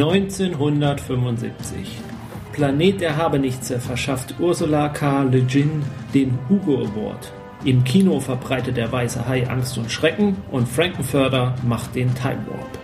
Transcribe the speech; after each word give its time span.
1975. 0.00 1.98
Planet 2.52 3.00
der 3.00 3.16
Habenichtse 3.16 3.80
verschafft 3.80 4.34
Ursula 4.38 4.88
K. 4.88 5.22
Le 5.22 5.42
Guin 5.42 5.82
den 6.12 6.38
Hugo 6.48 6.78
Award. 6.78 7.32
Im 7.64 7.82
Kino 7.84 8.20
verbreitet 8.20 8.76
der 8.76 8.92
weiße 8.92 9.26
Hai 9.26 9.48
Angst 9.48 9.78
und 9.78 9.90
Schrecken 9.90 10.36
und 10.50 10.68
Frankenfurter 10.68 11.54
macht 11.66 11.94
den 11.94 12.14
Time 12.14 12.44
Warp. 12.48 12.78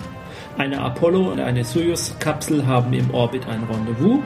Eine 0.57 0.81
Apollo 0.81 1.33
und 1.33 1.41
eine 1.41 1.65
Soyuz-Kapsel 1.65 2.67
haben 2.67 2.93
im 2.93 3.13
Orbit 3.13 3.47
ein 3.47 3.65
Rendezvous. 3.65 4.21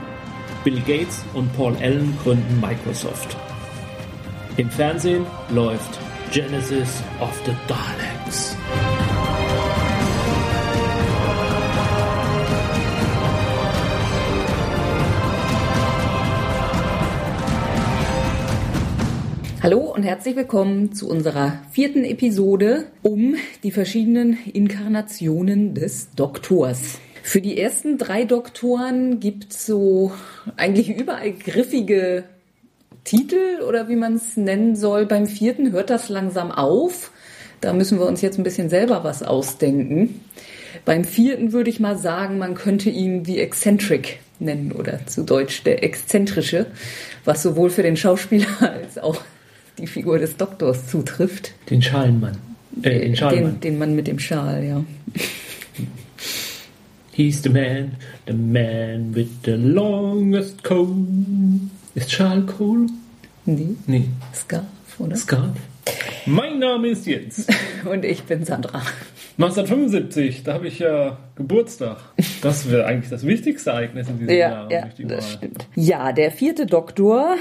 Bill 0.62 0.80
Gates 0.86 1.24
und 1.34 1.54
Paul 1.56 1.76
Allen 1.80 2.16
gründen 2.22 2.60
Microsoft. 2.60 3.36
Im 4.56 4.70
Fernsehen 4.70 5.26
läuft 5.50 5.98
Genesis 6.32 7.02
of 7.20 7.40
the 7.46 7.52
Daleks. 7.66 8.56
Hallo 19.64 19.78
und 19.78 20.02
herzlich 20.02 20.36
willkommen 20.36 20.92
zu 20.92 21.08
unserer 21.08 21.58
vierten 21.70 22.04
Episode 22.04 22.84
um 23.00 23.36
die 23.62 23.70
verschiedenen 23.70 24.36
Inkarnationen 24.52 25.72
des 25.72 26.10
Doktors. 26.14 26.98
Für 27.22 27.40
die 27.40 27.58
ersten 27.58 27.96
drei 27.96 28.26
Doktoren 28.26 29.20
gibt 29.20 29.52
es 29.52 29.64
so 29.64 30.12
eigentlich 30.58 30.94
überall 30.94 31.32
griffige 31.32 32.24
Titel 33.04 33.62
oder 33.66 33.88
wie 33.88 33.96
man 33.96 34.16
es 34.16 34.36
nennen 34.36 34.76
soll. 34.76 35.06
Beim 35.06 35.26
vierten 35.26 35.72
hört 35.72 35.88
das 35.88 36.10
langsam 36.10 36.52
auf. 36.52 37.10
Da 37.62 37.72
müssen 37.72 37.98
wir 37.98 38.04
uns 38.04 38.20
jetzt 38.20 38.36
ein 38.36 38.44
bisschen 38.44 38.68
selber 38.68 39.02
was 39.02 39.22
ausdenken. 39.22 40.20
Beim 40.84 41.04
vierten 41.04 41.54
würde 41.54 41.70
ich 41.70 41.80
mal 41.80 41.96
sagen, 41.96 42.36
man 42.36 42.54
könnte 42.54 42.90
ihn 42.90 43.24
die 43.24 43.40
Eccentric 43.40 44.18
nennen 44.38 44.72
oder 44.72 45.06
zu 45.06 45.22
Deutsch 45.22 45.62
der 45.62 45.82
Exzentrische, 45.82 46.66
was 47.24 47.42
sowohl 47.42 47.70
für 47.70 47.82
den 47.82 47.96
Schauspieler 47.96 48.48
als 48.60 48.98
auch 48.98 49.22
die 49.78 49.86
Figur 49.86 50.18
des 50.18 50.36
Doktors 50.36 50.86
zutrifft. 50.88 51.52
Den 51.70 51.82
Schalenmann. 51.82 52.36
Äh, 52.82 53.00
den, 53.00 53.16
Schalmann. 53.16 53.44
Den, 53.44 53.60
den 53.60 53.78
Mann 53.78 53.94
mit 53.94 54.06
dem 54.06 54.18
Schal, 54.18 54.64
ja. 54.64 54.84
He's 57.12 57.42
the 57.42 57.48
man, 57.48 57.92
the 58.26 58.32
man 58.32 59.14
with 59.14 59.28
the 59.44 59.52
longest 59.52 60.64
coat. 60.64 60.96
Ist 61.94 62.10
Charles 62.10 62.46
Cole? 62.46 62.86
Nee. 63.44 63.76
Nee. 63.86 64.08
Scarf, 64.34 64.64
oder? 64.98 65.14
Scarf. 65.14 65.56
Mein 66.26 66.58
Name 66.58 66.88
ist 66.88 67.06
Jens. 67.06 67.46
Und 67.84 68.04
ich 68.04 68.24
bin 68.24 68.44
Sandra. 68.44 68.82
1975, 69.36 70.44
da 70.44 70.54
habe 70.54 70.68
ich 70.68 70.78
ja 70.78 71.18
Geburtstag. 71.36 71.98
Das 72.40 72.70
wäre 72.70 72.86
eigentlich 72.86 73.10
das 73.10 73.26
wichtigste 73.26 73.70
Ereignis 73.70 74.08
in 74.08 74.18
diesem 74.18 74.34
ja, 74.34 74.68
Jahr. 74.68 74.72
Ja, 74.72 74.88
das 74.98 75.32
stimmt. 75.32 75.66
Ja, 75.74 76.12
der 76.12 76.30
vierte 76.30 76.66
Doktor, 76.66 77.36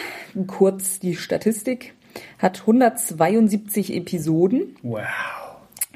kurz 0.47 1.00
die 1.00 1.16
Statistik, 1.16 1.94
hat 2.39 2.61
172 2.61 3.94
Episoden. 3.94 4.75
Wow. 4.81 5.02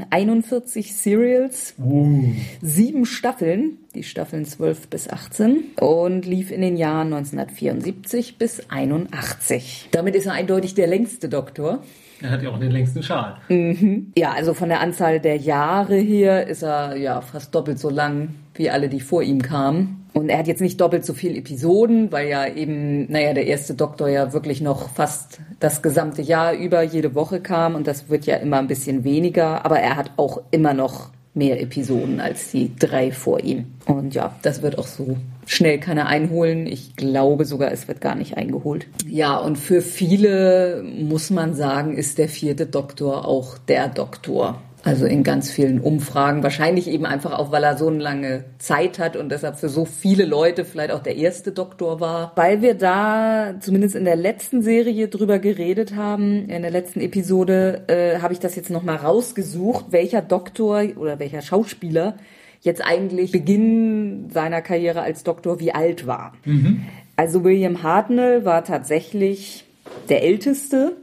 41 0.09 0.95
Serials, 0.95 1.73
Uh. 1.79 2.31
sieben 2.61 3.05
Staffeln, 3.05 3.79
die 3.95 4.03
Staffeln 4.03 4.45
12 4.45 4.89
bis 4.89 5.09
18 5.09 5.71
und 5.79 6.25
lief 6.25 6.51
in 6.51 6.61
den 6.61 6.77
Jahren 6.77 7.13
1974 7.13 8.37
bis 8.37 8.69
81. 8.69 9.89
Damit 9.91 10.15
ist 10.15 10.27
er 10.27 10.33
eindeutig 10.33 10.75
der 10.75 10.87
längste 10.87 11.29
Doktor. 11.29 11.79
Er 12.21 12.31
hat 12.31 12.41
ja 12.41 12.49
auch 12.49 12.59
den 12.59 12.71
längsten 12.71 13.03
Schal. 13.03 13.37
Mhm. 13.49 14.11
Ja, 14.17 14.31
also 14.31 14.53
von 14.53 14.69
der 14.69 14.81
Anzahl 14.81 15.19
der 15.19 15.37
Jahre 15.37 15.97
her 15.97 16.47
ist 16.47 16.63
er 16.63 16.95
ja 16.95 17.21
fast 17.21 17.53
doppelt 17.53 17.79
so 17.79 17.89
lang 17.89 18.29
wie 18.57 18.69
alle, 18.69 18.89
die 18.89 18.99
vor 18.99 19.23
ihm 19.23 19.41
kamen. 19.41 20.05
Und 20.13 20.29
er 20.29 20.39
hat 20.39 20.47
jetzt 20.47 20.61
nicht 20.61 20.81
doppelt 20.81 21.05
so 21.05 21.13
viele 21.13 21.37
Episoden, 21.37 22.11
weil 22.11 22.27
ja 22.27 22.47
eben, 22.47 23.11
naja, 23.11 23.33
der 23.33 23.45
erste 23.45 23.75
Doktor 23.75 24.09
ja 24.09 24.33
wirklich 24.33 24.61
noch 24.61 24.89
fast 24.89 25.39
das 25.59 25.81
gesamte 25.81 26.21
Jahr 26.21 26.53
über 26.53 26.81
jede 26.81 27.13
Woche 27.13 27.39
kam 27.39 27.75
und 27.75 27.85
das 27.85 28.09
wird 28.09 28.25
ja 28.25 28.37
immer 28.37 28.57
ein 28.57 28.67
bisschen 28.67 29.03
weniger, 29.03 29.63
aber 29.63 29.79
er 29.79 29.95
hat 29.95 30.11
auch 30.17 30.41
immer 30.49 30.73
noch 30.73 31.11
mehr 31.37 31.61
Episoden 31.61 32.19
als 32.19 32.51
die 32.51 32.75
drei 32.75 33.11
vor 33.11 33.39
ihm. 33.41 33.67
Und 33.85 34.15
ja, 34.15 34.35
das 34.41 34.63
wird 34.63 34.77
auch 34.79 34.87
so 34.87 35.17
schnell 35.45 35.79
keiner 35.79 36.07
einholen. 36.07 36.65
Ich 36.65 36.95
glaube 36.95 37.45
sogar, 37.45 37.71
es 37.71 37.87
wird 37.87 38.01
gar 38.01 38.15
nicht 38.15 38.35
eingeholt. 38.37 38.87
Ja, 39.07 39.37
und 39.37 39.57
für 39.57 39.81
viele 39.81 40.83
muss 40.83 41.29
man 41.29 41.53
sagen, 41.53 41.95
ist 41.95 42.17
der 42.17 42.27
vierte 42.27 42.65
Doktor 42.65 43.27
auch 43.27 43.57
der 43.57 43.87
Doktor. 43.87 44.61
Also 44.83 45.05
in 45.05 45.23
ganz 45.23 45.49
vielen 45.49 45.79
Umfragen. 45.79 46.43
Wahrscheinlich 46.43 46.87
eben 46.87 47.05
einfach 47.05 47.37
auch, 47.37 47.51
weil 47.51 47.63
er 47.63 47.77
so 47.77 47.87
eine 47.87 47.99
lange 47.99 48.45
Zeit 48.59 48.99
hat 48.99 49.15
und 49.17 49.29
deshalb 49.29 49.57
für 49.57 49.69
so 49.69 49.85
viele 49.85 50.25
Leute 50.25 50.65
vielleicht 50.65 50.91
auch 50.91 51.01
der 51.01 51.15
erste 51.15 51.51
Doktor 51.51 51.99
war. 51.99 52.31
Weil 52.35 52.61
wir 52.61 52.75
da 52.75 53.55
zumindest 53.59 53.95
in 53.95 54.05
der 54.05 54.15
letzten 54.15 54.61
Serie 54.61 55.07
drüber 55.07 55.39
geredet 55.39 55.95
haben, 55.95 56.47
in 56.47 56.61
der 56.61 56.71
letzten 56.71 57.01
Episode, 57.01 57.83
äh, 57.87 58.21
habe 58.21 58.33
ich 58.33 58.39
das 58.39 58.55
jetzt 58.55 58.69
nochmal 58.69 58.97
rausgesucht, 58.97 59.85
welcher 59.89 60.21
Doktor 60.21 60.83
oder 60.95 61.19
welcher 61.19 61.41
Schauspieler 61.41 62.15
jetzt 62.61 62.81
eigentlich 62.85 63.31
Beginn 63.31 64.29
seiner 64.29 64.61
Karriere 64.61 65.01
als 65.01 65.23
Doktor 65.23 65.59
wie 65.59 65.73
alt 65.73 66.07
war. 66.07 66.33
Mhm. 66.45 66.85
Also 67.15 67.43
William 67.43 67.81
Hartnell 67.83 68.45
war 68.45 68.63
tatsächlich 68.63 69.65
der 70.09 70.23
älteste 70.23 70.95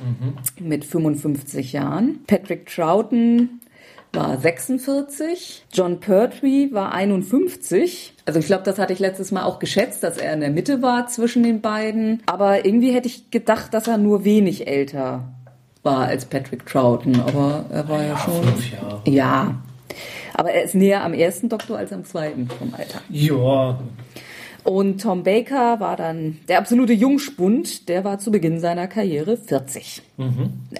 Mhm. 0.00 0.66
mit 0.68 0.84
55 0.84 1.72
Jahren. 1.72 2.20
Patrick 2.26 2.66
Troughton 2.66 3.60
war 4.12 4.36
46. 4.38 5.64
John 5.72 6.00
Pertwee 6.00 6.68
war 6.72 6.92
51. 6.92 8.14
Also 8.26 8.38
ich 8.40 8.46
glaube, 8.46 8.62
das 8.64 8.78
hatte 8.78 8.92
ich 8.92 8.98
letztes 8.98 9.32
Mal 9.32 9.44
auch 9.44 9.58
geschätzt, 9.58 10.02
dass 10.02 10.18
er 10.18 10.34
in 10.34 10.40
der 10.40 10.50
Mitte 10.50 10.82
war 10.82 11.06
zwischen 11.06 11.42
den 11.42 11.60
beiden. 11.60 12.22
Aber 12.26 12.64
irgendwie 12.64 12.92
hätte 12.92 13.08
ich 13.08 13.30
gedacht, 13.30 13.72
dass 13.74 13.88
er 13.88 13.98
nur 13.98 14.24
wenig 14.24 14.66
älter 14.66 15.24
war 15.82 16.06
als 16.06 16.26
Patrick 16.26 16.66
Troughton. 16.66 17.20
Aber 17.20 17.64
er 17.70 17.88
war 17.88 18.02
ja, 18.02 18.08
Ja, 18.10 18.18
schon. 18.18 18.44
fünf 18.44 18.72
Jahre. 18.72 19.00
Ja. 19.06 19.54
Aber 20.34 20.50
er 20.50 20.62
ist 20.64 20.74
näher 20.74 21.04
am 21.04 21.12
ersten 21.14 21.48
Doktor 21.48 21.78
als 21.78 21.92
am 21.92 22.04
zweiten 22.04 22.48
vom 22.48 22.72
Alter. 22.74 23.00
Ja, 23.10 23.78
Und 24.64 25.00
Tom 25.02 25.22
Baker 25.24 25.80
war 25.80 25.96
dann 25.96 26.38
der 26.48 26.58
absolute 26.58 26.92
Jungspund, 26.92 27.88
der 27.88 28.04
war 28.04 28.18
zu 28.18 28.30
Beginn 28.30 28.60
seiner 28.60 28.86
Karriere 28.86 29.36
40. 29.36 30.02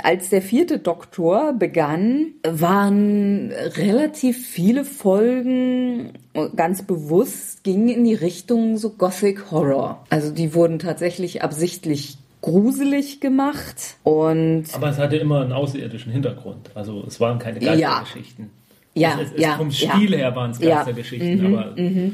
Als 0.03 0.29
der 0.29 0.41
vierte 0.43 0.79
Doktor 0.79 1.53
begann, 1.53 2.27
waren 2.47 3.51
relativ 3.77 4.47
viele 4.47 4.85
Folgen 4.85 6.11
ganz 6.57 6.83
bewusst, 6.87 7.65
gingen 7.65 7.89
in 7.89 8.05
die 8.05 8.15
Richtung 8.15 8.77
so 8.79 8.91
Gothic 8.91 9.51
Horror. 9.51 10.05
Also 10.11 10.33
die 10.33 10.55
wurden 10.55 10.79
tatsächlich 10.79 11.43
absichtlich 11.43 12.19
gruselig 12.41 13.21
gemacht 13.21 13.97
und 14.03 14.65
aber 14.75 14.89
es 14.91 14.99
hatte 14.99 15.17
immer 15.17 15.43
einen 15.43 15.53
außerirdischen 15.53 16.11
Hintergrund. 16.13 16.71
Also 16.75 17.05
es 17.07 17.21
waren 17.21 17.39
keine 17.39 17.63
Ja. 17.63 17.75
Geistergeschichten. 17.75 18.51
Ja, 18.95 19.19
es, 19.23 19.33
es, 19.33 19.41
ja, 19.41 19.57
Vom 19.57 19.71
ja. 19.71 19.95
Stil 19.95 20.17
her 20.17 20.35
waren 20.37 20.51
es 20.51 20.59
Ja. 20.61 20.77
Geistergeschichten, 20.77 21.41
Mhm, 21.41 21.55
aber 21.57 21.79
äh, 21.79 22.11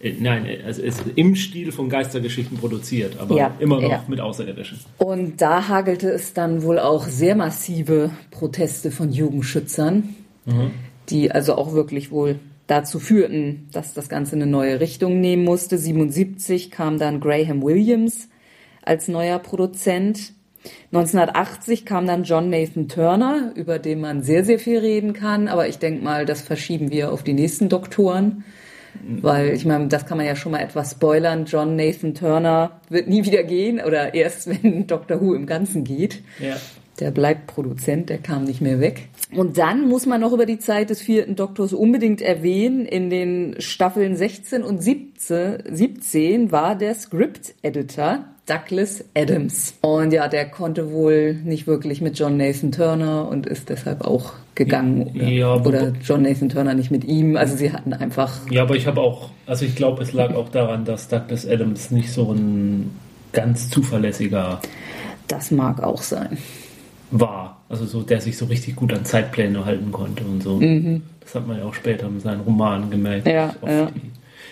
nein, 0.00 0.46
also 0.64 0.82
es 0.82 1.00
ist 1.00 1.04
im 1.16 1.34
Stil 1.34 1.72
von 1.72 1.88
Geistergeschichten 1.88 2.58
produziert, 2.58 3.18
aber 3.18 3.36
Ja, 3.36 3.54
immer 3.58 3.80
noch 3.80 3.90
ja. 3.90 4.04
mit 4.08 4.20
Außerirdischen. 4.20 4.78
Und 4.98 5.40
da 5.40 5.68
hagelte 5.68 6.10
es 6.10 6.32
dann 6.34 6.62
wohl 6.62 6.78
auch 6.78 7.06
sehr 7.06 7.34
massive 7.34 8.10
Proteste 8.30 8.90
von 8.90 9.10
Jugendschützern, 9.10 10.14
die 11.08 11.32
also 11.32 11.54
auch 11.54 11.72
wirklich 11.72 12.10
wohl 12.10 12.38
dazu 12.66 12.98
führten, 12.98 13.68
dass 13.72 13.94
das 13.94 14.08
Ganze 14.08 14.36
eine 14.36 14.46
neue 14.46 14.80
Richtung 14.80 15.20
nehmen 15.20 15.44
musste. 15.44 15.78
77 15.78 16.70
kam 16.70 16.98
dann 16.98 17.20
Graham 17.20 17.62
Williams 17.62 18.28
als 18.82 19.08
neuer 19.08 19.38
Produzent. 19.38 20.32
1980 20.92 21.84
kam 21.84 22.06
dann 22.06 22.24
John 22.24 22.50
Nathan 22.50 22.88
Turner, 22.88 23.52
über 23.54 23.78
den 23.78 24.00
man 24.00 24.22
sehr, 24.22 24.44
sehr 24.44 24.58
viel 24.58 24.78
reden 24.78 25.12
kann, 25.12 25.46
aber 25.46 25.68
ich 25.68 25.78
denke 25.78 26.02
mal, 26.02 26.26
das 26.26 26.42
verschieben 26.42 26.90
wir 26.90 27.12
auf 27.12 27.22
die 27.22 27.34
nächsten 27.34 27.68
Doktoren. 27.68 28.44
Weil 29.22 29.50
ich 29.50 29.64
meine, 29.64 29.88
das 29.88 30.06
kann 30.06 30.18
man 30.18 30.26
ja 30.26 30.36
schon 30.36 30.52
mal 30.52 30.60
etwas 30.60 30.92
spoilern. 30.92 31.44
John 31.46 31.76
Nathan 31.76 32.14
Turner 32.14 32.80
wird 32.88 33.08
nie 33.08 33.24
wieder 33.24 33.42
gehen 33.42 33.80
oder 33.80 34.14
erst 34.14 34.46
wenn 34.62 34.86
Doctor 34.86 35.20
Who 35.20 35.34
im 35.34 35.46
Ganzen 35.46 35.84
geht. 35.84 36.22
Ja. 36.38 36.56
Der 37.00 37.10
bleibt 37.10 37.46
Produzent, 37.46 38.08
der 38.08 38.18
kam 38.18 38.44
nicht 38.44 38.62
mehr 38.62 38.80
weg. 38.80 39.08
Und 39.32 39.58
dann 39.58 39.88
muss 39.88 40.06
man 40.06 40.20
noch 40.20 40.32
über 40.32 40.46
die 40.46 40.58
Zeit 40.58 40.90
des 40.90 41.00
vierten 41.00 41.34
Doktors 41.34 41.72
unbedingt 41.72 42.22
erwähnen. 42.22 42.86
In 42.86 43.10
den 43.10 43.56
Staffeln 43.58 44.16
16 44.16 44.62
und 44.62 44.82
17, 44.82 45.64
17 45.68 46.52
war 46.52 46.76
der 46.76 46.94
Script-Editor 46.94 48.24
Douglas 48.46 49.04
Adams. 49.14 49.74
Und 49.80 50.12
ja, 50.12 50.28
der 50.28 50.48
konnte 50.48 50.92
wohl 50.92 51.34
nicht 51.34 51.66
wirklich 51.66 52.00
mit 52.00 52.16
John 52.16 52.36
Nathan 52.36 52.70
Turner 52.70 53.28
und 53.28 53.46
ist 53.46 53.68
deshalb 53.68 54.02
auch 54.02 54.34
gegangen. 54.54 55.10
Oder, 55.16 55.28
Ja, 55.28 55.54
oder 55.56 55.92
John 56.04 56.22
Nathan 56.22 56.48
Turner 56.48 56.74
nicht 56.74 56.92
mit 56.92 57.04
ihm. 57.04 57.36
Also 57.36 57.56
sie 57.56 57.72
hatten 57.72 57.92
einfach 57.92 58.38
Ja, 58.50 58.62
aber 58.62 58.76
ich 58.76 58.86
habe 58.86 59.00
auch, 59.00 59.30
also 59.46 59.64
ich 59.64 59.74
glaube, 59.74 60.04
es 60.04 60.12
lag 60.12 60.34
auch 60.36 60.48
daran, 60.48 60.84
dass 60.84 61.08
Douglas 61.08 61.44
Adams 61.44 61.90
nicht 61.90 62.12
so 62.12 62.32
ein 62.32 62.92
ganz 63.32 63.68
zuverlässiger 63.68 64.60
Das 65.26 65.50
mag 65.50 65.82
auch 65.82 66.02
sein. 66.02 66.38
war. 67.10 67.55
Also 67.68 67.84
so, 67.84 68.02
der 68.02 68.20
sich 68.20 68.36
so 68.36 68.46
richtig 68.46 68.76
gut 68.76 68.92
an 68.92 69.04
Zeitpläne 69.04 69.64
halten 69.64 69.90
konnte 69.90 70.24
und 70.24 70.42
so. 70.42 70.60
Das 71.20 71.34
hat 71.34 71.48
man 71.48 71.58
ja 71.58 71.64
auch 71.64 71.74
später 71.74 72.08
mit 72.08 72.22
seinen 72.22 72.42
Romanen 72.42 72.90
gemerkt. 72.90 73.26
Mhm. 73.26 73.32
Ja, 73.32 73.54
ja. 73.66 73.90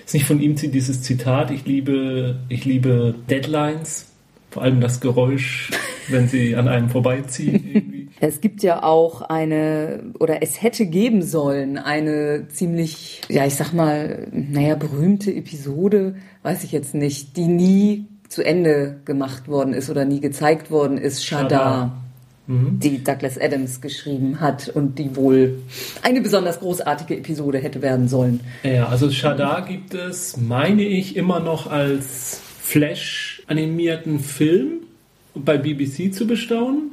Ist 0.04 0.14
nicht 0.14 0.26
von 0.26 0.40
ihm 0.40 0.56
dieses 0.56 1.02
Zitat, 1.02 1.50
ich 1.50 1.64
liebe, 1.64 2.40
ich 2.48 2.64
liebe 2.64 3.14
Deadlines, 3.30 4.06
vor 4.50 4.62
allem 4.62 4.80
das 4.80 5.00
Geräusch, 5.00 5.70
wenn 6.08 6.28
sie 6.28 6.56
an 6.56 6.68
einem 6.68 6.90
vorbeiziehen 6.90 7.54
irgendwie. 7.72 8.08
Es 8.20 8.40
gibt 8.40 8.62
ja 8.62 8.84
auch 8.84 9.22
eine, 9.22 10.04
oder 10.20 10.40
es 10.40 10.62
hätte 10.62 10.86
geben 10.86 11.20
sollen, 11.20 11.76
eine 11.76 12.46
ziemlich, 12.48 13.22
ja, 13.28 13.44
ich 13.44 13.56
sag 13.56 13.72
mal, 13.72 14.28
naja, 14.30 14.76
berühmte 14.76 15.34
Episode, 15.34 16.14
weiß 16.42 16.62
ich 16.62 16.70
jetzt 16.72 16.94
nicht, 16.94 17.36
die 17.36 17.48
nie 17.48 18.06
zu 18.28 18.42
Ende 18.42 19.00
gemacht 19.04 19.48
worden 19.48 19.74
ist 19.74 19.90
oder 19.90 20.04
nie 20.04 20.20
gezeigt 20.20 20.70
worden 20.70 20.96
ist, 20.96 21.26
Shadar. 21.26 22.03
Mhm. 22.46 22.78
die 22.78 23.02
Douglas 23.02 23.40
Adams 23.40 23.80
geschrieben 23.80 24.40
hat 24.40 24.68
und 24.68 24.98
die 24.98 25.16
wohl 25.16 25.62
eine 26.02 26.20
besonders 26.20 26.60
großartige 26.60 27.16
Episode 27.16 27.58
hätte 27.58 27.80
werden 27.80 28.06
sollen. 28.08 28.40
Ja, 28.62 28.88
also 28.88 29.10
Shadar 29.10 29.62
gibt 29.62 29.94
es, 29.94 30.36
meine 30.36 30.82
ich, 30.82 31.16
immer 31.16 31.40
noch 31.40 31.70
als 31.70 32.40
Flash-animierten 32.60 34.20
Film 34.20 34.80
bei 35.34 35.56
BBC 35.56 36.14
zu 36.14 36.26
bestaunen. 36.26 36.90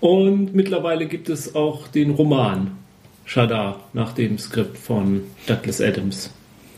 Und 0.00 0.54
mittlerweile 0.54 1.06
gibt 1.06 1.28
es 1.28 1.54
auch 1.54 1.88
den 1.88 2.10
Roman 2.10 2.72
Shadar 3.24 3.80
nach 3.92 4.12
dem 4.12 4.38
Skript 4.38 4.76
von 4.76 5.22
Douglas 5.46 5.80
Adams 5.80 6.30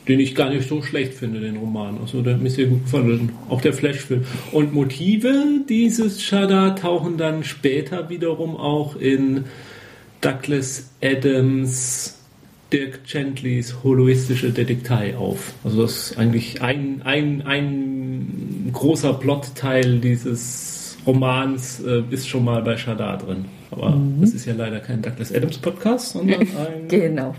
den 0.09 0.19
ich 0.19 0.35
gar 0.35 0.51
nicht 0.51 0.69
so 0.69 0.83
schlecht 0.83 1.15
finde, 1.15 1.41
den 1.41 1.57
Roman. 1.57 1.99
Also 2.01 2.23
der 2.23 2.35
hat 2.35 2.43
mir 2.43 2.51
sehr 2.51 2.67
gut 2.67 2.85
gefallen. 2.85 3.33
Auch 3.49 3.61
der 3.61 3.73
Flashfilm. 3.73 4.25
Und 4.51 4.75
Motive 4.75 5.61
dieses 5.69 6.23
Shada 6.23 6.71
tauchen 6.71 7.17
dann 7.17 7.45
später 7.45 8.09
wiederum 8.09 8.57
auch 8.57 8.97
in 8.97 9.45
Douglas 10.21 10.91
Adams 11.03 12.19
Dirk 12.73 13.05
Gentlys 13.05 13.77
holoistische 13.85 14.51
Detektei 14.51 15.17
auf. 15.17 15.53
Also 15.63 15.83
das 15.83 16.11
ist 16.11 16.19
eigentlich 16.19 16.63
ein, 16.63 17.03
ein, 17.05 17.43
ein 17.43 18.71
großer 18.73 19.15
Plotteil 19.15 19.99
dieses 19.99 20.97
Romans 21.07 21.81
äh, 21.81 22.03
ist 22.11 22.29
schon 22.29 22.45
mal 22.45 22.63
bei 22.63 22.77
Shada 22.77 23.17
drin. 23.17 23.45
Aber 23.71 23.91
mhm. 23.91 24.21
das 24.21 24.31
ist 24.31 24.47
ja 24.47 24.55
leider 24.55 24.81
kein 24.81 25.03
Douglas 25.03 25.35
Adams 25.35 25.59
Podcast, 25.59 26.13
sondern 26.13 26.41
ein 26.41 26.89
genau. 26.89 27.35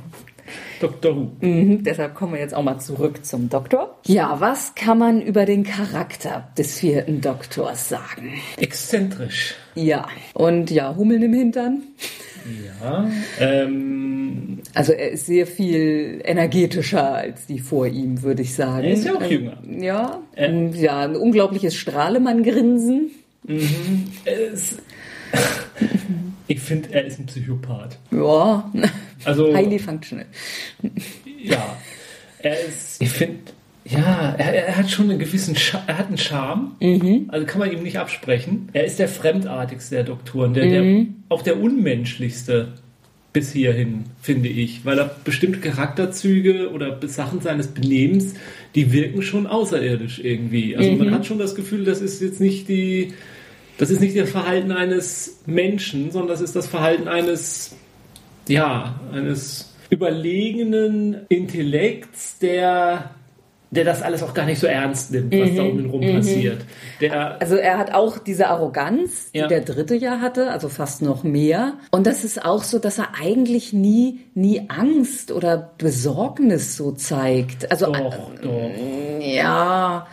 Dr. 0.79 1.15
Who. 1.15 1.31
Mhm, 1.41 1.83
deshalb 1.83 2.15
kommen 2.15 2.33
wir 2.33 2.39
jetzt 2.39 2.53
auch 2.53 2.63
mal 2.63 2.79
zurück 2.79 3.25
zum 3.25 3.49
Doktor. 3.49 3.97
Ja, 4.05 4.39
was 4.39 4.75
kann 4.75 4.97
man 4.97 5.21
über 5.21 5.45
den 5.45 5.63
Charakter 5.63 6.49
des 6.57 6.79
vierten 6.79 7.21
Doktors 7.21 7.89
sagen? 7.89 8.33
Exzentrisch. 8.57 9.55
Ja, 9.75 10.07
und 10.33 10.71
ja, 10.71 10.95
Hummeln 10.95 11.23
im 11.23 11.33
Hintern. 11.33 11.83
Ja, 12.81 13.09
ähm, 13.39 14.59
also 14.73 14.91
er 14.91 15.11
ist 15.11 15.27
sehr 15.27 15.47
viel 15.47 16.21
energetischer 16.25 17.13
als 17.13 17.45
die 17.45 17.59
vor 17.59 17.87
ihm, 17.87 18.21
würde 18.21 18.41
ich 18.41 18.53
sagen. 18.53 18.83
Er 18.83 18.93
ist 18.93 19.05
ja 19.05 19.15
auch 19.15 19.23
jünger. 19.23 19.57
Ähm, 19.65 19.81
ja, 19.81 20.19
äh, 20.35 20.69
ja, 20.71 20.99
ein 20.99 21.15
unglaubliches 21.15 21.75
Strahlemann-Grinsen. 21.75 23.11
Mhm. 23.43 24.07
Ich 26.45 26.59
finde, 26.59 26.93
er 26.93 27.05
ist 27.05 27.19
ein 27.19 27.25
Psychopath. 27.25 27.97
Ja. 28.11 28.69
Also, 29.25 29.53
Highly 29.53 29.79
functional. 29.79 30.25
Ja, 31.41 31.77
er 32.39 32.59
ist, 32.65 33.01
ich 33.01 33.09
finde, 33.09 33.39
ja, 33.85 34.35
er, 34.37 34.67
er, 34.67 34.77
hat 34.77 34.89
schon 34.89 35.09
einen 35.09 35.19
gewissen, 35.19 35.55
Scha 35.55 35.83
er 35.87 35.97
hat 35.97 36.07
einen 36.07 36.17
Charme, 36.17 36.75
mhm. 36.79 37.25
also 37.27 37.45
kann 37.45 37.59
man 37.59 37.71
ihm 37.71 37.83
nicht 37.83 37.99
absprechen. 37.99 38.69
Er 38.73 38.85
ist 38.85 38.99
der 38.99 39.09
fremdartigste 39.09 39.95
der 39.95 40.03
Doktoren, 40.05 40.53
der, 40.53 40.65
mhm. 40.65 40.69
der, 40.69 41.05
auch 41.29 41.41
der 41.41 41.59
unmenschlichste 41.59 42.73
bis 43.33 43.51
hierhin, 43.51 44.05
finde 44.21 44.47
ich, 44.47 44.85
weil 44.85 44.99
er 44.99 45.15
bestimmte 45.23 45.59
Charakterzüge 45.59 46.71
oder 46.71 46.99
Sachen 47.07 47.41
seines 47.41 47.67
Benehmens, 47.67 48.35
die 48.75 48.93
wirken 48.93 49.23
schon 49.23 49.47
außerirdisch 49.47 50.19
irgendwie. 50.23 50.77
Also 50.77 50.91
mhm. 50.91 50.99
man 50.99 51.11
hat 51.11 51.25
schon 51.25 51.39
das 51.39 51.55
Gefühl, 51.55 51.83
das 51.83 51.99
ist 51.99 52.21
jetzt 52.21 52.39
nicht 52.39 52.69
die, 52.69 53.13
das 53.79 53.89
ist 53.89 54.01
nicht 54.01 54.15
das 54.15 54.29
Verhalten 54.29 54.71
eines 54.71 55.41
Menschen, 55.47 56.11
sondern 56.11 56.29
das 56.29 56.41
ist 56.41 56.55
das 56.55 56.67
Verhalten 56.67 57.07
eines 57.07 57.75
ja, 58.47 58.99
eines 59.11 59.73
überlegenen 59.89 61.25
Intellekts, 61.29 62.39
der 62.39 63.11
der 63.73 63.85
das 63.85 64.01
alles 64.01 64.21
auch 64.21 64.33
gar 64.33 64.45
nicht 64.45 64.59
so 64.59 64.67
ernst 64.67 65.11
nimmt, 65.11 65.33
was 65.33 65.51
mhm, 65.51 65.55
da 65.55 65.63
um 65.63 65.79
ihn 65.79 65.89
rum 65.89 66.01
mhm. 66.01 66.15
passiert. 66.17 66.61
Der, 67.01 67.41
also 67.41 67.55
er 67.55 67.77
hat 67.77 67.91
auch 67.93 68.19
diese 68.19 68.47
Arroganz, 68.47 69.31
die 69.31 69.39
ja. 69.39 69.47
der 69.47 69.61
dritte 69.61 69.95
ja 69.95 70.19
hatte, 70.19 70.51
also 70.51 70.69
fast 70.69 71.01
noch 71.01 71.23
mehr. 71.23 71.73
Und 71.91 72.05
das 72.05 72.23
ist 72.23 72.45
auch 72.45 72.63
so, 72.63 72.77
dass 72.77 72.99
er 72.99 73.15
eigentlich 73.19 73.73
nie, 73.73 74.25
nie 74.35 74.69
Angst 74.69 75.31
oder 75.31 75.71
Besorgnis 75.77 76.77
so 76.77 76.91
zeigt. 76.91 77.71
Also 77.71 77.87
doch, 77.91 78.29
äh, 78.35 78.41
doch. 78.41 79.25
ja. 79.25 80.07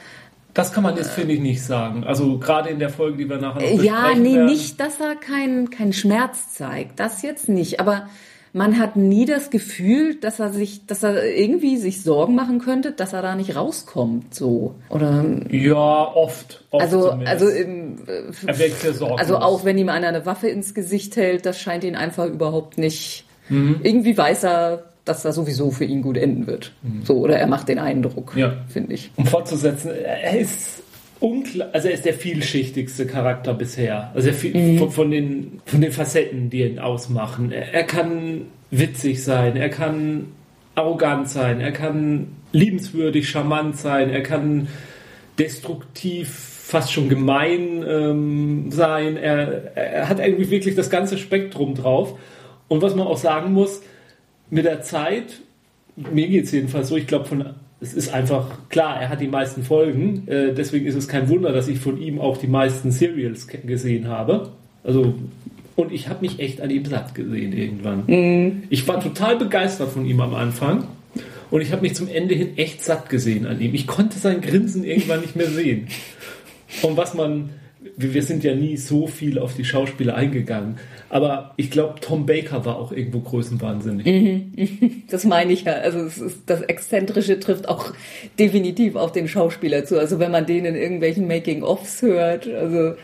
Das 0.55 0.73
kann 0.73 0.83
man 0.83 0.97
jetzt, 0.97 1.11
finde 1.11 1.35
ich, 1.35 1.41
nicht 1.41 1.63
sagen. 1.63 2.05
Also 2.05 2.39
gerade 2.39 2.71
in 2.71 2.79
der 2.79 2.91
Folge, 2.91 3.19
die 3.19 3.29
wir 3.29 3.39
nachher 3.39 3.77
noch 3.77 3.83
Ja, 3.83 4.15
nee, 4.15 4.35
werden. 4.35 4.47
nicht, 4.47 4.81
dass 4.81 5.01
er 5.01 5.15
keinen 5.17 5.71
kein 5.71 5.93
Schmerz 5.93 6.55
zeigt. 6.55 6.99
Das 6.99 7.23
jetzt 7.23 7.49
nicht. 7.49 7.81
Aber 7.81 8.09
man 8.53 8.79
hat 8.79 8.97
nie 8.97 9.27
das 9.27 9.51
Gefühl, 9.51 10.17
dass 10.17 10.41
er 10.41 10.53
sich, 10.53 10.87
dass 10.87 11.03
er 11.03 11.25
irgendwie 11.25 11.77
sich 11.77 12.03
Sorgen 12.03 12.35
machen 12.35 12.59
könnte, 12.59 12.91
dass 12.93 13.13
er 13.13 13.23
da 13.23 13.37
nicht 13.37 13.55
rauskommt, 13.55 14.35
so. 14.35 14.75
Oder? 14.89 15.25
Ja, 15.51 15.77
oft. 15.77 16.65
oft 16.71 16.83
also, 16.83 17.11
also 17.11 17.49
im, 17.49 17.99
er 18.09 18.59
wirkt 18.59 18.81
sehr 18.81 18.93
sorglos. 18.95 19.21
Also 19.21 19.37
auch 19.37 19.65
wenn 19.65 19.79
ihm 19.79 19.89
einer 19.89 20.09
eine 20.09 20.27
Waffe 20.27 20.49
ins 20.49 20.75
Gesicht 20.75 21.17
hält, 21.17 21.47
das 21.47 21.61
scheint 21.61 21.85
ihn 21.85 21.95
einfach 21.95 22.27
überhaupt 22.27 22.77
nicht. 22.77 23.25
Mhm. 23.49 23.81
Irgendwie 23.83 24.17
weiß 24.19 24.45
er, 24.45 24.90
dass 25.05 25.23
das 25.23 25.35
sowieso 25.35 25.71
für 25.71 25.85
ihn 25.85 26.03
gut 26.03 26.17
enden 26.17 26.47
wird. 26.47 26.73
Mhm. 26.83 27.05
So, 27.05 27.19
oder 27.19 27.39
er 27.39 27.47
macht 27.47 27.69
den 27.69 27.79
Eindruck, 27.79 28.35
ja. 28.37 28.59
finde 28.69 28.95
ich. 28.95 29.11
Um 29.17 29.27
fortzusetzen, 29.27 29.91
er 29.91 30.39
ist 30.39 30.83
unklar, 31.21 31.69
also 31.73 31.89
er 31.89 31.95
ist 31.95 32.05
der 32.05 32.15
vielschichtigste 32.15 33.07
Charakter 33.07 33.55
bisher. 33.55 34.11
Also 34.15 34.33
viel, 34.33 34.55
mhm. 34.55 34.79
von, 34.79 34.91
von, 34.91 35.11
den, 35.11 35.61
von 35.67 35.81
den 35.81 35.93
Facetten, 35.93 36.51
die 36.51 36.63
ihn 36.63 36.79
ausmachen. 36.79 37.53
Er, 37.53 37.73
er, 37.73 37.85
kann 37.85 38.43
witzig 38.71 39.23
sein, 39.23 39.57
er 39.57 39.69
kann 39.69 40.27
arrogant 40.75 41.29
sein, 41.29 41.61
er 41.61 41.73
kann 41.73 42.29
liebenswürdig, 42.53 43.29
charmant 43.29 43.77
sein, 43.77 44.11
er 44.11 44.23
kann 44.23 44.69
destruktiv, 45.39 46.29
fast 46.71 46.93
schon 46.93 47.09
gemein 47.09 47.85
ähm, 47.87 48.71
sein. 48.71 49.17
Er, 49.17 49.77
er 49.77 50.09
hat 50.09 50.21
irgendwie 50.21 50.51
wirklich 50.51 50.77
das 50.77 50.89
ganze 50.89 51.19
Spektrum 51.19 51.75
drauf. 51.75 52.17
Und 52.69 52.83
was 52.83 52.95
man 52.95 53.07
auch 53.07 53.17
sagen 53.17 53.53
muss, 53.53 53.83
mit 54.51 54.65
der 54.65 54.83
Zeit, 54.83 55.41
mir 55.97 56.29
geht 56.29 56.45
es 56.45 56.53
jedenfalls 56.53 56.89
so, 56.89 56.97
ich 56.97 57.07
glaube, 57.07 57.27
von 57.27 57.45
es 57.83 57.95
ist 57.95 58.13
einfach 58.13 58.47
klar, 58.69 59.01
er 59.01 59.09
hat 59.09 59.21
die 59.21 59.29
meisten 59.29 59.63
Folgen, 59.63 60.29
äh, 60.29 60.53
deswegen 60.53 60.87
ist 60.87 60.97
es 60.97 61.09
kein 61.09 61.29
Wunder, 61.31 61.53
dass 61.53 61.67
ich 61.67 61.79
von 61.81 62.01
ihm 62.01 62.21
auch 62.21 62.37
die 62.37 62.47
meisten 62.47 62.91
Serials 62.91 63.47
gesehen 63.49 64.09
habe. 64.09 64.51
Also 64.85 65.15
und 65.77 65.93
ich 65.93 66.09
habe 66.09 66.21
mich 66.21 66.41
echt 66.41 66.61
an 66.61 66.69
ihm 66.69 66.85
satt 66.85 67.15
gesehen 67.15 67.55
irgendwann. 67.55 68.05
Mhm. 68.07 68.65
Ich 68.69 68.87
war 68.87 69.01
total 69.01 69.37
begeistert 69.37 69.91
von 69.91 70.05
ihm 70.05 70.21
am 70.21 70.35
Anfang 70.35 70.85
und 71.51 71.63
ich 71.63 71.73
habe 71.73 71.83
mich 71.83 71.95
zum 71.95 72.09
Ende 72.09 72.35
hin 72.35 72.59
echt 72.59 72.85
satt 72.85 73.09
gesehen 73.09 73.47
an 73.47 73.61
ihm. 73.61 73.75
Ich 73.75 73.87
konnte 73.87 74.19
sein 74.19 74.43
Grinsen 74.43 74.85
irgendwann 74.85 75.23
nicht 75.23 75.37
mehr 75.37 75.49
sehen. 75.49 75.89
Und 76.83 76.99
was 76.99 77.15
man 77.15 77.51
wir 78.03 78.23
sind 78.23 78.45
ja 78.45 78.55
nie 78.55 78.77
so 78.77 79.07
viel 79.07 79.39
auf 79.39 79.55
die 79.55 79.65
Schauspieler 79.65 80.15
eingegangen. 80.15 80.77
Aber 81.09 81.53
ich 81.57 81.71
glaube, 81.71 82.01
Tom 82.01 82.27
Baker 82.27 82.65
war 82.65 82.77
auch 82.77 82.93
irgendwo 82.93 83.21
größenwahnsinnig. 83.21 84.07
Mhm. 84.07 85.03
Das 85.11 85.25
meine 85.25 85.53
ich 85.53 85.65
ja. 85.65 85.73
Also 85.73 86.09
das 86.47 86.61
Exzentrische 86.63 87.41
trifft 87.41 87.69
auch 87.69 87.93
definitiv 88.39 88.95
auf 88.95 89.11
den 89.11 89.27
Schauspieler 89.27 89.85
zu. 89.85 89.99
Also 89.99 90.21
wenn 90.21 90.31
man 90.31 90.47
den 90.47 90.65
in 90.65 90.77
irgendwelchen 90.77 91.27
Making-ofs 91.27 92.03
hört, 92.03 92.47
also 92.47 92.95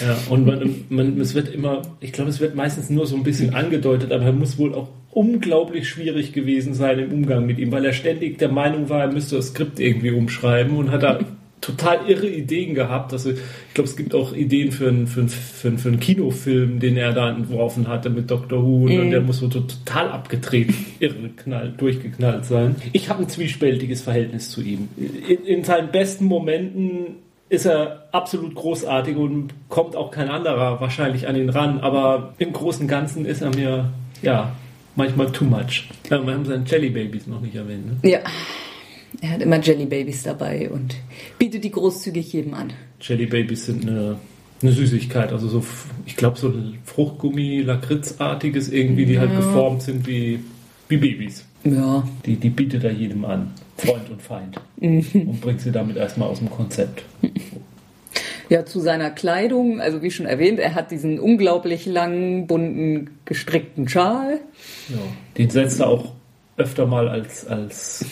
ja, 0.00 0.16
und 0.30 0.46
man, 0.46 0.84
man, 0.88 1.20
es 1.20 1.34
wird 1.34 1.52
immer, 1.52 1.82
ich 2.00 2.12
glaube, 2.12 2.30
es 2.30 2.40
wird 2.40 2.54
meistens 2.54 2.88
nur 2.88 3.06
so 3.06 3.16
ein 3.16 3.24
bisschen 3.24 3.54
angedeutet, 3.54 4.12
aber 4.12 4.24
er 4.24 4.32
muss 4.32 4.58
wohl 4.58 4.74
auch 4.74 4.88
unglaublich 5.10 5.88
schwierig 5.88 6.32
gewesen 6.32 6.74
sein 6.74 6.98
im 7.00 7.12
Umgang 7.12 7.46
mit 7.46 7.58
ihm, 7.58 7.72
weil 7.72 7.84
er 7.84 7.92
ständig 7.92 8.38
der 8.38 8.50
Meinung 8.50 8.88
war, 8.88 9.00
er 9.00 9.12
müsste 9.12 9.36
das 9.36 9.48
Skript 9.48 9.80
irgendwie 9.80 10.12
umschreiben 10.12 10.76
und 10.76 10.92
hat 10.92 11.02
da 11.02 11.18
total 11.60 12.08
irre 12.08 12.28
Ideen 12.28 12.74
gehabt. 12.74 13.12
Also 13.12 13.30
ich 13.30 13.74
glaube, 13.74 13.88
es 13.88 13.96
gibt 13.96 14.14
auch 14.14 14.32
Ideen 14.32 14.72
für 14.72 14.88
einen, 14.88 15.06
für, 15.06 15.20
einen, 15.20 15.28
für, 15.28 15.68
einen, 15.68 15.78
für 15.78 15.88
einen 15.88 16.00
Kinofilm, 16.00 16.80
den 16.80 16.96
er 16.96 17.12
da 17.12 17.30
entworfen 17.30 17.88
hatte 17.88 18.10
mit 18.10 18.30
Dr. 18.30 18.62
Who 18.62 18.78
mm. 18.78 18.82
und 18.84 19.06
mhm. 19.06 19.10
der 19.10 19.20
muss 19.20 19.38
so 19.38 19.48
total 19.48 20.10
abgetreten, 20.10 20.74
irre 21.00 21.30
knall, 21.36 21.72
durchgeknallt 21.76 22.44
sein. 22.44 22.76
Ich 22.92 23.08
habe 23.08 23.22
ein 23.22 23.28
zwiespältiges 23.28 24.02
Verhältnis 24.02 24.50
zu 24.50 24.62
ihm. 24.62 24.88
In, 24.96 25.44
in 25.44 25.64
seinen 25.64 25.90
besten 25.90 26.26
Momenten 26.26 27.16
ist 27.48 27.66
er 27.66 28.08
absolut 28.12 28.54
großartig 28.54 29.16
und 29.16 29.54
kommt 29.68 29.96
auch 29.96 30.10
kein 30.10 30.28
anderer 30.28 30.80
wahrscheinlich 30.80 31.26
an 31.28 31.36
ihn 31.36 31.48
ran, 31.48 31.80
aber 31.80 32.34
im 32.38 32.52
Großen 32.52 32.82
und 32.82 32.88
Ganzen 32.88 33.24
ist 33.24 33.40
er 33.40 33.54
mir, 33.54 33.90
ja, 34.22 34.52
manchmal 34.96 35.32
too 35.32 35.44
much. 35.44 35.88
Ja, 36.10 36.24
wir 36.24 36.34
haben 36.34 36.44
seine 36.44 36.64
Jelly 36.64 36.90
Babies 36.90 37.26
noch 37.26 37.40
nicht 37.40 37.54
erwähnt. 37.54 38.02
Ne? 38.02 38.10
Ja. 38.10 38.20
Er 39.20 39.30
hat 39.30 39.42
immer 39.42 39.60
Jelly 39.60 39.86
Babies 39.86 40.22
dabei 40.22 40.70
und 40.70 40.94
bietet 41.38 41.64
die 41.64 41.70
großzügig 41.70 42.32
jedem 42.32 42.54
an. 42.54 42.72
Jelly 43.00 43.26
Babies 43.26 43.66
sind 43.66 43.86
eine, 43.88 44.16
eine 44.62 44.72
Süßigkeit, 44.72 45.32
also 45.32 45.48
so, 45.48 45.64
ich 46.06 46.16
glaube, 46.16 46.38
so 46.38 46.52
Fruchtgummi, 46.84 47.62
Lakritzartiges 47.62 48.68
irgendwie, 48.68 49.06
die 49.06 49.18
halt 49.18 49.30
ja. 49.30 49.36
halt 49.36 49.46
geformt 49.46 49.82
sind 49.82 50.06
wie, 50.06 50.40
wie 50.88 50.96
Babys. 50.96 51.44
Ja. 51.64 52.06
Die, 52.24 52.36
die 52.36 52.50
bietet 52.50 52.84
er 52.84 52.92
jedem 52.92 53.24
an, 53.24 53.52
Freund 53.76 54.08
und 54.10 54.22
Feind. 54.22 54.60
Und 54.80 55.40
bringt 55.40 55.60
sie 55.60 55.72
damit 55.72 55.96
erstmal 55.96 56.28
aus 56.28 56.38
dem 56.38 56.50
Konzept. 56.50 57.02
Ja, 58.48 58.64
zu 58.64 58.80
seiner 58.80 59.10
Kleidung, 59.10 59.80
also 59.80 60.00
wie 60.00 60.10
schon 60.10 60.24
erwähnt, 60.24 60.58
er 60.58 60.74
hat 60.74 60.90
diesen 60.90 61.18
unglaublich 61.18 61.84
langen, 61.84 62.46
bunten, 62.46 63.10
gestrickten 63.26 63.88
Schal. 63.88 64.40
Ja. 64.88 64.96
Den 65.36 65.50
setzt 65.50 65.80
er 65.80 65.88
auch 65.88 66.12
öfter 66.56 66.86
mal 66.86 67.08
als, 67.08 67.46
als 67.46 68.06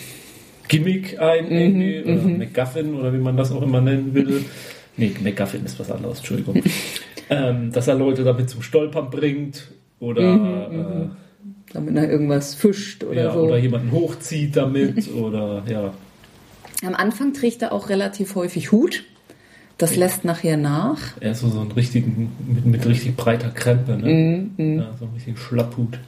Gimmick 0.69 1.19
ein, 1.21 1.51
irgendwie, 1.51 2.03
oder 2.03 2.23
McGuffin 2.23 2.95
oder 2.95 3.13
wie 3.13 3.19
man 3.19 3.37
das 3.37 3.53
auch 3.53 3.63
immer 3.63 3.81
nennen 3.81 4.15
will. 4.15 4.45
Nee, 4.97 5.13
McGuffin 5.23 5.65
ist 5.65 5.79
was 5.79 5.91
anderes, 5.91 6.19
Entschuldigung. 6.19 6.63
ähm, 7.31 7.73
dass 7.73 7.89
er 7.89 7.95
Leute 7.95 8.25
damit 8.25 8.51
zum 8.51 8.63
Stolpern 8.63 9.11
bringt 9.11 9.71
oder, 10.01 11.11
Damit 11.73 11.97
er 11.97 12.11
irgendwas 12.11 12.55
fischt 12.55 13.03
äh, 13.03 13.07
oder 13.07 13.25
ja, 13.25 13.33
so. 13.33 13.41
oder 13.41 13.59
jemanden 13.59 13.93
hochzieht 13.93 14.57
damit 14.57 15.13
oder 15.15 15.63
ja. 15.69 15.93
Am 16.87 16.95
Anfang 16.95 17.33
trägt 17.33 17.63
er 17.63 17.73
auch 17.73 17.89
relativ 17.89 18.35
häufig 18.35 18.73
Hut. 18.73 19.05
Das 19.79 19.95
lässt 19.95 20.25
nachher 20.25 20.57
nach. 20.57 20.99
Er 21.21 21.33
ist 21.33 21.41
so, 21.41 21.49
so 21.49 21.61
ein 21.61 21.71
richtigen, 21.73 22.33
mit, 22.47 22.65
mit 22.65 22.87
richtig 22.87 23.15
breiter 23.15 23.51
Krempe, 23.51 23.97
ne? 23.97 24.49
Ja, 24.57 24.95
so 24.99 25.05
ein 25.05 25.11
richtigen 25.15 25.37
Schlapphut. 25.37 25.99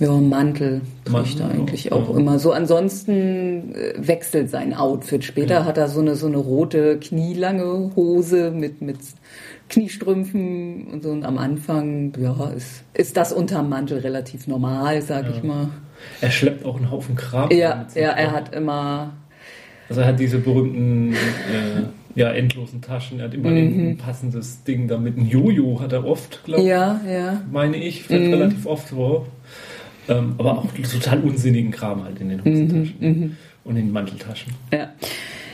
Ja, 0.00 0.12
Mantel 0.12 0.82
trägt 1.04 1.40
er 1.40 1.50
eigentlich 1.50 1.90
auch, 1.92 2.08
auch 2.10 2.14
ja. 2.14 2.20
immer. 2.20 2.38
So 2.38 2.52
ansonsten 2.52 3.74
äh, 3.74 3.94
wechselt 3.96 4.50
sein 4.50 4.74
Outfit. 4.74 5.24
Später 5.24 5.54
Ja. 5.54 5.64
hat 5.64 5.78
er 5.78 5.88
so 5.88 6.00
eine 6.00 6.16
so 6.16 6.26
eine 6.26 6.36
rote 6.36 6.98
knielange 6.98 7.92
Hose 7.96 8.50
mit 8.50 8.82
mit 8.82 8.98
Kniestrümpfen 9.70 10.88
und 10.88 11.02
so. 11.02 11.10
Und 11.10 11.24
am 11.24 11.38
Anfang, 11.38 12.12
ja, 12.20 12.50
ist 12.54 12.82
ist 12.92 13.16
das 13.16 13.32
unterm 13.32 13.68
Mantel 13.68 13.98
relativ 14.00 14.46
normal, 14.46 15.00
sag 15.02 15.30
ich 15.34 15.42
mal. 15.42 15.68
Er 16.20 16.30
schleppt 16.30 16.64
auch 16.64 16.76
einen 16.76 16.90
Haufen 16.90 17.16
Kram. 17.16 17.50
Ja, 17.50 17.86
ja, 17.94 18.10
er 18.10 18.26
rum. 18.26 18.34
hat 18.36 18.54
immer 18.54 19.12
Also 19.88 20.02
er 20.02 20.08
hat 20.08 20.20
diese 20.20 20.38
berühmten, 20.38 21.14
äh, 21.14 21.16
ja, 22.16 22.30
endlosen 22.32 22.80
Taschen. 22.80 23.20
Er 23.20 23.26
hat 23.26 23.34
immer 23.34 23.50
ein 23.50 23.98
passendes 23.98 24.64
Ding 24.64 24.88
damit. 24.88 25.16
Ein 25.16 25.28
Jojo 25.28 25.80
hat 25.80 25.92
er 25.92 26.04
oft, 26.04 26.42
glaube 26.44 26.62
ich. 26.62 26.66
Mhm. 26.66 26.70
ja, 26.70 27.00
ja. 27.08 27.42
meine 27.52 27.76
ich, 27.76 28.02
fällt 28.02 28.32
relativ 28.32 28.66
oft 28.66 28.88
vor. 28.88 29.26
Ähm, 30.08 30.34
aber 30.38 30.58
auch 30.58 30.66
total 30.72 31.20
unsinnigen 31.20 31.70
Kram 31.70 32.04
halt 32.04 32.20
in 32.20 32.28
den 32.30 32.38
Mhm, 32.38 32.44
Hosentaschen 32.44 33.36
und 33.64 33.76
in 33.76 33.86
den 33.86 33.92
Manteltaschen. 33.92 34.52
Ja. 34.72 34.90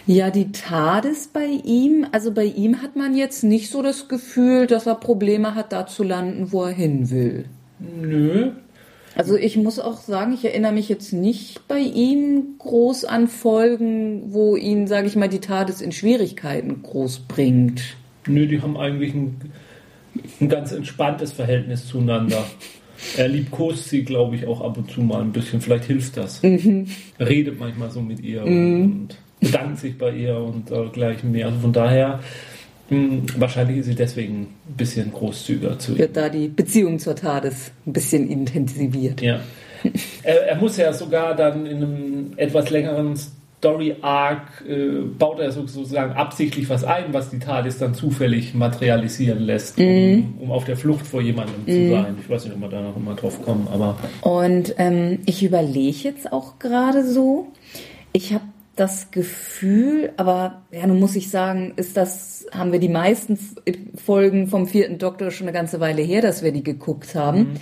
Ja, 0.04 0.30
die 0.30 0.50
TARDIS 0.50 1.28
bei 1.28 1.46
ihm, 1.46 2.06
also 2.10 2.32
bei 2.32 2.44
ihm 2.44 2.82
hat 2.82 2.96
man 2.96 3.16
jetzt 3.16 3.44
nicht 3.44 3.70
so 3.70 3.82
das 3.82 4.08
Gefühl, 4.08 4.66
dass 4.66 4.86
er 4.86 4.96
Probleme 4.96 5.54
hat, 5.54 5.72
da 5.72 5.86
zu 5.86 6.02
landen, 6.02 6.50
wo 6.50 6.64
er 6.64 6.72
hin 6.72 7.10
will. 7.10 7.44
Nö. 7.78 8.50
Also 9.14 9.36
ich 9.36 9.56
muss 9.56 9.78
auch 9.78 10.00
sagen, 10.00 10.32
ich 10.32 10.44
erinnere 10.44 10.72
mich 10.72 10.88
jetzt 10.88 11.12
nicht 11.12 11.66
bei 11.68 11.78
ihm 11.78 12.54
groß 12.58 13.04
an 13.04 13.28
Folgen, 13.28 14.32
wo 14.32 14.56
ihn, 14.56 14.86
sage 14.86 15.06
ich 15.06 15.16
mal, 15.16 15.28
die 15.28 15.40
TARDIS 15.40 15.80
in 15.80 15.92
Schwierigkeiten 15.92 16.82
groß 16.82 17.20
bringt. 17.28 17.82
Nö, 18.26 18.46
die 18.46 18.62
haben 18.62 18.76
eigentlich 18.76 19.14
ein, 19.14 19.36
ein 20.40 20.48
ganz 20.48 20.72
entspanntes 20.72 21.32
Verhältnis 21.32 21.86
zueinander. 21.86 22.44
Er 23.16 23.28
liebkost 23.28 23.88
sie, 23.88 24.04
glaube 24.04 24.36
ich, 24.36 24.46
auch 24.46 24.60
ab 24.60 24.78
und 24.78 24.90
zu 24.90 25.02
mal 25.02 25.20
ein 25.20 25.32
bisschen. 25.32 25.60
Vielleicht 25.60 25.84
hilft 25.84 26.16
das. 26.16 26.42
Mhm. 26.42 26.86
Redet 27.18 27.58
manchmal 27.58 27.90
so 27.90 28.00
mit 28.00 28.20
ihr 28.20 28.44
und, 28.44 28.82
und 28.82 29.16
bedankt 29.40 29.78
sich 29.78 29.98
bei 29.98 30.12
ihr 30.12 30.38
und 30.38 30.70
äh, 30.70 30.88
gleich 30.92 31.22
mehr. 31.24 31.46
Also 31.46 31.58
von 31.58 31.72
daher, 31.72 32.20
mh, 32.92 33.22
wahrscheinlich 33.38 33.78
ist 33.78 33.86
sie 33.86 33.94
deswegen 33.94 34.42
ein 34.68 34.76
bisschen 34.76 35.12
großzügiger 35.12 35.78
zu 35.78 35.92
ihm. 35.92 35.98
Wird 35.98 36.16
da 36.16 36.28
die 36.28 36.48
Beziehung 36.48 36.98
zur 36.98 37.16
TARDIS 37.16 37.72
ein 37.86 37.92
bisschen 37.92 38.28
intensiviert. 38.28 39.20
Ja. 39.20 39.40
er, 40.22 40.48
er 40.48 40.56
muss 40.56 40.76
ja 40.76 40.92
sogar 40.92 41.34
dann 41.34 41.66
in 41.66 41.76
einem 41.76 42.32
etwas 42.36 42.70
längeren 42.70 43.16
Story-Arc, 43.62 44.64
äh, 44.68 45.02
baut 45.16 45.38
er 45.38 45.52
sozusagen 45.52 46.14
absichtlich 46.14 46.68
was 46.68 46.82
ein, 46.82 47.12
was 47.12 47.30
die 47.30 47.38
TARDIS 47.38 47.78
dann 47.78 47.94
zufällig 47.94 48.54
materialisieren 48.54 49.38
lässt, 49.38 49.78
um, 49.78 50.34
um 50.40 50.50
auf 50.50 50.64
der 50.64 50.76
Flucht 50.76 51.06
vor 51.06 51.22
jemandem 51.22 51.64
zu 51.66 51.90
sein. 51.90 52.16
Ich 52.20 52.28
weiß 52.28 52.44
nicht, 52.44 52.54
ob 52.54 52.60
wir 52.60 52.68
da 52.68 52.80
noch 52.80 52.96
immer 52.96 53.14
drauf 53.14 53.40
kommen, 53.44 53.68
aber 53.72 53.96
Und 54.22 54.74
ähm, 54.78 55.20
ich 55.26 55.44
überlege 55.44 55.98
jetzt 56.02 56.32
auch 56.32 56.58
gerade 56.58 57.06
so, 57.06 57.52
ich 58.12 58.32
habe 58.32 58.44
das 58.76 59.10
Gefühl, 59.10 60.12
aber 60.16 60.62
ja, 60.70 60.86
nun 60.86 60.98
muss 60.98 61.14
ich 61.14 61.30
sagen, 61.30 61.74
ist 61.76 61.96
das, 61.96 62.46
haben 62.52 62.72
wir 62.72 62.80
die 62.80 62.88
meisten 62.88 63.38
Folgen 64.02 64.46
vom 64.46 64.66
vierten 64.66 64.98
Doktor 64.98 65.30
schon 65.30 65.46
eine 65.46 65.56
ganze 65.56 65.78
Weile 65.78 66.02
her, 66.02 66.22
dass 66.22 66.42
wir 66.42 66.52
die 66.52 66.62
geguckt 66.62 67.14
haben. 67.14 67.54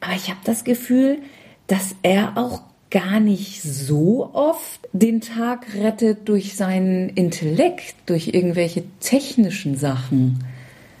Aber 0.00 0.14
ich 0.14 0.28
habe 0.28 0.40
das 0.44 0.64
Gefühl, 0.64 1.18
dass 1.66 1.96
er 2.02 2.36
auch 2.36 2.62
gar 2.90 3.20
nicht 3.20 3.62
so 3.62 4.30
oft 4.34 4.80
den 4.92 5.20
Tag 5.20 5.74
rettet 5.74 6.28
durch 6.28 6.54
seinen 6.54 7.08
Intellekt, 7.08 7.94
durch 8.06 8.28
irgendwelche 8.28 8.84
technischen 9.00 9.76
Sachen, 9.76 10.44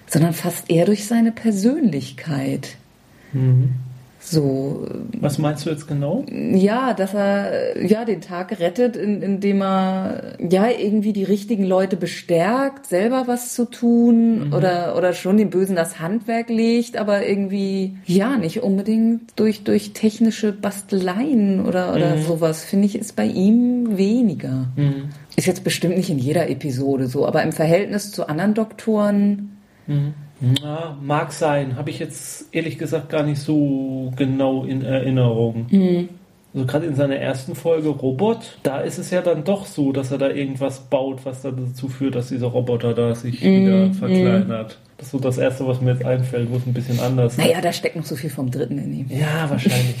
sondern 0.06 0.32
fast 0.32 0.70
eher 0.70 0.86
durch 0.86 1.06
seine 1.06 1.32
Persönlichkeit. 1.32 2.76
So, 4.24 4.86
was 5.18 5.38
meinst 5.38 5.66
du 5.66 5.70
jetzt 5.70 5.88
genau? 5.88 6.24
ja, 6.30 6.94
dass 6.94 7.12
er 7.12 7.84
ja 7.84 8.04
den 8.04 8.20
Tag 8.20 8.60
rettet, 8.60 8.96
in, 8.96 9.20
indem 9.20 9.62
er 9.62 10.34
ja 10.38 10.68
irgendwie 10.70 11.12
die 11.12 11.24
richtigen 11.24 11.64
Leute 11.64 11.96
bestärkt, 11.96 12.86
selber 12.86 13.24
was 13.26 13.52
zu 13.52 13.64
tun 13.64 14.52
oder 14.56 14.96
oder 14.96 15.12
schon 15.12 15.38
dem 15.38 15.50
Bösen 15.50 15.74
das 15.74 15.98
Handwerk 15.98 16.50
legt, 16.50 16.96
aber 16.96 17.26
irgendwie 17.26 17.96
ja 18.06 18.36
nicht 18.36 18.62
unbedingt 18.62 19.32
durch 19.36 19.64
durch 19.64 19.92
technische 19.92 20.52
Basteleien 20.52 21.66
oder 21.66 21.92
oder 21.94 22.18
sowas 22.18 22.62
finde 22.64 22.86
ich 22.86 22.96
ist 22.96 23.16
bei 23.16 23.26
ihm 23.26 23.96
weniger. 23.98 24.68
Ist 25.34 25.46
jetzt 25.46 25.64
bestimmt 25.64 25.96
nicht 25.96 26.10
in 26.10 26.18
jeder 26.18 26.48
Episode 26.48 27.08
so, 27.08 27.26
aber 27.26 27.42
im 27.42 27.52
Verhältnis 27.52 28.12
zu 28.12 28.28
anderen 28.28 28.54
Doktoren 28.54 29.58
Na, 30.42 30.98
mag 31.00 31.32
sein. 31.32 31.76
Habe 31.76 31.90
ich 31.90 32.00
jetzt 32.00 32.46
ehrlich 32.52 32.76
gesagt 32.76 33.08
gar 33.10 33.22
nicht 33.22 33.40
so 33.40 34.12
genau 34.16 34.64
in 34.64 34.82
Erinnerung. 34.82 35.66
Also 36.54 36.66
gerade 36.66 36.86
in 36.86 36.94
seiner 36.94 37.16
ersten 37.16 37.54
Folge 37.54 37.88
Robot, 37.88 38.58
da 38.62 38.80
ist 38.80 38.98
es 38.98 39.10
ja 39.10 39.22
dann 39.22 39.44
doch 39.44 39.64
so, 39.64 39.90
dass 39.92 40.10
er 40.10 40.18
da 40.18 40.28
irgendwas 40.28 40.80
baut, 40.80 41.24
was 41.24 41.42
dann 41.42 41.68
dazu 41.68 41.88
führt, 41.88 42.14
dass 42.14 42.28
dieser 42.28 42.48
Roboter 42.48 42.92
da 42.92 43.14
sich 43.14 43.42
wieder 43.42 43.92
verkleinert. 43.94 44.78
Das 45.02 45.08
ist 45.08 45.12
so 45.12 45.18
das 45.18 45.36
Erste, 45.38 45.66
was 45.66 45.80
mir 45.80 45.94
jetzt 45.94 46.04
einfällt, 46.04 46.48
wo 46.52 46.58
es 46.58 46.66
ein 46.66 46.74
bisschen 46.74 47.00
anders 47.00 47.32
ist. 47.32 47.38
naja, 47.38 47.60
da 47.60 47.72
steckt 47.72 47.96
noch 47.96 48.04
so 48.04 48.14
viel 48.14 48.30
vom 48.30 48.52
Dritten 48.52 48.78
in 48.78 49.00
ihm. 49.00 49.06
Ja, 49.08 49.50
wahrscheinlich. 49.50 49.96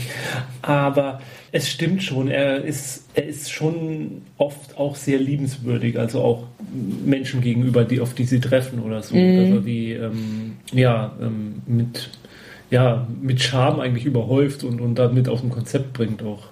Aber 0.62 1.20
es 1.50 1.68
stimmt 1.68 2.04
schon, 2.04 2.28
er 2.28 2.62
ist, 2.62 3.08
er 3.14 3.26
ist 3.26 3.50
schon 3.50 4.22
oft 4.36 4.78
auch 4.78 4.94
sehr 4.94 5.18
liebenswürdig, 5.18 5.98
also 5.98 6.20
auch 6.20 6.44
Menschen 7.04 7.40
gegenüber, 7.40 7.84
die, 7.84 7.98
auf 7.98 8.14
die 8.14 8.24
sie 8.24 8.38
treffen 8.38 8.78
oder 8.78 9.02
so. 9.02 9.14
Dass 9.14 9.48
er 9.48 9.60
die 9.60 9.92
ähm, 9.92 10.58
ja, 10.72 11.12
ähm, 11.20 11.62
mit, 11.66 12.10
ja, 12.72 13.06
mit 13.20 13.40
Charme 13.40 13.80
eigentlich 13.80 14.06
überhäuft 14.06 14.64
und, 14.64 14.80
und 14.80 14.96
damit 14.96 15.28
aus 15.28 15.40
dem 15.40 15.50
Konzept 15.50 15.92
bringt 15.92 16.22
auch. 16.22 16.44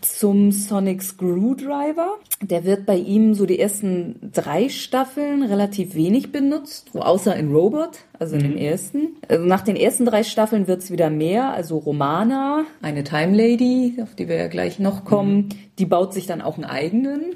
zum 0.00 0.52
Sonic 0.52 1.02
Screwdriver. 1.02 2.16
Der 2.42 2.64
wird 2.64 2.86
bei 2.86 2.96
ihm 2.96 3.34
so 3.34 3.44
die 3.46 3.58
ersten 3.58 4.30
drei 4.32 4.68
Staffeln 4.68 5.42
relativ 5.42 5.94
wenig 5.94 6.32
benutzt, 6.32 6.90
außer 6.94 7.36
in 7.36 7.52
Robot, 7.52 7.98
also 8.18 8.36
in 8.36 8.42
den 8.42 8.58
ersten. 8.58 9.08
Also 9.28 9.44
nach 9.44 9.60
den 9.62 9.76
ersten 9.76 10.06
drei 10.06 10.22
Staffeln 10.22 10.66
wird's 10.66 10.90
wieder 10.90 11.10
mehr. 11.10 11.52
Also 11.52 11.76
Romana, 11.76 12.64
eine 12.82 13.04
Time 13.04 13.36
Lady, 13.36 13.98
auf 14.02 14.14
die 14.14 14.28
wir 14.28 14.36
ja 14.36 14.48
gleich 14.48 14.78
noch 14.78 15.04
kommen, 15.04 15.50
die 15.78 15.86
baut 15.86 16.14
sich 16.14 16.26
dann 16.26 16.40
auch 16.40 16.56
einen 16.56 16.64
eigenen. 16.64 17.34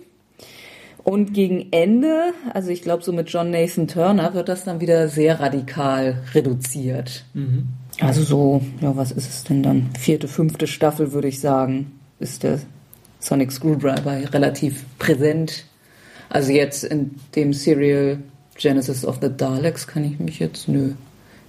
Und 1.02 1.34
gegen 1.34 1.68
Ende, 1.70 2.32
also 2.54 2.70
ich 2.70 2.80
glaube 2.80 3.02
so 3.02 3.12
mit 3.12 3.28
John 3.28 3.50
Nathan 3.50 3.88
Turner, 3.88 4.32
wird 4.32 4.48
das 4.48 4.64
dann 4.64 4.80
wieder 4.80 5.08
sehr 5.08 5.38
radikal 5.38 6.22
reduziert. 6.32 7.26
Also 8.04 8.22
so, 8.22 8.62
ja, 8.80 8.96
was 8.96 9.12
ist 9.12 9.28
es 9.28 9.44
denn 9.44 9.62
dann? 9.62 9.90
Vierte, 9.98 10.28
fünfte 10.28 10.66
Staffel 10.66 11.12
würde 11.12 11.28
ich 11.28 11.40
sagen, 11.40 11.98
ist 12.18 12.42
der 12.42 12.60
Sonic 13.18 13.52
Screwdriver 13.52 14.32
relativ 14.32 14.84
präsent. 14.98 15.64
Also 16.28 16.52
jetzt 16.52 16.84
in 16.84 17.12
dem 17.34 17.52
Serial 17.52 18.18
Genesis 18.56 19.04
of 19.04 19.18
the 19.20 19.30
Daleks 19.34 19.86
kann 19.86 20.04
ich 20.04 20.18
mich 20.18 20.38
jetzt, 20.38 20.68
nö. 20.68 20.92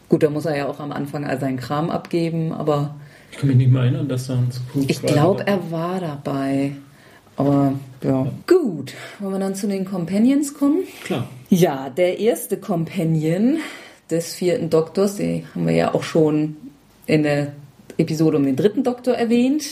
Gut, 0.09 0.23
da 0.23 0.29
muss 0.29 0.45
er 0.45 0.57
ja 0.57 0.67
auch 0.67 0.79
am 0.79 0.91
Anfang 0.91 1.25
all 1.25 1.39
seinen 1.39 1.57
Kram 1.57 1.89
abgeben, 1.89 2.51
aber 2.51 2.95
Ich 3.31 3.37
kann 3.37 3.47
mich 3.47 3.57
nicht 3.57 3.71
mehr 3.71 3.83
erinnern, 3.83 4.07
dass 4.07 4.27
da 4.27 4.35
ein 4.35 4.51
Screwdriver 4.51 4.89
ich 4.89 5.01
glaube, 5.01 5.47
er 5.47 5.71
war 5.71 5.99
dabei. 5.99 6.71
Aber 7.37 7.73
ja. 8.01 8.27
Gut, 8.47 8.93
wollen 9.19 9.33
wir 9.33 9.39
dann 9.39 9.55
zu 9.55 9.67
den 9.67 9.83
Companions 9.83 10.53
kommen? 10.53 10.83
Klar. 11.03 11.27
Ja, 11.49 11.89
der 11.89 12.19
erste 12.19 12.57
Companion 12.57 13.57
des 14.09 14.35
vierten 14.35 14.69
Doktors, 14.69 15.17
den 15.17 15.45
haben 15.53 15.67
wir 15.67 15.73
ja 15.75 15.93
auch 15.93 16.03
schon 16.03 16.57
in 17.07 17.23
der 17.23 17.53
Episode 17.97 18.37
um 18.37 18.45
den 18.45 18.55
dritten 18.55 18.83
Doktor 18.83 19.13
erwähnt. 19.15 19.65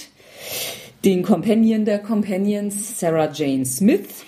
Den 1.06 1.24
Companion 1.24 1.86
der 1.86 2.00
Companions, 2.00 3.00
Sarah 3.00 3.30
Jane 3.32 3.66
Smith. 3.66 4.24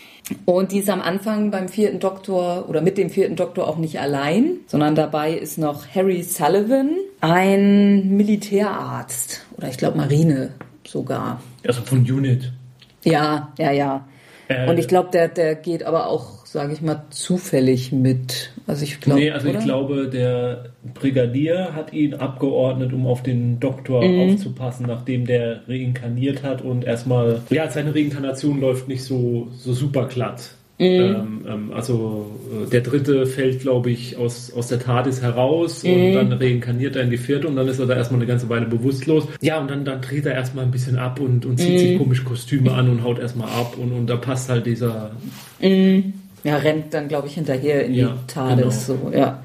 Und 0.46 0.72
die 0.72 0.80
ist 0.80 0.90
am 0.90 1.02
Anfang 1.02 1.52
beim 1.52 1.70
vierten 1.70 2.00
Doktor 2.00 2.68
oder 2.68 2.82
mit 2.82 2.98
dem 2.98 3.10
vierten 3.12 3.36
Doktor 3.36 3.68
auch 3.68 3.78
nicht 3.78 4.00
allein, 4.00 4.58
sondern 4.66 4.96
dabei 4.96 5.34
ist 5.34 5.58
noch 5.60 5.86
Harry 5.94 6.24
Sullivan, 6.24 6.96
ein 7.22 8.10
Militärarzt 8.18 9.46
oder 9.58 9.70
ich 9.70 9.78
glaube 9.78 9.98
Marine. 9.98 10.50
sogar. 10.86 11.42
Also 11.66 11.82
von 11.84 12.00
Unit. 12.00 12.52
Ja, 13.04 13.54
ja, 13.60 13.72
ja. 13.72 14.08
Äh, 14.48 14.68
Und 14.68 14.78
ich 14.80 14.88
glaube, 14.88 15.10
der, 15.12 15.28
der 15.28 15.56
geht 15.56 15.84
aber 15.84 16.08
auch, 16.08 16.45
sage 16.56 16.72
ich 16.72 16.82
mal, 16.82 17.04
zufällig 17.10 17.92
mit. 17.92 18.52
Also 18.66 18.84
ich 18.86 19.02
glaube. 19.02 19.20
nee, 19.20 19.30
also 19.30 19.50
oder? 19.50 19.60
ich 19.60 19.66
glaube, 19.66 20.08
der 20.08 20.70
Brigadier 20.94 21.76
hat 21.76 21.92
ihn 21.92 22.14
abgeordnet, 22.14 22.94
um 22.94 23.06
auf 23.08 23.22
den 23.24 23.60
Doktor 23.60 24.02
Mhm. 24.06 24.20
aufzupassen, 24.22 24.86
nachdem 24.88 25.26
der 25.26 25.60
reinkarniert 25.68 26.44
hat 26.44 26.62
und 26.62 26.86
erstmal, 26.86 27.42
ja, 27.50 27.70
seine 27.70 27.94
Reinkarnation 27.94 28.62
läuft 28.62 28.88
nicht 28.88 29.04
so, 29.04 29.50
so 29.58 29.74
super 29.74 30.06
glatt. 30.08 30.52
Mhm. 30.78 30.86
Ähm, 30.86 31.46
ähm, 31.48 31.72
also 31.74 32.32
äh, 32.66 32.70
der 32.70 32.82
dritte 32.82 33.26
fällt, 33.26 33.62
glaube 33.62 33.92
ich, 33.92 34.16
aus, 34.18 34.52
aus 34.54 34.68
der 34.68 34.80
TARDIS 34.80 35.22
heraus 35.22 35.84
Mhm. 35.84 35.92
und 35.94 36.14
dann 36.14 36.32
reinkarniert 36.34 36.96
er 36.98 37.04
in 37.04 37.10
die 37.10 37.18
vierte 37.18 37.48
und 37.50 37.56
dann 37.58 37.68
ist 37.68 37.80
er 37.80 37.86
da 37.86 37.96
erstmal 37.96 38.20
eine 38.22 38.28
ganze 38.28 38.48
Weile 38.50 38.66
bewusstlos. 38.66 39.26
Ja, 39.42 39.60
und 39.60 39.70
dann, 39.70 39.84
dann 39.86 40.02
dreht 40.02 40.26
er 40.26 40.34
erstmal 40.34 40.64
ein 40.66 40.72
bisschen 40.72 40.98
ab 40.98 41.20
und, 41.20 41.46
und 41.46 41.58
zieht 41.60 41.76
Mhm. 41.76 41.78
sich 41.80 41.98
komisch 41.98 42.24
Kostüme 42.24 42.72
an 42.74 42.90
und 42.90 43.04
haut 43.04 43.20
erstmal 43.20 43.48
ab 43.50 43.76
und, 43.78 43.92
und 43.94 44.08
da 44.08 44.16
passt 44.18 44.50
halt 44.50 44.66
dieser, 44.66 45.12
Ja, 46.46 46.58
rennt 46.58 46.94
dann, 46.94 47.08
glaube 47.08 47.28
ich, 47.28 47.34
hinterher 47.34 47.86
in 47.86 47.96
Ja, 47.96 48.10
die 48.10 48.34
TARDIS. 48.34 48.86
So, 48.86 49.12
ja. 49.12 49.44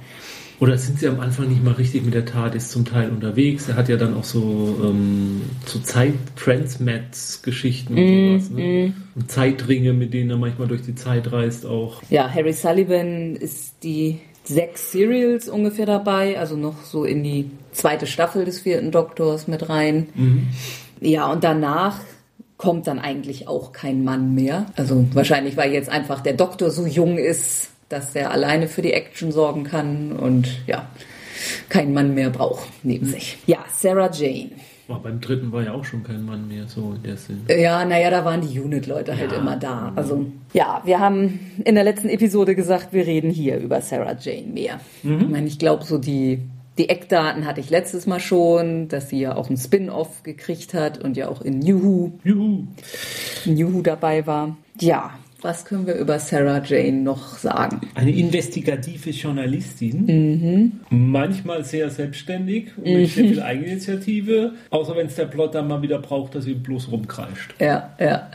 Oder 0.60 0.76
sind 0.76 0.98
sie 0.98 1.08
am 1.08 1.20
Anfang 1.20 1.48
nicht 1.48 1.64
mal 1.64 1.72
richtig 1.72 2.04
mit 2.04 2.12
der 2.12 2.26
TARDIS 2.26 2.68
zum 2.68 2.84
Teil 2.84 3.08
unterwegs? 3.08 3.70
Er 3.70 3.76
hat 3.76 3.88
ja 3.88 3.96
dann 3.96 4.14
auch 4.14 4.24
so, 4.24 4.78
ähm, 4.84 5.40
so 5.64 5.78
Zeit-Transmats-Geschichten 5.78 7.96
und 7.96 8.38
sowas. 8.38 8.50
Ne? 8.50 8.92
Und 9.14 9.30
Zeitringe, 9.30 9.94
mit 9.94 10.12
denen 10.12 10.28
er 10.28 10.36
manchmal 10.36 10.68
durch 10.68 10.82
die 10.82 10.94
Zeit 10.94 11.32
reist 11.32 11.64
auch. 11.64 12.02
ja, 12.10 12.28
Harry 12.28 12.52
Sullivan 12.52 13.36
ist 13.36 13.82
die 13.82 14.18
sechs 14.44 14.92
Serials 14.92 15.48
ungefähr 15.48 15.86
dabei, 15.86 16.38
also 16.38 16.54
noch 16.56 16.84
so 16.84 17.04
in 17.04 17.24
die 17.24 17.50
zweite 17.72 18.06
Staffel 18.06 18.44
des 18.44 18.60
vierten 18.60 18.90
Doktors 18.90 19.48
mit 19.48 19.70
rein. 19.70 20.08
Ja, 21.00 21.32
und 21.32 21.44
danach 21.44 22.00
kommt 22.60 22.86
dann 22.86 22.98
eigentlich 22.98 23.48
auch 23.48 23.72
kein 23.72 24.04
Mann 24.04 24.34
mehr. 24.34 24.66
Also 24.76 25.06
wahrscheinlich, 25.14 25.56
weil 25.56 25.72
jetzt 25.72 25.88
einfach 25.88 26.20
der 26.20 26.34
Doktor 26.34 26.70
so 26.70 26.84
jung 26.86 27.16
ist, 27.16 27.70
dass 27.88 28.14
er 28.14 28.30
alleine 28.32 28.68
für 28.68 28.82
die 28.82 28.92
Action 28.92 29.32
sorgen 29.32 29.64
kann 29.64 30.12
und 30.12 30.46
ja, 30.66 30.86
keinen 31.70 31.94
Mann 31.94 32.12
mehr 32.14 32.28
braucht 32.28 32.68
neben 32.82 33.06
sich. 33.06 33.38
Ja, 33.46 33.64
Sarah 33.72 34.10
Jane. 34.12 34.50
Aber 34.88 34.98
beim 34.98 35.20
dritten 35.22 35.52
war 35.52 35.62
ja 35.62 35.72
auch 35.72 35.84
schon 35.86 36.02
kein 36.02 36.22
Mann 36.24 36.48
mehr, 36.48 36.66
so 36.68 36.92
in 36.96 37.02
der 37.02 37.16
Sinn. 37.16 37.40
Ja, 37.48 37.82
naja, 37.86 38.10
da 38.10 38.24
waren 38.26 38.42
die 38.42 38.60
Unit-Leute 38.60 39.16
halt 39.16 39.32
Ja. 39.32 39.38
immer 39.38 39.56
da. 39.56 39.92
Also, 39.96 40.26
ja, 40.52 40.82
wir 40.84 40.98
haben 41.00 41.38
in 41.64 41.76
der 41.76 41.84
letzten 41.84 42.08
Episode 42.10 42.54
gesagt, 42.54 42.92
wir 42.92 43.06
reden 43.06 43.30
hier 43.30 43.56
über 43.58 43.80
Sarah 43.80 44.16
Jane 44.20 44.48
mehr. 44.52 44.80
Ich 45.02 45.28
meine, 45.28 45.46
ich 45.46 45.58
glaube, 45.58 45.84
so 45.84 45.96
die, 45.96 46.40
die 46.78 46.88
Eckdaten 46.88 47.46
hatte 47.46 47.60
ich 47.60 47.70
letztes 47.70 48.06
Mal 48.06 48.20
schon, 48.20 48.88
dass 48.88 49.08
sie 49.08 49.20
ja 49.20 49.36
auch 49.36 49.50
ein 49.50 49.56
Spin-off 49.56 50.22
gekriegt 50.22 50.74
hat 50.74 50.98
und 50.98 51.16
ja 51.16 51.28
auch 51.28 51.42
in 51.42 51.62
Juhu! 51.62 52.12
New 52.24 53.74
Who 53.74 53.82
dabei 53.82 54.26
war. 54.26 54.56
Ja, 54.80 55.12
was 55.42 55.64
können 55.64 55.86
wir 55.86 55.94
über 55.94 56.18
Sarah 56.18 56.62
Jane 56.62 57.02
noch 57.02 57.38
sagen? 57.38 57.80
Eine 57.94 58.10
investigative 58.10 59.10
Journalistin, 59.10 60.80
manchmal 60.90 61.64
sehr 61.64 61.90
selbstständig 61.90 62.76
und 62.76 62.84
mit 62.84 63.10
sehr 63.10 63.24
viel 63.24 63.42
Eigeninitiative, 63.42 64.52
außer 64.70 64.96
wenn 64.96 65.06
es 65.06 65.14
der 65.14 65.26
Plot 65.26 65.54
dann 65.54 65.68
mal 65.68 65.80
wieder 65.82 65.98
braucht, 65.98 66.34
dass 66.34 66.44
sie 66.44 66.54
bloß 66.54 66.90
rumkreischt. 66.90 67.54
Ja, 67.58 67.94
ja. 67.98 68.30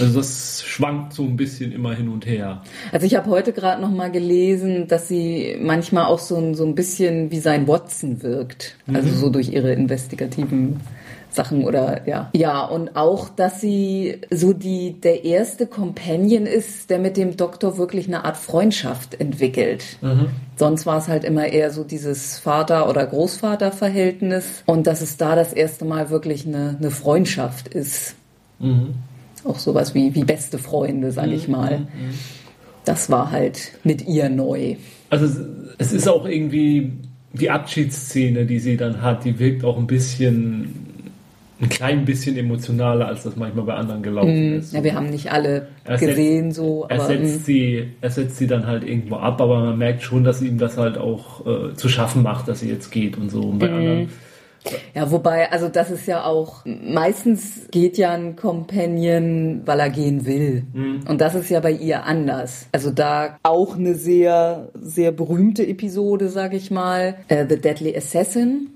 Also 0.00 0.18
das 0.18 0.62
schwankt 0.66 1.12
so 1.14 1.22
ein 1.22 1.36
bisschen 1.36 1.72
immer 1.72 1.94
hin 1.94 2.08
und 2.08 2.26
her. 2.26 2.62
Also 2.92 3.06
ich 3.06 3.14
habe 3.14 3.30
heute 3.30 3.52
gerade 3.52 3.80
noch 3.80 3.90
mal 3.90 4.10
gelesen, 4.10 4.88
dass 4.88 5.08
sie 5.08 5.56
manchmal 5.60 6.06
auch 6.06 6.18
so 6.18 6.36
ein, 6.36 6.54
so 6.54 6.64
ein 6.64 6.74
bisschen 6.74 7.30
wie 7.30 7.38
sein 7.38 7.66
Watson 7.66 8.22
wirkt. 8.22 8.76
Also 8.92 9.08
so 9.10 9.30
durch 9.30 9.48
ihre 9.48 9.72
investigativen 9.72 10.80
Sachen 11.30 11.64
oder 11.64 12.06
ja. 12.08 12.30
Ja, 12.34 12.64
und 12.64 12.96
auch, 12.96 13.28
dass 13.28 13.60
sie 13.60 14.20
so 14.30 14.52
die 14.52 15.00
der 15.00 15.24
erste 15.24 15.66
Companion 15.66 16.46
ist, 16.46 16.90
der 16.90 16.98
mit 16.98 17.16
dem 17.16 17.36
Doktor 17.36 17.76
wirklich 17.78 18.06
eine 18.08 18.24
Art 18.24 18.36
Freundschaft 18.38 19.20
entwickelt. 19.20 19.98
Sonst 20.56 20.86
war 20.86 20.98
es 20.98 21.08
halt 21.08 21.24
immer 21.24 21.46
eher 21.46 21.70
so 21.70 21.84
dieses 21.84 22.38
Vater- 22.38 22.88
oder 22.88 23.06
Großvater-Verhältnis 23.06 24.62
und 24.66 24.86
dass 24.86 25.02
es 25.02 25.16
da 25.18 25.36
das 25.36 25.52
erste 25.52 25.84
Mal 25.84 26.10
wirklich 26.10 26.46
eine, 26.46 26.76
eine 26.78 26.90
Freundschaft 26.90 27.68
ist. 27.68 28.14
Auch 29.46 29.58
sowas 29.58 29.94
wie, 29.94 30.14
wie 30.14 30.24
beste 30.24 30.58
Freunde, 30.58 31.12
sag 31.12 31.28
ich 31.28 31.48
mal. 31.48 31.86
Das 32.84 33.10
war 33.10 33.30
halt 33.30 33.72
mit 33.84 34.06
ihr 34.06 34.28
neu. 34.28 34.76
Also 35.10 35.26
es- 35.78 35.92
ist 35.92 36.08
auch 36.08 36.26
irgendwie 36.26 36.92
die 37.32 37.50
Abschiedsszene, 37.50 38.46
die 38.46 38.58
sie 38.58 38.76
dann 38.76 39.02
hat, 39.02 39.24
die 39.24 39.38
wirkt 39.38 39.64
auch 39.64 39.76
ein 39.76 39.86
bisschen, 39.86 40.86
ein 41.60 41.68
klein 41.68 42.04
bisschen 42.04 42.36
emotionaler, 42.36 43.08
als 43.08 43.22
das 43.24 43.36
manchmal 43.36 43.64
bei 43.64 43.74
anderen 43.74 44.02
gelaufen 44.02 44.54
ist. 44.54 44.72
Ja, 44.72 44.82
wir 44.84 44.94
haben 44.94 45.10
nicht 45.10 45.30
alle 45.32 45.68
Er 45.84 45.96
gesehen 45.98 46.52
so, 46.52 46.86
Er 46.88 47.00
setzt, 47.00 47.46
sie, 47.46 47.88
er 48.00 48.10
setzt 48.10 48.36
sie 48.36 48.46
dann 48.46 48.66
halt 48.66 48.84
irgendwo 48.84 49.16
ab, 49.16 49.40
aber 49.40 49.60
man 49.60 49.78
merkt 49.78 50.02
schon, 50.02 50.22
dass 50.24 50.42
ihm 50.42 50.58
das 50.58 50.76
halt 50.76 50.98
auch 50.98 51.46
äh, 51.46 51.74
zu 51.74 51.88
schaffen 51.88 52.22
macht, 52.22 52.46
dass 52.48 52.60
sie 52.60 52.68
jetzt 52.68 52.90
geht 52.90 53.16
und 53.18 53.30
so. 53.30 53.40
Und 53.42 53.58
bei 53.58 53.70
anderen, 53.72 54.08
ja, 54.94 55.10
wobei, 55.10 55.50
also 55.50 55.68
das 55.68 55.90
ist 55.90 56.06
ja 56.06 56.24
auch, 56.24 56.64
meistens 56.64 57.68
geht 57.70 57.98
ja 57.98 58.12
ein 58.12 58.36
Companion, 58.36 59.62
weil 59.64 59.80
er 59.80 59.90
gehen 59.90 60.26
will. 60.26 60.64
Und 61.08 61.20
das 61.20 61.34
ist 61.34 61.50
ja 61.50 61.60
bei 61.60 61.72
ihr 61.72 62.04
anders. 62.04 62.66
Also 62.72 62.90
da 62.90 63.38
auch 63.42 63.76
eine 63.76 63.94
sehr, 63.94 64.70
sehr 64.74 65.12
berühmte 65.12 65.66
Episode, 65.66 66.28
sag 66.28 66.54
ich 66.54 66.70
mal, 66.70 67.16
äh, 67.28 67.46
The 67.48 67.60
Deadly 67.60 67.96
Assassin, 67.96 68.68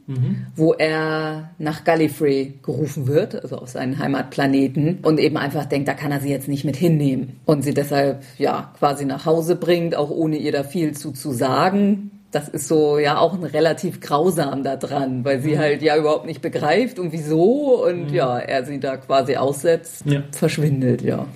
wo 0.57 0.73
er 0.75 1.51
nach 1.59 1.85
Gallifrey 1.85 2.55
gerufen 2.63 3.07
wird, 3.07 3.41
also 3.41 3.57
auf 3.57 3.69
seinen 3.69 3.99
Heimatplaneten 3.99 4.99
und 5.03 5.21
eben 5.21 5.37
einfach 5.37 5.67
denkt, 5.67 5.89
da 5.89 5.95
kann 5.95 6.13
er 6.13 6.21
sie 6.21 6.31
jetzt 6.31 6.49
nicht 6.49 6.65
mit 6.65 6.77
hinnehmen. 6.77 7.41
Und 7.45 7.63
sie 7.63 7.75
deshalb, 7.75 8.23
ja, 8.39 8.73
quasi 8.79 9.05
nach 9.05 9.27
Hause 9.27 9.57
bringt, 9.57 9.95
auch 9.95 10.11
ohne 10.11 10.37
ihr 10.37 10.53
da 10.53 10.65
viel 10.65 10.93
zu, 10.93 11.13
zu 11.13 11.33
sagen. 11.33 12.11
Das 12.33 12.49
ist 12.49 12.69
so 12.69 12.99
ja 12.99 13.19
auch 13.19 13.35
ein 13.35 13.43
relativ 13.43 14.01
grausam 14.01 14.63
da 14.63 14.77
dran, 14.77 15.25
weil 15.25 15.41
sie 15.41 15.59
halt 15.59 15.83
ja 15.83 15.97
überhaupt 15.97 16.27
nicht 16.27 16.41
begreift 16.41 16.99
und 17.01 17.13
wieso 17.13 17.85
und 17.85 18.11
ja, 18.13 18.39
er 18.39 18.65
sie 18.65 18.79
da 18.79 18.97
quasi 18.99 19.35
aussetzt, 19.37 20.05
Ja. 20.07 20.23
verschwindet, 20.31 21.03
ja. 21.03 21.27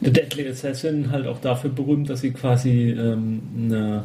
The 0.00 0.10
Deadly 0.12 0.48
Assassin 0.48 1.10
halt 1.10 1.26
auch 1.26 1.38
dafür 1.40 1.70
berühmt, 1.70 2.08
dass 2.10 2.20
sie 2.22 2.30
quasi 2.30 2.90
ähm, 2.90 3.42
eine 3.66 4.04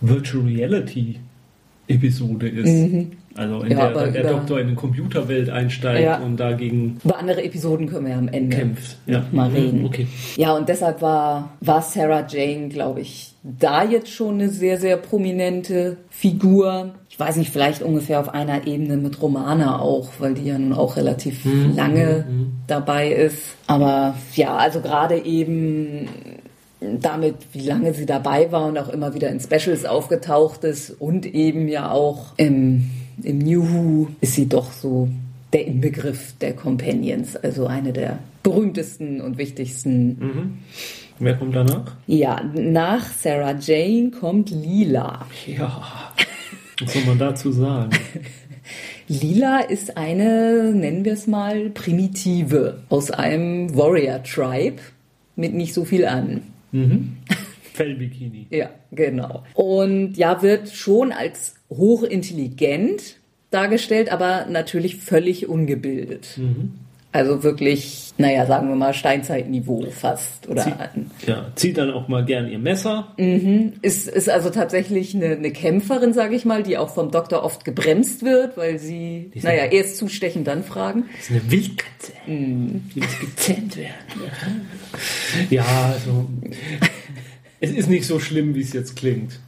Virtual 0.00 0.44
Reality 0.44 1.20
Episode 1.88 2.48
ist. 2.48 2.68
Also 3.36 3.60
in 3.60 3.66
Mhm. 3.66 3.70
Ja, 3.78 3.90
der 3.92 4.06
der 4.10 4.20
über- 4.22 4.30
Doktor 4.32 4.60
in 4.60 4.68
die 4.68 4.74
Computerwelt 4.74 5.50
einsteigt 5.50 6.02
Ja. 6.02 6.18
und 6.18 6.38
dagegen 6.38 6.98
Über 7.04 7.18
andere 7.18 7.44
Episoden 7.44 7.86
können 7.88 8.06
wir 8.06 8.12
ja 8.12 8.18
am 8.18 8.28
Ende 8.28 8.56
kämpft. 8.56 8.96
Ja. 9.06 9.24
mal 9.30 9.50
reden. 9.50 9.84
Okay. 9.84 10.06
Ja, 10.36 10.52
und 10.56 10.68
deshalb 10.68 11.00
war, 11.00 11.50
war 11.60 11.80
Sarah 11.82 12.26
Jane, 12.28 12.68
glaube 12.68 13.02
ich, 13.02 13.34
da 13.58 13.84
jetzt 13.84 14.10
schon 14.10 14.34
eine 14.34 14.48
sehr, 14.48 14.78
sehr 14.78 14.96
prominente 14.96 15.98
Figur. 16.10 16.94
Ich 17.08 17.18
weiß 17.18 17.36
nicht, 17.36 17.52
vielleicht 17.52 17.80
ungefähr 17.80 18.18
auf 18.18 18.34
einer 18.34 18.66
Ebene 18.66 18.96
mit 18.96 19.22
Romana 19.22 19.78
auch, 19.78 20.08
weil 20.18 20.34
die 20.34 20.46
ja 20.46 20.58
nun 20.58 20.72
auch 20.72 20.96
relativ 20.96 21.44
lange 21.74 22.24
dabei 22.66 23.12
ist. 23.12 23.38
Aber 23.68 24.16
ja, 24.34 24.56
also 24.56 24.80
gerade 24.80 25.24
eben 25.24 26.08
damit, 26.80 27.36
wie 27.52 27.60
lange 27.60 27.94
sie 27.94 28.04
dabei 28.04 28.50
war 28.50 28.66
und 28.66 28.78
auch 28.78 28.88
immer 28.88 29.14
wieder 29.14 29.30
in 29.30 29.40
Specials 29.40 29.84
aufgetaucht 29.84 30.64
ist 30.64 30.90
und 30.90 31.24
eben 31.26 31.68
ja 31.68 31.90
auch 31.90 32.32
im, 32.36 32.90
im 33.22 33.38
New 33.38 33.62
Who 33.62 34.08
ist 34.20 34.34
sie 34.34 34.48
doch 34.48 34.72
so 34.72 35.08
der 35.52 35.66
Inbegriff 35.66 36.34
der 36.40 36.54
Companions, 36.54 37.36
also 37.36 37.66
eine 37.66 37.92
der 37.92 38.18
berühmtesten 38.42 39.20
und 39.20 39.38
wichtigsten. 39.38 40.16
Wer 41.18 41.34
kommt 41.34 41.56
danach? 41.56 41.92
Ja, 42.06 42.42
nach 42.54 43.04
Sarah 43.04 43.56
Jane 43.58 44.10
kommt 44.10 44.50
Lila. 44.50 45.26
Ja. 45.46 46.12
Was 46.80 46.92
soll 46.92 47.04
man 47.04 47.18
dazu 47.18 47.52
sagen? 47.52 47.90
Lila 49.08 49.60
ist 49.60 49.96
eine, 49.96 50.72
nennen 50.74 51.04
wir 51.04 51.12
es 51.12 51.26
mal, 51.26 51.70
Primitive 51.70 52.82
aus 52.88 53.10
einem 53.10 53.74
Warrior 53.76 54.22
Tribe 54.22 54.82
mit 55.36 55.54
nicht 55.54 55.72
so 55.74 55.84
viel 55.84 56.04
an. 56.04 56.42
Fellbikini. 57.72 58.46
Ja, 58.50 58.70
genau. 58.90 59.44
Und 59.54 60.16
ja, 60.16 60.42
wird 60.42 60.70
schon 60.70 61.12
als 61.12 61.54
hochintelligent 61.70 63.16
dargestellt, 63.50 64.10
aber 64.10 64.46
natürlich 64.46 64.96
völlig 64.96 65.48
ungebildet. 65.48 66.38
Also 67.16 67.42
wirklich, 67.42 68.12
naja, 68.18 68.44
sagen 68.44 68.68
wir 68.68 68.76
mal 68.76 68.92
Steinzeitniveau 68.92 69.86
fast. 69.90 70.46
Oder 70.50 70.90
Ja, 71.26 71.50
zieht 71.54 71.78
dann 71.78 71.90
auch 71.90 72.08
mal 72.08 72.26
gern 72.26 72.46
ihr 72.46 72.58
Messer. 72.58 73.14
ist, 73.16 74.06
ist 74.06 74.28
also 74.28 74.50
tatsächlich 74.50 75.14
eine, 75.14 75.28
eine 75.28 75.50
Kämpferin, 75.50 76.12
sage 76.12 76.36
ich 76.36 76.44
mal, 76.44 76.62
die 76.62 76.76
auch 76.76 76.90
vom 76.90 77.10
Doktor 77.10 77.42
oft 77.42 77.64
gebremst 77.64 78.22
wird, 78.22 78.58
weil 78.58 78.78
sie, 78.78 79.30
ist 79.32 79.44
naja, 79.44 79.64
erst 79.64 79.96
zustechen, 79.96 80.44
dann 80.44 80.62
fragen. 80.62 81.04
Das 81.16 81.22
ist 81.22 81.30
eine 81.30 81.50
Wildkatze. 81.50 82.12
Die 82.26 83.00
muss 83.00 83.18
gezähmt 83.18 83.76
werden. 83.78 83.94
Ja, 85.48 85.64
also. 85.94 86.26
Es 87.60 87.70
ist 87.70 87.88
nicht 87.88 88.06
so 88.06 88.20
schlimm, 88.20 88.54
wie 88.54 88.60
es 88.60 88.74
jetzt 88.74 88.94
klingt. 88.94 89.40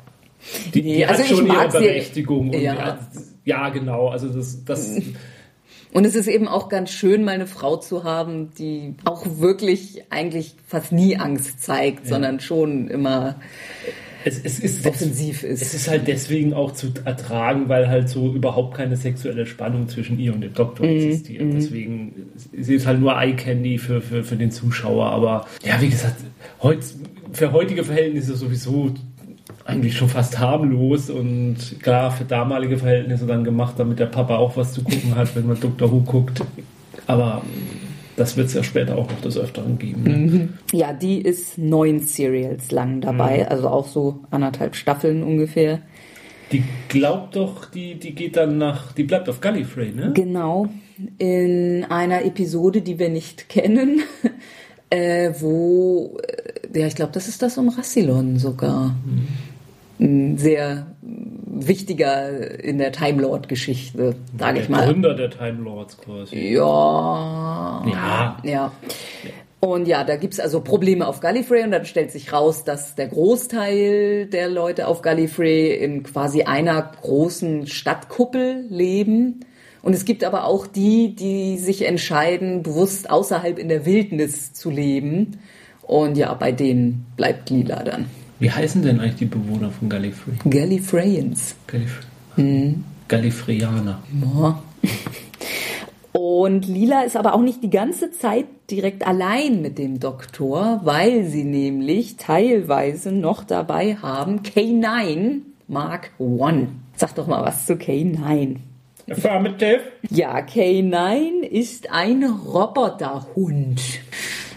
Die, 0.73 0.81
Nee, 0.81 0.97
die 0.97 1.07
also 1.07 1.23
hat 1.23 1.29
schon 1.29 1.47
ihre 1.47 1.69
Berechtigung. 1.69 2.53
Ja. 2.55 2.77
hat, 2.79 3.01
ja, 3.45 3.69
genau. 3.69 4.09
Also 4.09 4.29
das, 4.29 4.65
das 4.65 4.97
Und 5.93 6.05
es 6.05 6.15
ist 6.15 6.29
eben 6.29 6.49
auch 6.49 6.69
ganz 6.69 6.91
schön, 6.91 7.25
mal 7.25 7.33
eine 7.33 7.47
Frau 7.47 7.77
zu 7.77 8.05
haben, 8.05 8.51
die 8.59 8.95
auch 9.05 9.25
wirklich 9.39 10.05
eigentlich 10.11 10.55
fast 10.67 10.93
nie 10.93 11.17
Angst 11.17 11.63
zeigt, 11.63 12.05
ja. 12.05 12.11
sondern 12.11 12.41
schon 12.41 12.89
immer 12.89 13.37
es, 14.25 14.41
es 14.45 14.59
ist 14.59 14.87
offensiv 14.87 15.43
ist. 15.43 15.63
Es 15.63 15.75
ist 15.75 15.89
halt 15.89 16.07
deswegen 16.07 16.53
auch 16.53 16.73
zu 16.73 16.89
ertragen, 17.05 17.69
weil 17.69 17.89
halt 17.89 18.09
so 18.09 18.33
überhaupt 18.33 18.77
keine 18.77 18.97
sexuelle 18.97 19.47
Spannung 19.47 19.89
zwischen 19.89 20.19
ihr 20.19 20.35
und 20.35 20.41
dem 20.41 20.55
Doktor 20.55 20.87
mm, 20.87 20.91
existiert. 20.91 21.43
Mm. 21.43 21.53
Deswegen 21.53 22.15
sie 22.57 22.75
ist 22.75 22.87
halt 22.87 23.01
nur 23.01 23.17
Eye 23.17 23.35
Candy 23.35 23.79
für, 23.79 24.01
für, 24.01 24.25
für 24.25 24.37
den 24.37 24.51
Zuschauer. 24.51 25.07
Aber 25.07 25.47
ja, 25.65 25.81
wie 25.81 25.89
gesagt, 25.89 26.17
heut, 26.63 26.81
für 27.33 27.53
heutige 27.53 27.85
Verhältnisse 27.85 28.35
sowieso 28.35 28.93
eigentlich 29.69 29.99
schon 29.99 30.09
fast 30.09 30.39
harmlos 30.39 31.11
und 31.11 31.57
klar 31.83 32.11
für 32.11 32.25
damalige 32.25 32.79
Verhältnisse 32.79 33.27
dann 33.27 33.45
gemacht, 33.45 33.75
damit 33.77 33.99
der 33.99 34.07
Papa 34.07 34.37
auch 34.37 34.57
was 34.57 34.73
zu 34.73 34.83
gucken 34.83 35.15
hat, 35.15 35.37
wenn 35.37 35.47
man 35.47 35.61
Dr. 35.61 35.93
Who 35.93 36.01
guckt. 36.01 36.43
Aber 37.07 37.43
das 38.17 38.39
wird 38.39 38.47
es 38.47 38.55
ja 38.55 38.63
später 38.63 38.97
auch 38.97 39.11
noch 39.11 39.21
des 39.21 39.37
Öfteren 39.37 39.79
geben. 39.79 40.03
Ne? 40.05 40.17
Mhm. 40.17 40.49
Ja, 40.73 40.95
die 40.95 41.21
ist 41.21 41.59
neun 41.59 42.01
Serials 42.01 42.71
lang 42.71 43.03
dabei, 43.03 43.41
mhm. 43.41 43.49
also 43.51 43.69
auch 43.69 43.87
so 43.87 44.21
anderthalb 44.31 44.75
Staffeln 44.75 45.23
ungefähr. 45.23 45.81
Die 46.51 46.65
glaubt 46.89 47.37
doch, 47.37 47.67
die, 47.67 47.97
die 47.97 48.15
geht 48.15 48.39
dann 48.39 48.57
nach, 48.57 48.93
die 48.93 49.05
bleibt 49.05 49.29
auf 49.29 49.43
Gallifrey, 49.43 49.93
ne? 49.93 50.13
Genau, 50.15 50.69
in 51.19 51.85
einer 51.91 52.25
Episode, 52.25 52.81
die 52.81 52.99
wir 52.99 53.11
nicht 53.11 53.51
kennen, 53.51 54.01
äh, 54.89 55.31
wo, 55.41 56.19
äh, 56.27 56.79
ja, 56.79 56.87
ich 56.87 56.95
glaube, 56.95 57.13
das 57.13 57.29
ist 57.29 57.43
das 57.43 57.59
um 57.59 57.69
Rassilon 57.69 58.39
sogar. 58.39 58.97
Mhm 59.05 59.29
sehr 59.99 60.87
wichtiger 61.03 62.63
in 62.63 62.79
der 62.79 62.93
Time 62.93 63.23
Lord 63.23 63.49
Geschichte, 63.49 64.15
sage 64.39 64.61
ich 64.61 64.69
mal. 64.69 64.79
Der 64.79 64.93
Gründer 64.93 65.15
der 65.15 65.31
Time 65.31 65.63
Lords 65.63 65.99
quasi. 65.99 66.37
Ja. 66.55 67.85
Ja. 67.87 68.37
Ja. 68.45 68.73
Und 69.61 69.89
ja, 69.89 70.05
da 70.05 70.15
gibt's 70.15 70.39
also 70.39 70.61
Probleme 70.61 71.09
auf 71.09 71.19
Gallifrey 71.19 71.65
und 71.65 71.73
dann 71.73 71.85
stellt 71.85 72.13
sich 72.13 72.33
raus, 72.33 72.63
dass 72.63 72.95
der 72.95 73.09
Großteil 73.09 74.27
der 74.27 74.49
Leute 74.49 74.87
auf 74.87 75.03
Gallifrey 75.03 75.75
in 75.75 76.05
quasi 76.05 76.43
einer 76.43 76.81
großen 76.81 77.67
Stadtkuppel 77.67 78.67
leben. 78.69 79.41
Und 79.83 79.95
es 79.95 80.05
gibt 80.05 80.23
aber 80.23 80.45
auch 80.45 80.69
die, 80.69 81.17
die 81.17 81.59
sich 81.59 81.87
entscheiden, 81.87 82.63
bewusst 82.63 83.11
außerhalb 83.11 83.59
in 83.59 83.69
der 83.69 83.85
Wildnis 83.85 84.53
zu 84.53 84.71
leben. 84.71 85.39
Und 85.83 86.17
ja, 86.17 86.33
bei 86.35 86.53
denen 86.53 87.07
bleibt 87.17 87.51
Lila 87.51 87.83
dann. 87.83 88.07
Wie 88.41 88.51
heißen 88.51 88.83
denn 88.83 89.01
eigentlich 89.01 89.17
die 89.17 89.25
Bewohner 89.25 89.71
von 89.71 89.89
Gallifrey? 89.89 90.35
Gallifreyans. 90.49 91.57
Gallif 91.67 92.01
hm. 92.37 92.85
Gallifreyaner. 93.09 94.01
Ja. 94.37 94.63
Und 96.13 96.67
Lila 96.67 97.03
ist 97.03 97.17
aber 97.17 97.35
auch 97.35 97.43
nicht 97.43 97.63
die 97.63 97.71
ganze 97.71 98.11
Zeit 98.13 98.47
direkt 98.71 99.07
allein 99.07 99.63
mit 99.63 99.79
dem 99.79 99.99
Doktor, 99.99 100.81
weil 100.85 101.25
sie 101.25 101.45
nämlich 101.45 102.17
teilweise 102.17 103.13
noch 103.13 103.45
dabei 103.45 103.97
haben 103.97 104.43
K9 104.43 105.41
Mark 105.67 106.11
I. 106.21 106.67
Sag 106.97 107.15
doch 107.15 107.27
mal 107.27 107.45
was 107.45 107.67
zu 107.67 107.75
K9. 107.75 108.57
Affirmative. 109.11 109.81
Ja, 110.11 110.39
K9 110.39 111.43
ist 111.43 111.91
ein 111.91 112.25
Roboterhund. 112.25 113.81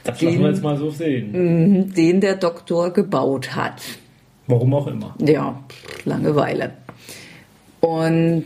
Das 0.03 0.17
den, 0.17 0.29
lassen 0.29 0.39
wir 0.41 0.49
jetzt 0.49 0.63
mal 0.63 0.77
so 0.77 0.89
sehen. 0.89 1.31
Mhm, 1.31 1.93
den 1.93 2.21
der 2.21 2.35
Doktor 2.35 2.91
gebaut 2.91 3.55
hat. 3.55 3.81
Warum 4.47 4.73
auch 4.73 4.87
immer. 4.87 5.15
Ja, 5.19 5.63
Langeweile. 6.05 6.71
Und 7.79 8.45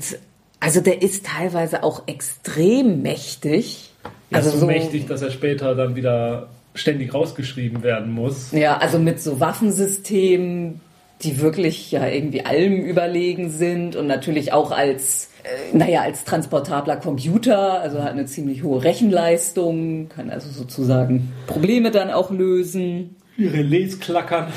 also 0.59 0.81
der 0.81 1.01
ist 1.01 1.25
teilweise 1.25 1.83
auch 1.83 2.03
extrem 2.07 3.01
mächtig. 3.01 3.91
Ja, 4.29 4.37
also 4.37 4.49
so, 4.51 4.59
so 4.59 4.65
mächtig, 4.65 5.07
dass 5.07 5.21
er 5.21 5.31
später 5.31 5.75
dann 5.75 5.95
wieder 5.95 6.49
ständig 6.73 7.13
rausgeschrieben 7.13 7.83
werden 7.83 8.11
muss. 8.11 8.51
Ja, 8.51 8.77
also 8.77 8.99
mit 8.99 9.21
so 9.21 9.39
Waffensystemen, 9.39 10.81
die 11.23 11.39
wirklich 11.41 11.91
ja 11.91 12.07
irgendwie 12.07 12.45
allem 12.45 12.81
überlegen 12.81 13.49
sind 13.49 13.95
und 13.95 14.07
natürlich 14.07 14.51
auch 14.53 14.71
als 14.71 15.29
äh, 15.43 15.77
naja, 15.77 16.01
als 16.01 16.23
transportabler 16.23 16.97
Computer, 16.97 17.79
also 17.79 18.01
hat 18.03 18.11
eine 18.11 18.25
ziemlich 18.25 18.63
hohe 18.63 18.83
Rechenleistung, 18.83 20.09
kann 20.09 20.29
also 20.29 20.49
sozusagen 20.49 21.31
Probleme 21.47 21.91
dann 21.91 22.09
auch 22.11 22.31
lösen. 22.31 23.15
Die 23.37 23.47
Relais 23.47 23.99
klackern. 23.99 24.47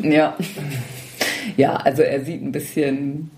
Ja. 0.00 0.36
Ja, 1.56 1.76
also 1.76 2.02
er 2.02 2.24
sieht 2.24 2.42
ein 2.42 2.52
bisschen, 2.52 3.30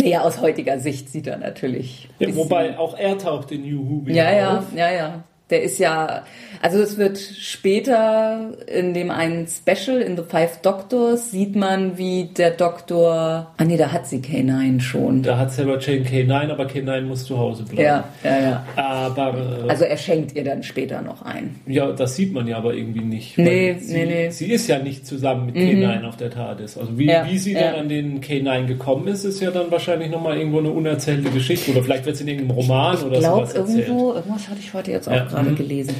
naja, 0.00 0.22
aus 0.22 0.40
heutiger 0.40 0.80
Sicht 0.80 1.10
sieht 1.10 1.26
er 1.26 1.36
natürlich. 1.38 2.08
Ja, 2.18 2.34
wobei 2.34 2.78
auch 2.78 2.96
er 2.98 3.16
taucht 3.18 3.52
in 3.52 3.62
New 3.62 4.06
wieder 4.06 4.16
Ja, 4.16 4.32
ja, 4.36 4.58
auf. 4.58 4.64
ja, 4.74 4.90
ja. 4.92 5.24
Der 5.50 5.62
ist 5.62 5.78
ja, 5.78 6.22
also 6.62 6.78
es 6.78 6.96
wird 6.96 7.18
später 7.18 8.52
in 8.66 8.94
dem 8.94 9.10
einen 9.10 9.46
Special 9.46 10.00
in 10.00 10.16
The 10.16 10.22
Five 10.26 10.62
Doctors 10.62 11.30
sieht 11.30 11.54
man, 11.54 11.98
wie 11.98 12.30
der 12.34 12.52
Doktor, 12.52 13.52
ah 13.54 13.64
nee, 13.66 13.76
da 13.76 13.92
hat 13.92 14.06
sie 14.06 14.20
K9 14.20 14.80
schon. 14.80 15.22
Da 15.22 15.36
hat 15.36 15.52
selber 15.52 15.78
Jane 15.78 16.06
K9, 16.06 16.50
aber 16.50 16.64
K9 16.64 17.02
muss 17.02 17.26
zu 17.26 17.36
Hause 17.36 17.64
bleiben. 17.64 17.82
Ja, 17.82 18.08
ja, 18.22 18.40
ja. 18.40 18.66
Aber, 18.76 19.34
äh, 19.66 19.68
also 19.68 19.84
er 19.84 19.98
schenkt 19.98 20.34
ihr 20.34 20.44
dann 20.44 20.62
später 20.62 21.02
noch 21.02 21.20
ein. 21.20 21.56
Ja, 21.66 21.92
das 21.92 22.16
sieht 22.16 22.32
man 22.32 22.46
ja 22.46 22.56
aber 22.56 22.72
irgendwie 22.72 23.04
nicht. 23.04 23.36
Nee, 23.36 23.76
sie, 23.78 23.92
nee, 23.92 24.06
nee. 24.06 24.30
Sie 24.30 24.50
ist 24.50 24.66
ja 24.66 24.78
nicht 24.78 25.06
zusammen 25.06 25.44
mit 25.44 25.56
mhm. 25.56 25.82
K9 25.82 26.08
auf 26.08 26.16
der 26.16 26.30
TARDIS. 26.30 26.78
Also 26.78 26.96
wie, 26.96 27.08
ja, 27.08 27.26
wie 27.28 27.36
sie 27.36 27.52
ja. 27.52 27.72
dann 27.72 27.80
an 27.80 27.88
den 27.90 28.22
K9 28.22 28.64
gekommen 28.64 29.08
ist, 29.08 29.24
ist 29.24 29.42
ja 29.42 29.50
dann 29.50 29.70
wahrscheinlich 29.70 30.10
nochmal 30.10 30.38
irgendwo 30.38 30.60
eine 30.60 30.70
unerzählte 30.70 31.28
Geschichte. 31.28 31.72
Oder 31.72 31.82
vielleicht 31.82 32.06
wird 32.06 32.14
es 32.14 32.22
in 32.22 32.28
irgendeinem 32.28 32.56
Roman 32.56 32.94
ich 32.94 33.04
oder 33.04 33.18
glaub, 33.18 33.34
sowas 33.34 33.52
erzählt. 33.52 33.88
irgendwo, 33.88 34.14
irgendwas 34.14 34.48
hatte 34.48 34.60
ich 34.60 34.72
heute 34.72 34.90
jetzt 34.90 35.06
auch 35.06 35.12
ja 35.12 35.33
gerade 35.34 35.50
mhm. 35.50 35.56
gelesen. 35.56 35.94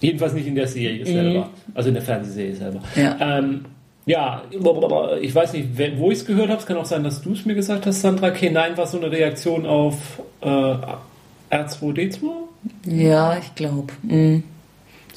Jedenfalls 0.00 0.32
nicht 0.32 0.46
in 0.46 0.54
der 0.54 0.68
Serie 0.68 1.00
mhm. 1.00 1.12
selber, 1.12 1.50
also 1.74 1.88
in 1.88 1.94
der 1.94 2.02
Fernsehserie 2.02 2.54
selber. 2.54 2.80
Ja. 2.94 3.38
Ähm, 3.38 3.64
ja, 4.06 4.42
ich 5.20 5.34
weiß 5.34 5.52
nicht, 5.52 5.68
wo 5.98 6.10
ich 6.10 6.18
es 6.18 6.24
gehört 6.24 6.48
habe. 6.48 6.60
Es 6.60 6.66
kann 6.66 6.78
auch 6.78 6.86
sein, 6.86 7.04
dass 7.04 7.20
du 7.20 7.32
es 7.32 7.44
mir 7.44 7.54
gesagt 7.54 7.84
hast, 7.84 8.00
Sandra. 8.00 8.28
K9 8.28 8.76
war 8.76 8.86
so 8.86 8.96
eine 8.96 9.10
Reaktion 9.10 9.66
auf 9.66 10.22
äh, 10.40 10.74
R2D2? 11.50 12.20
Ja, 12.86 13.36
ich 13.36 13.54
glaube. 13.54 13.92
Mhm 14.02 14.44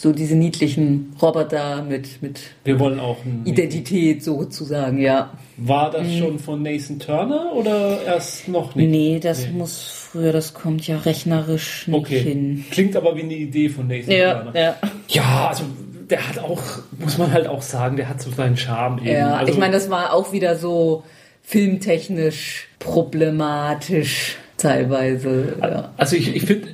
so 0.01 0.11
diese 0.11 0.35
niedlichen 0.35 1.13
Roboter 1.21 1.83
mit, 1.83 2.23
mit 2.23 2.41
Wir 2.63 2.79
wollen 2.79 2.99
auch 2.99 3.17
Identität 3.45 4.23
sozusagen, 4.23 4.99
ja. 4.99 5.31
War 5.57 5.91
das 5.91 6.07
mhm. 6.07 6.17
schon 6.17 6.39
von 6.39 6.63
Nathan 6.63 6.97
Turner 6.97 7.53
oder 7.53 8.03
erst 8.03 8.47
noch 8.47 8.73
nicht? 8.73 8.89
Nee, 8.89 9.19
das 9.21 9.45
nee. 9.45 9.51
muss 9.53 10.00
früher, 10.11 10.31
das 10.33 10.53
kommt 10.53 10.85
ja 10.87 10.97
rechnerisch 10.97 11.87
nicht 11.87 11.97
okay. 11.97 12.19
hin. 12.19 12.65
Klingt 12.71 12.95
aber 12.95 13.15
wie 13.15 13.23
eine 13.23 13.33
Idee 13.33 13.69
von 13.69 13.87
Nathan 13.87 14.11
ja, 14.11 14.33
Turner. 14.33 14.59
Ja. 14.59 14.75
ja, 15.07 15.47
also 15.49 15.63
der 16.09 16.27
hat 16.27 16.39
auch, 16.39 16.61
muss 16.99 17.17
man 17.17 17.31
halt 17.31 17.47
auch 17.47 17.61
sagen, 17.61 17.95
der 17.95 18.09
hat 18.09 18.21
so 18.21 18.31
seinen 18.31 18.57
Charme 18.57 18.99
eben. 18.99 19.11
Ja, 19.11 19.35
also, 19.35 19.53
ich 19.53 19.57
meine, 19.57 19.73
das 19.73 19.89
war 19.89 20.13
auch 20.13 20.33
wieder 20.33 20.55
so 20.57 21.03
filmtechnisch 21.41 22.67
problematisch 22.79 24.37
teilweise. 24.57 25.55
Ja. 25.61 25.91
Also 25.97 26.15
ich, 26.15 26.35
ich 26.35 26.43
finde, 26.43 26.69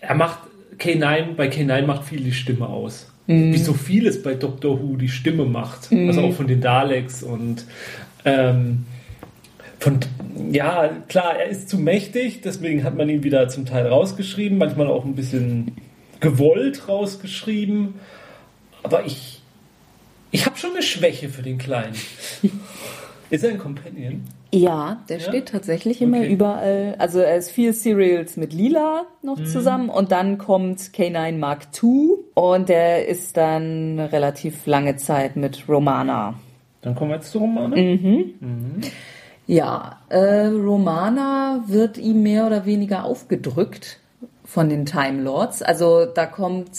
er 0.00 0.14
macht 0.14 0.38
K9, 0.78 1.34
bei 1.36 1.48
K9 1.48 1.86
macht 1.86 2.04
viel 2.04 2.20
die 2.20 2.32
Stimme 2.32 2.66
aus. 2.66 3.08
Mhm. 3.26 3.52
Wie 3.52 3.58
so 3.58 3.72
vieles 3.72 4.22
bei 4.22 4.34
Doctor 4.34 4.82
Who 4.82 4.96
die 4.96 5.08
Stimme 5.08 5.44
macht. 5.44 5.92
Mhm. 5.92 6.08
Also 6.08 6.22
auch 6.22 6.32
von 6.32 6.48
den 6.48 6.60
Daleks 6.60 7.22
und 7.22 7.64
ähm, 8.24 8.84
von, 9.82 9.98
ja, 10.50 10.88
klar, 11.08 11.36
er 11.36 11.46
ist 11.46 11.68
zu 11.68 11.76
mächtig, 11.76 12.40
deswegen 12.40 12.84
hat 12.84 12.96
man 12.96 13.08
ihn 13.08 13.24
wieder 13.24 13.48
zum 13.48 13.66
Teil 13.66 13.88
rausgeschrieben, 13.88 14.56
manchmal 14.56 14.86
auch 14.86 15.04
ein 15.04 15.16
bisschen 15.16 15.72
gewollt 16.20 16.88
rausgeschrieben. 16.88 17.94
Aber 18.84 19.04
ich, 19.04 19.42
ich 20.30 20.46
habe 20.46 20.56
schon 20.56 20.70
eine 20.70 20.82
Schwäche 20.82 21.28
für 21.28 21.42
den 21.42 21.58
Kleinen. 21.58 21.96
ist 23.30 23.42
er 23.42 23.50
ein 23.50 23.58
Companion? 23.58 24.22
Ja, 24.52 25.02
der 25.08 25.18
ja? 25.18 25.24
steht 25.24 25.48
tatsächlich 25.48 26.00
immer 26.00 26.18
okay. 26.18 26.32
überall. 26.32 26.94
Also 26.98 27.18
er 27.18 27.36
ist 27.36 27.50
viel 27.50 27.72
Serials 27.72 28.36
mit 28.36 28.52
Lila 28.52 29.06
noch 29.22 29.38
mhm. 29.38 29.46
zusammen 29.46 29.88
und 29.88 30.12
dann 30.12 30.38
kommt 30.38 30.78
K9 30.78 31.38
Mark 31.38 31.62
II 31.82 32.18
und 32.34 32.68
der 32.68 33.08
ist 33.08 33.36
dann 33.36 33.98
relativ 33.98 34.64
lange 34.66 34.94
Zeit 34.94 35.34
mit 35.34 35.68
Romana. 35.68 36.34
Dann 36.82 36.94
kommen 36.94 37.10
wir 37.10 37.16
jetzt 37.16 37.32
zu 37.32 37.38
Romana. 37.38 37.74
Mhm. 37.74 38.34
Mhm. 38.38 38.80
Ja, 39.52 39.98
äh, 40.08 40.46
Romana 40.46 41.64
wird 41.66 41.98
ihm 41.98 42.22
mehr 42.22 42.46
oder 42.46 42.64
weniger 42.64 43.04
aufgedrückt 43.04 43.98
von 44.46 44.70
den 44.70 44.86
Time 44.86 45.20
Lords. 45.20 45.60
Also 45.60 46.06
da 46.06 46.24
kommt 46.24 46.70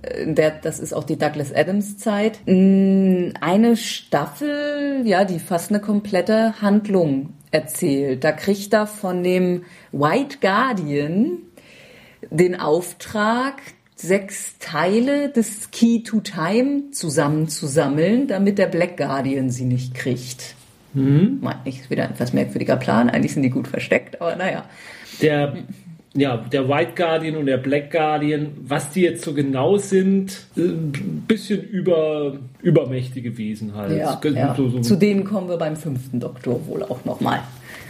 äh, 0.00 0.32
der, 0.32 0.52
das 0.52 0.80
ist 0.80 0.94
auch 0.94 1.04
die 1.04 1.18
Douglas 1.18 1.54
Adams 1.54 1.98
Zeit, 1.98 2.38
mm, 2.46 3.32
eine 3.38 3.76
Staffel, 3.76 5.02
ja, 5.04 5.26
die 5.26 5.40
fast 5.40 5.68
eine 5.68 5.80
komplette 5.80 6.62
Handlung 6.62 7.34
erzählt. 7.50 8.24
Da 8.24 8.32
kriegt 8.32 8.72
er 8.72 8.86
von 8.86 9.22
dem 9.22 9.64
White 9.92 10.38
Guardian 10.40 11.36
den 12.30 12.58
Auftrag, 12.58 13.60
sechs 13.94 14.56
Teile 14.58 15.28
des 15.28 15.70
Key 15.70 16.02
to 16.02 16.20
Time 16.20 16.92
zusammenzusammeln, 16.92 18.26
damit 18.26 18.56
der 18.56 18.68
Black 18.68 18.96
Guardian 18.96 19.50
sie 19.50 19.66
nicht 19.66 19.92
kriegt. 19.92 20.56
Mhm. 20.94 21.40
Ist 21.64 21.90
wieder 21.90 22.04
ein 22.04 22.10
etwas 22.10 22.32
merkwürdiger 22.32 22.76
Plan. 22.76 23.10
Eigentlich 23.10 23.32
sind 23.32 23.42
die 23.42 23.50
gut 23.50 23.68
versteckt, 23.68 24.20
aber 24.20 24.36
naja. 24.36 24.64
Der 25.20 25.54
ja, 26.14 26.36
der 26.36 26.68
White 26.68 26.92
Guardian 26.94 27.36
und 27.36 27.46
der 27.46 27.56
Black 27.56 27.90
Guardian, 27.90 28.48
was 28.66 28.90
die 28.90 29.00
jetzt 29.00 29.24
so 29.24 29.32
genau 29.32 29.78
sind, 29.78 30.46
ein 30.56 31.24
bisschen 31.26 31.62
über, 31.62 32.34
übermächtige 32.60 33.38
Wesen 33.38 33.74
halt. 33.74 33.96
Ja, 33.96 34.20
ja. 34.22 34.54
So, 34.54 34.68
so. 34.68 34.80
Zu 34.80 34.96
denen 34.96 35.24
kommen 35.24 35.48
wir 35.48 35.56
beim 35.56 35.76
fünften 35.76 36.20
Doktor 36.20 36.66
wohl 36.66 36.82
auch 36.82 37.04
nochmal. 37.06 37.40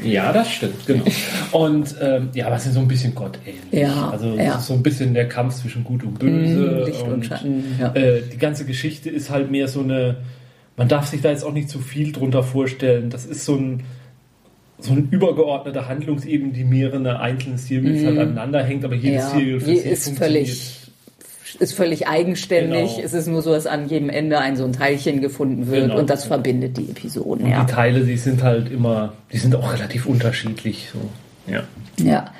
Ja, 0.04 0.32
das 0.32 0.50
stimmt, 0.50 0.86
genau. 0.86 1.04
Und 1.52 1.94
ähm, 2.00 2.30
ja, 2.32 2.46
aber 2.46 2.56
es 2.56 2.66
ist 2.66 2.74
so 2.74 2.80
ein 2.80 2.88
bisschen 2.88 3.14
gottähnlich. 3.14 3.62
Ja, 3.72 4.10
also 4.10 4.34
ja. 4.34 4.58
so 4.58 4.74
ein 4.74 4.82
bisschen 4.82 5.14
der 5.14 5.28
Kampf 5.28 5.56
zwischen 5.56 5.84
Gut 5.84 6.02
und 6.02 6.18
Böse. 6.18 6.82
Mm, 6.82 6.84
Licht 6.86 7.02
und, 7.02 7.12
und 7.12 7.26
Schatten. 7.26 7.64
Ja. 7.78 7.94
Äh, 7.94 8.22
die 8.32 8.38
ganze 8.38 8.64
Geschichte 8.64 9.10
ist 9.10 9.30
halt 9.30 9.50
mehr 9.50 9.68
so 9.68 9.80
eine. 9.80 10.16
Man 10.76 10.88
darf 10.88 11.06
sich 11.06 11.20
da 11.20 11.30
jetzt 11.30 11.44
auch 11.44 11.52
nicht 11.52 11.68
zu 11.68 11.78
viel 11.78 12.12
drunter 12.12 12.42
vorstellen. 12.42 13.10
Das 13.10 13.24
ist 13.26 13.44
so 13.44 13.54
ein 13.56 13.82
so 14.78 14.92
eine 14.92 15.02
übergeordnete 15.10 15.88
Handlungsebene, 15.88 16.52
die 16.52 16.64
mehrere 16.64 17.20
einzelne 17.20 17.56
Series 17.56 18.02
mm. 18.02 18.06
halt 18.06 18.18
aneinander 18.18 18.64
hängt, 18.64 18.84
aber 18.84 18.96
jedes 18.96 19.22
ja, 19.22 19.30
Serial 19.30 19.60
für 19.60 19.66
sich 19.66 19.86
ist 19.86 20.18
völlig 20.18 20.82
ist 21.58 21.74
völlig 21.74 22.08
eigenständig. 22.08 22.96
Genau. 22.96 23.04
Es 23.04 23.12
ist 23.12 23.26
nur 23.26 23.42
so, 23.42 23.52
dass 23.52 23.66
an 23.66 23.88
jedem 23.88 24.08
Ende 24.08 24.38
ein 24.38 24.56
so 24.56 24.64
ein 24.64 24.72
Teilchen 24.72 25.20
gefunden 25.20 25.68
wird 25.68 25.82
genau. 25.82 25.98
und 25.98 26.10
das 26.10 26.24
verbindet 26.24 26.76
die 26.76 26.90
Episoden. 26.90 27.44
Und 27.44 27.50
ja. 27.50 27.64
die 27.64 27.72
Teile, 27.72 28.00
die 28.00 28.16
sind 28.16 28.42
halt 28.42 28.70
immer, 28.70 29.12
die 29.32 29.38
sind 29.38 29.54
auch 29.54 29.72
relativ 29.72 30.06
unterschiedlich. 30.06 30.88
So. 30.92 31.52
Ja. 31.52 31.62
ja. 32.02 32.32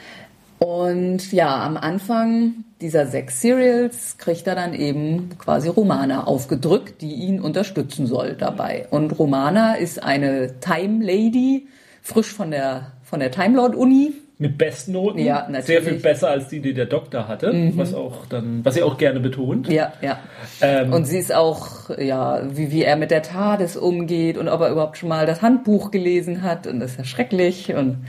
Und 0.62 1.32
ja, 1.32 1.64
am 1.64 1.76
Anfang 1.76 2.64
dieser 2.80 3.06
sechs 3.06 3.40
Serials 3.40 4.16
kriegt 4.16 4.46
er 4.46 4.54
dann 4.54 4.74
eben 4.74 5.30
quasi 5.36 5.68
Romana 5.68 6.24
aufgedrückt, 6.24 7.02
die 7.02 7.14
ihn 7.14 7.40
unterstützen 7.40 8.06
soll 8.06 8.34
dabei. 8.34 8.86
Und 8.90 9.18
Romana 9.18 9.74
ist 9.74 10.00
eine 10.00 10.60
Time 10.60 11.04
Lady, 11.04 11.66
frisch 12.00 12.32
von 12.32 12.52
der, 12.52 12.92
von 13.02 13.18
der 13.18 13.32
Time 13.32 13.56
Lord 13.56 13.74
Uni. 13.74 14.12
Mit 14.38 14.56
Bestnoten. 14.56 15.18
Ja, 15.18 15.48
natürlich. 15.48 15.66
Sehr 15.66 15.82
viel 15.82 15.98
besser 15.98 16.30
als 16.30 16.46
die, 16.46 16.60
die 16.60 16.74
der 16.74 16.86
Doktor 16.86 17.26
hatte, 17.26 17.52
mhm. 17.52 17.76
was 17.76 17.92
auch 17.92 18.26
dann, 18.26 18.64
was 18.64 18.74
sie 18.74 18.84
auch 18.84 18.98
gerne 18.98 19.18
betont. 19.18 19.66
Ja, 19.66 19.92
ja. 20.00 20.20
Ähm, 20.60 20.92
und 20.92 21.06
sie 21.06 21.18
ist 21.18 21.34
auch, 21.34 21.90
ja, 21.98 22.40
wie, 22.56 22.70
wie 22.70 22.84
er 22.84 22.94
mit 22.94 23.10
der 23.10 23.22
TARDIS 23.22 23.76
umgeht 23.76 24.38
und 24.38 24.48
ob 24.48 24.60
er 24.60 24.70
überhaupt 24.70 24.96
schon 24.96 25.08
mal 25.08 25.26
das 25.26 25.42
Handbuch 25.42 25.90
gelesen 25.90 26.42
hat 26.42 26.68
und 26.68 26.78
das 26.78 26.92
ist 26.92 26.98
ja 26.98 27.04
schrecklich 27.04 27.74
und 27.74 28.04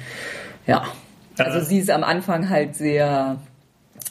ja. 0.68 0.84
Also 1.38 1.65
sie 1.65 1.80
ist 1.80 1.89
am 1.89 2.04
Anfang 2.04 2.50
halt 2.50 2.76
sehr 2.76 3.38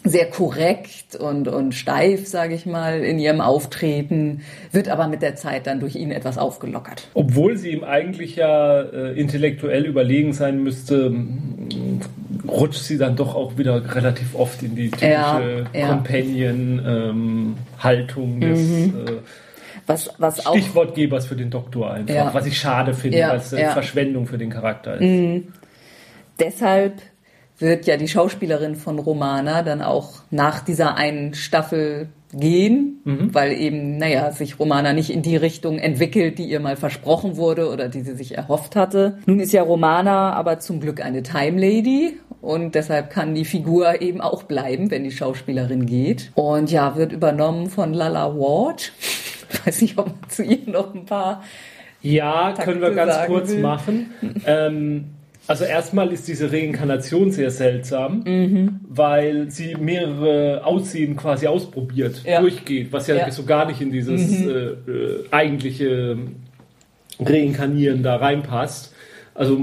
sehr 0.04 0.30
korrekt 0.30 1.14
und, 1.14 1.46
und 1.46 1.74
steif, 1.74 2.26
sage 2.26 2.54
ich 2.54 2.66
mal, 2.66 3.04
in 3.04 3.20
ihrem 3.20 3.40
Auftreten, 3.40 4.40
wird 4.72 4.88
aber 4.88 5.06
mit 5.06 5.22
der 5.22 5.36
Zeit 5.36 5.68
dann 5.68 5.78
durch 5.78 5.94
ihn 5.94 6.10
etwas 6.10 6.38
aufgelockert. 6.38 7.06
Obwohl 7.14 7.56
sie 7.56 7.70
ihm 7.70 7.84
eigentlich 7.84 8.34
ja 8.34 8.80
äh, 8.80 9.12
intellektuell 9.12 9.86
überlegen 9.86 10.32
sein 10.32 10.60
müsste, 10.62 11.14
rutscht 12.48 12.82
sie 12.82 12.98
dann 12.98 13.14
doch 13.14 13.36
auch 13.36 13.58
wieder 13.58 13.94
relativ 13.94 14.34
oft 14.34 14.64
in 14.64 14.74
die 14.74 14.90
typische 14.90 15.08
ja, 15.08 15.40
ja. 15.72 15.88
Companion-Haltung 15.88 18.32
ähm, 18.32 18.40
des 18.40 18.60
mhm. 18.60 18.94
äh, 19.06 19.12
was, 19.86 20.10
was 20.18 20.42
Stichwortgebers 20.42 21.26
für 21.26 21.36
den 21.36 21.50
Doktor 21.50 21.92
einfach, 21.92 22.14
ja. 22.14 22.34
was 22.34 22.46
ich 22.46 22.58
schade 22.58 22.94
finde, 22.94 23.20
weil 23.20 23.38
es 23.38 23.54
eine 23.54 23.70
Verschwendung 23.70 24.26
für 24.26 24.38
den 24.38 24.50
Charakter 24.50 24.94
ist. 24.94 25.02
Mhm. 25.02 25.52
Deshalb 26.40 26.94
wird 27.58 27.86
ja 27.86 27.96
die 27.96 28.08
Schauspielerin 28.08 28.76
von 28.76 28.98
Romana 28.98 29.62
dann 29.62 29.82
auch 29.82 30.22
nach 30.30 30.60
dieser 30.60 30.96
einen 30.96 31.34
Staffel 31.34 32.08
gehen, 32.32 33.00
mhm. 33.04 33.34
weil 33.34 33.52
eben, 33.52 33.98
naja, 33.98 34.32
sich 34.32 34.58
Romana 34.58 34.92
nicht 34.92 35.10
in 35.10 35.22
die 35.22 35.36
Richtung 35.36 35.78
entwickelt, 35.78 36.38
die 36.38 36.44
ihr 36.44 36.60
mal 36.60 36.76
versprochen 36.76 37.36
wurde 37.36 37.70
oder 37.70 37.88
die 37.88 38.00
sie 38.00 38.14
sich 38.14 38.36
erhofft 38.36 38.74
hatte. 38.74 39.18
Nun 39.26 39.38
ist 39.38 39.52
ja 39.52 39.62
Romana 39.62 40.32
aber 40.32 40.58
zum 40.58 40.80
Glück 40.80 41.04
eine 41.04 41.22
Time 41.22 41.60
Lady 41.60 42.18
und 42.40 42.74
deshalb 42.74 43.10
kann 43.10 43.34
die 43.34 43.44
Figur 43.44 44.00
eben 44.00 44.20
auch 44.20 44.44
bleiben, 44.44 44.90
wenn 44.90 45.04
die 45.04 45.10
Schauspielerin 45.10 45.86
geht. 45.86 46.32
Und 46.34 46.70
ja, 46.70 46.96
wird 46.96 47.12
übernommen 47.12 47.68
von 47.68 47.92
Lala 47.92 48.34
Ward. 48.34 48.92
Ich 49.50 49.66
weiß 49.66 49.82
nicht, 49.82 49.98
ob 49.98 50.06
man 50.06 50.28
zu 50.28 50.42
ihr 50.42 50.58
noch 50.66 50.94
ein 50.94 51.04
paar 51.04 51.42
ja, 52.00 52.52
Takte 52.52 52.64
können 52.64 52.80
wir 52.80 52.90
ganz 52.90 53.26
kurz 53.26 53.50
will. 53.50 53.60
machen. 53.60 54.10
ähm, 54.46 55.04
also 55.46 55.64
erstmal 55.64 56.12
ist 56.12 56.28
diese 56.28 56.52
Reinkarnation 56.52 57.32
sehr 57.32 57.50
seltsam, 57.50 58.22
mhm. 58.24 58.80
weil 58.88 59.50
sie 59.50 59.74
mehrere 59.74 60.64
Aussehen 60.64 61.16
quasi 61.16 61.46
ausprobiert, 61.46 62.22
ja. 62.24 62.40
durchgeht, 62.40 62.92
was 62.92 63.08
ja, 63.08 63.16
ja, 63.16 63.30
so 63.30 63.44
gar 63.44 63.66
nicht 63.66 63.80
in 63.80 63.90
dieses 63.90 64.30
mhm. 64.30 64.48
äh, 64.48 64.90
äh, 64.90 65.24
eigentliche 65.30 66.16
Reinkarnieren 67.18 68.02
da 68.02 68.16
reinpasst. 68.16 68.94
Also, 69.34 69.58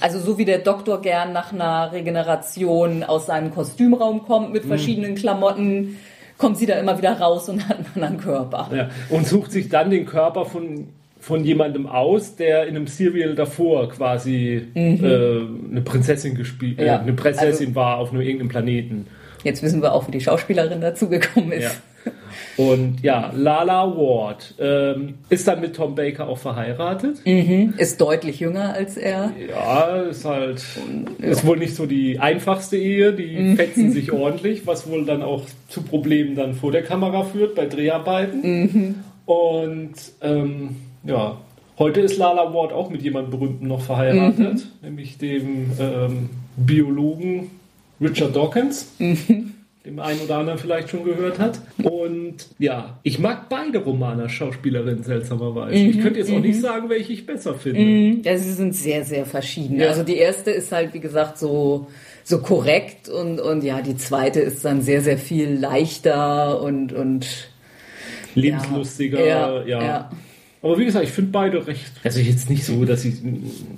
also 0.00 0.20
so 0.20 0.38
wie 0.38 0.44
der 0.44 0.58
Doktor 0.58 1.00
gern 1.00 1.32
nach 1.32 1.52
einer 1.52 1.90
Regeneration 1.90 3.02
aus 3.02 3.26
seinem 3.26 3.52
Kostümraum 3.52 4.24
kommt 4.24 4.52
mit 4.52 4.64
mhm. 4.64 4.68
verschiedenen 4.68 5.14
Klamotten, 5.14 5.96
kommt 6.38 6.58
sie 6.58 6.66
da 6.66 6.74
immer 6.78 6.98
wieder 6.98 7.18
raus 7.18 7.48
und 7.48 7.66
hat 7.68 7.78
einen 7.78 7.86
anderen 7.94 8.18
Körper. 8.18 8.70
Ja. 8.72 8.90
Und 9.08 9.26
sucht 9.26 9.50
sich 9.52 9.68
dann 9.70 9.90
den 9.90 10.06
Körper 10.06 10.44
von 10.44 10.88
von 11.26 11.42
jemandem 11.42 11.88
aus, 11.88 12.36
der 12.36 12.68
in 12.68 12.76
einem 12.76 12.86
Serial 12.86 13.34
davor 13.34 13.88
quasi 13.88 14.62
mhm. 14.74 15.04
äh, 15.04 15.70
eine 15.72 15.80
Prinzessin 15.80 16.36
gespielt, 16.36 16.78
äh, 16.78 16.86
ja. 16.86 17.00
eine 17.00 17.14
Prinzessin 17.14 17.66
also, 17.70 17.74
war 17.74 17.98
auf 17.98 18.12
nur 18.12 18.22
irgendeinem 18.22 18.48
Planeten. 18.48 19.08
Jetzt 19.42 19.60
wissen 19.60 19.82
wir 19.82 19.92
auch, 19.92 20.06
wie 20.06 20.12
die 20.12 20.20
Schauspielerin 20.20 20.80
dazugekommen 20.80 21.50
ist. 21.50 21.64
Ja. 21.64 22.14
Und 22.64 23.02
ja, 23.02 23.32
Lala 23.34 23.88
Ward 23.96 24.54
ähm, 24.60 25.14
ist 25.28 25.48
dann 25.48 25.60
mit 25.60 25.74
Tom 25.74 25.96
Baker 25.96 26.28
auch 26.28 26.38
verheiratet. 26.38 27.26
Mhm. 27.26 27.74
Ist 27.76 28.00
deutlich 28.00 28.38
jünger 28.38 28.74
als 28.74 28.96
er. 28.96 29.32
Ja, 29.48 30.02
ist 30.02 30.24
halt, 30.24 30.64
ist 31.18 31.44
wohl 31.44 31.56
nicht 31.56 31.74
so 31.74 31.86
die 31.86 32.20
einfachste 32.20 32.76
Ehe. 32.76 33.12
Die 33.12 33.36
mhm. 33.36 33.56
fetzen 33.56 33.90
sich 33.90 34.12
ordentlich, 34.12 34.64
was 34.68 34.88
wohl 34.88 35.04
dann 35.04 35.24
auch 35.24 35.42
zu 35.68 35.82
Problemen 35.82 36.36
dann 36.36 36.54
vor 36.54 36.70
der 36.70 36.84
Kamera 36.84 37.24
führt 37.24 37.56
bei 37.56 37.66
Dreharbeiten. 37.66 38.42
Mhm. 38.42 38.94
Und 39.26 39.94
ähm, 40.22 40.76
ja, 41.06 41.38
heute 41.78 42.00
ist 42.00 42.18
Lala 42.18 42.52
Ward 42.52 42.72
auch 42.72 42.90
mit 42.90 43.02
jemandem 43.02 43.38
Berühmten 43.38 43.66
noch 43.66 43.82
verheiratet, 43.82 44.54
mhm. 44.54 44.62
nämlich 44.82 45.18
dem 45.18 45.72
ähm, 45.78 46.30
Biologen 46.56 47.50
Richard 48.00 48.34
Dawkins. 48.34 48.92
Mhm. 48.98 49.52
Dem 49.84 50.00
einen 50.00 50.18
oder 50.18 50.38
anderen 50.38 50.58
vielleicht 50.58 50.90
schon 50.90 51.04
gehört 51.04 51.38
hat. 51.38 51.60
Und 51.80 52.48
ja, 52.58 52.98
ich 53.04 53.20
mag 53.20 53.48
beide 53.48 53.78
Romaner 53.78 54.28
Schauspielerinnen 54.28 55.04
seltsamerweise. 55.04 55.76
Mhm. 55.78 55.90
Ich 55.90 56.00
könnte 56.00 56.18
jetzt 56.18 56.32
auch 56.32 56.40
nicht 56.40 56.56
mhm. 56.56 56.60
sagen, 56.60 56.88
welche 56.88 57.12
ich 57.12 57.24
besser 57.24 57.54
finde. 57.54 57.80
Mhm. 57.80 58.22
Ja, 58.24 58.36
sie 58.36 58.50
sind 58.50 58.74
sehr, 58.74 59.04
sehr 59.04 59.24
verschieden. 59.26 59.78
Ja. 59.78 59.86
Also 59.86 60.02
die 60.02 60.16
erste 60.16 60.50
ist 60.50 60.72
halt, 60.72 60.92
wie 60.92 60.98
gesagt, 60.98 61.38
so 61.38 61.86
so 62.28 62.42
korrekt 62.42 63.08
und, 63.08 63.38
und 63.38 63.62
ja, 63.62 63.80
die 63.82 63.96
zweite 63.96 64.40
ist 64.40 64.64
dann 64.64 64.82
sehr, 64.82 65.00
sehr 65.00 65.16
viel 65.16 65.48
leichter 65.48 66.60
und, 66.60 66.92
und 66.92 67.48
lebenslustiger. 68.34 69.24
Ja, 69.24 69.64
ja, 69.64 69.82
ja. 69.82 70.10
Aber 70.66 70.78
wie 70.78 70.84
gesagt, 70.84 71.04
ich 71.04 71.12
finde 71.12 71.30
beide 71.30 71.64
recht. 71.66 71.92
Also 72.02 72.18
jetzt 72.18 72.50
nicht 72.50 72.64
so, 72.64 72.84
dass 72.84 73.04
ich. 73.04 73.14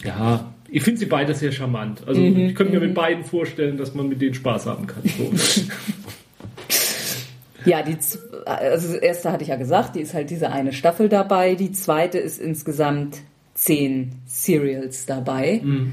Ja, 0.02 0.52
ich 0.70 0.82
finde 0.82 1.00
sie 1.00 1.06
beide 1.06 1.34
sehr 1.34 1.52
charmant. 1.52 2.02
Also 2.06 2.20
mhm, 2.20 2.48
ich 2.48 2.54
könnte 2.54 2.72
mir 2.72 2.80
mit 2.80 2.90
mhm. 2.90 2.94
beiden 2.94 3.24
vorstellen, 3.24 3.76
dass 3.76 3.94
man 3.94 4.08
mit 4.08 4.22
denen 4.22 4.34
Spaß 4.34 4.66
haben 4.66 4.86
kann. 4.86 5.02
So. 5.04 5.30
ja, 7.70 7.82
die 7.82 7.96
also 8.46 8.92
das 8.92 8.96
erste 9.02 9.32
hatte 9.32 9.42
ich 9.42 9.50
ja 9.50 9.56
gesagt, 9.56 9.96
die 9.96 10.00
ist 10.00 10.14
halt 10.14 10.30
diese 10.30 10.50
eine 10.50 10.72
Staffel 10.72 11.10
dabei. 11.10 11.56
Die 11.56 11.72
zweite 11.72 12.18
ist 12.18 12.40
insgesamt 12.40 13.18
zehn 13.52 14.12
Serials 14.26 15.04
dabei. 15.04 15.60
Mhm. 15.62 15.92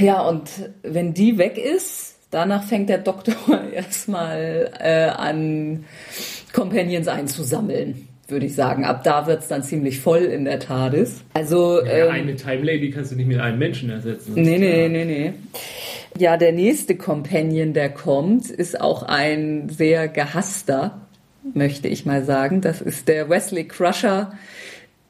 Ja, 0.00 0.22
und 0.22 0.50
wenn 0.82 1.14
die 1.14 1.38
weg 1.38 1.56
ist, 1.56 2.16
danach 2.32 2.64
fängt 2.64 2.88
der 2.88 2.98
Doktor 2.98 3.36
erstmal 3.72 4.72
äh, 4.80 5.04
an, 5.04 5.84
Companions 6.52 7.06
einzusammeln 7.06 8.08
würde 8.28 8.46
ich 8.46 8.54
sagen. 8.54 8.84
Ab 8.84 9.04
da 9.04 9.26
wird 9.26 9.42
es 9.42 9.48
dann 9.48 9.62
ziemlich 9.62 10.00
voll 10.00 10.20
in 10.22 10.44
der 10.44 10.58
TARDIS. 10.58 11.22
Also, 11.34 11.84
ja, 11.84 12.06
ähm, 12.06 12.10
eine 12.10 12.36
Time 12.36 12.62
Lady 12.62 12.90
kannst 12.90 13.12
du 13.12 13.16
nicht 13.16 13.26
mit 13.26 13.38
einem 13.38 13.58
Menschen 13.58 13.90
ersetzen. 13.90 14.34
Nee, 14.34 14.58
nee, 14.58 14.88
nee, 14.88 15.04
nee. 15.04 15.32
Ja, 16.18 16.36
der 16.36 16.52
nächste 16.52 16.96
Companion, 16.96 17.72
der 17.72 17.88
kommt, 17.88 18.50
ist 18.50 18.80
auch 18.80 19.02
ein 19.02 19.68
sehr 19.68 20.08
gehasster, 20.08 21.00
möchte 21.54 21.88
ich 21.88 22.04
mal 22.04 22.24
sagen. 22.24 22.60
Das 22.60 22.80
ist 22.80 23.08
der 23.08 23.28
Wesley 23.28 23.64
Crusher 23.64 24.32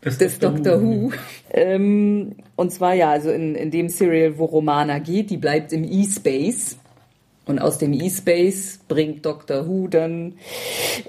das 0.01 0.19
des 0.19 0.39
Doctor 0.39 0.81
Who. 0.83 1.11
Who. 1.11 1.13
Ähm, 1.51 2.37
und 2.57 2.73
zwar 2.73 2.95
ja, 2.95 3.11
also 3.11 3.31
in, 3.31 3.55
in 3.55 3.71
dem 3.71 3.89
Serial, 3.89 4.39
wo 4.39 4.45
Romana 4.45 4.99
geht, 4.99 5.31
die 5.31 5.37
bleibt 5.37 5.73
im 5.73 5.85
E-Space. 5.85 6.77
Und 7.45 7.59
aus 7.59 7.79
dem 7.79 7.93
E-Space 7.93 8.81
bringt 8.87 9.27
Doctor 9.27 9.67
Who 9.67 9.89
dann 9.89 10.35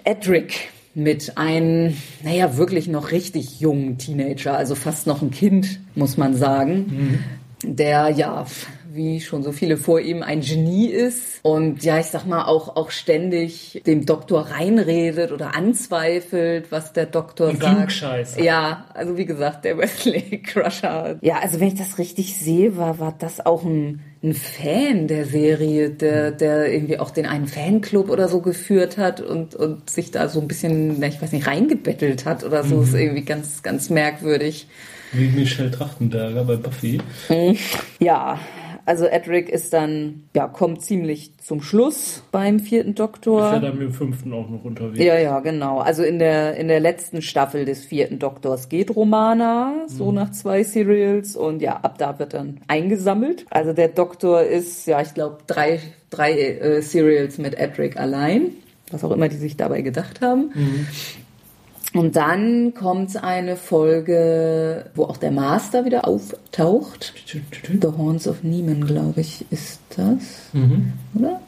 Edric 0.03 0.69
mit 0.95 1.37
einem, 1.37 1.95
naja, 2.23 2.57
wirklich 2.57 2.87
noch 2.87 3.11
richtig 3.11 3.59
jungen 3.59 3.97
Teenager, 3.97 4.55
also 4.57 4.75
fast 4.75 5.07
noch 5.07 5.21
ein 5.21 5.31
Kind, 5.31 5.79
muss 5.95 6.17
man 6.17 6.35
sagen, 6.35 7.19
mhm. 7.63 7.75
der 7.75 8.09
ja 8.09 8.45
wie 8.93 9.21
schon 9.21 9.41
so 9.41 9.51
viele 9.51 9.77
vor 9.77 9.99
ihm, 9.99 10.21
ein 10.21 10.41
Genie 10.41 10.87
ist 10.87 11.39
und 11.41 11.83
ja, 11.83 11.99
ich 11.99 12.07
sag 12.07 12.25
mal, 12.25 12.45
auch, 12.45 12.75
auch 12.75 12.91
ständig 12.91 13.81
dem 13.87 14.05
Doktor 14.05 14.51
reinredet 14.51 15.31
oder 15.31 15.55
anzweifelt, 15.55 16.71
was 16.71 16.93
der 16.93 17.07
Doktor 17.07 17.49
Ein 17.49 17.59
sagt. 17.59 17.77
Klugscheißer. 17.77 18.43
Ja, 18.43 18.85
also 18.93 19.17
wie 19.17 19.25
gesagt, 19.25 19.65
der 19.65 19.77
Wesley 19.79 20.41
Crusher. 20.43 21.17
Ja, 21.21 21.39
also 21.39 21.59
wenn 21.59 21.69
ich 21.69 21.75
das 21.75 21.97
richtig 21.97 22.37
sehe, 22.37 22.77
war, 22.77 22.99
war 22.99 23.15
das 23.17 23.43
auch 23.43 23.63
ein, 23.63 24.01
ein 24.21 24.33
Fan 24.33 25.07
der 25.07 25.25
Serie, 25.25 25.89
der, 25.89 26.31
der 26.31 26.71
irgendwie 26.71 26.99
auch 26.99 27.09
den 27.09 27.25
einen 27.25 27.47
Fanclub 27.47 28.09
oder 28.09 28.27
so 28.27 28.41
geführt 28.41 28.97
hat 28.97 29.21
und, 29.21 29.55
und 29.55 29.89
sich 29.89 30.11
da 30.11 30.29
so 30.29 30.39
ein 30.39 30.47
bisschen, 30.47 31.01
ich 31.01 31.19
weiß 31.19 31.31
nicht, 31.31 31.47
reingebettelt 31.47 32.25
hat 32.25 32.43
oder 32.43 32.63
so. 32.63 32.81
Ist 32.81 32.93
irgendwie 32.93 33.23
ganz, 33.23 33.63
ganz 33.63 33.89
merkwürdig. 33.89 34.67
Wie 35.13 35.27
Michelle 35.27 35.71
Trachtenberger 35.71 36.43
bei 36.43 36.55
Buffy. 36.55 36.99
Ja, 37.99 38.39
also 38.85 39.05
Edric 39.05 39.49
ist 39.49 39.71
dann, 39.73 40.23
ja, 40.35 40.47
kommt 40.47 40.81
ziemlich 40.81 41.37
zum 41.37 41.61
Schluss 41.61 42.23
beim 42.31 42.59
vierten 42.59 42.91
Ist 42.91 42.99
ja 42.99 43.05
Doktor. 43.05 43.59
dann 43.59 43.77
mit 43.77 43.89
dem 43.89 43.93
fünften 43.93 44.33
auch 44.33 44.49
noch 44.49 44.63
unterwegs. 44.65 45.03
Ja, 45.03 45.17
ja, 45.17 45.39
genau. 45.39 45.79
Also 45.79 46.03
in 46.03 46.19
der, 46.19 46.55
in 46.57 46.67
der 46.67 46.79
letzten 46.79 47.21
Staffel 47.21 47.65
des 47.65 47.85
vierten 47.85 48.19
Doktors 48.19 48.69
geht 48.69 48.95
Romana, 48.95 49.85
so 49.87 50.11
nach 50.11 50.31
zwei 50.31 50.63
Serials. 50.63 51.35
Und 51.35 51.61
ja, 51.61 51.77
ab 51.77 51.97
da 51.97 52.19
wird 52.19 52.33
dann 52.33 52.59
eingesammelt. 52.67 53.45
Also 53.49 53.73
der 53.73 53.87
Doktor 53.87 54.43
ist, 54.43 54.85
ja, 54.85 55.01
ich 55.01 55.13
glaube, 55.13 55.37
drei, 55.47 55.79
drei 56.09 56.33
äh, 56.33 56.81
Serials 56.81 57.37
mit 57.37 57.55
Edric 57.55 57.97
allein. 57.97 58.51
Was 58.91 59.03
auch 59.03 59.11
immer 59.11 59.29
die 59.29 59.37
sich 59.37 59.57
dabei 59.57 59.81
gedacht 59.81 60.21
haben. 60.21 60.51
Und 61.93 62.15
dann 62.15 62.73
kommt 62.73 63.23
eine 63.23 63.55
Folge, 63.55 64.85
wo 64.95 65.03
auch 65.03 65.17
der 65.17 65.31
Master 65.31 65.85
wieder 65.85 66.07
auftaucht. 66.07 67.13
The 67.27 67.87
Horns 67.97 68.27
of 68.27 68.43
Neiman, 68.43 68.85
glaube 68.85 69.21
ich, 69.21 69.45
ist 69.51 69.79
das, 69.95 70.49
oder? 71.13 71.39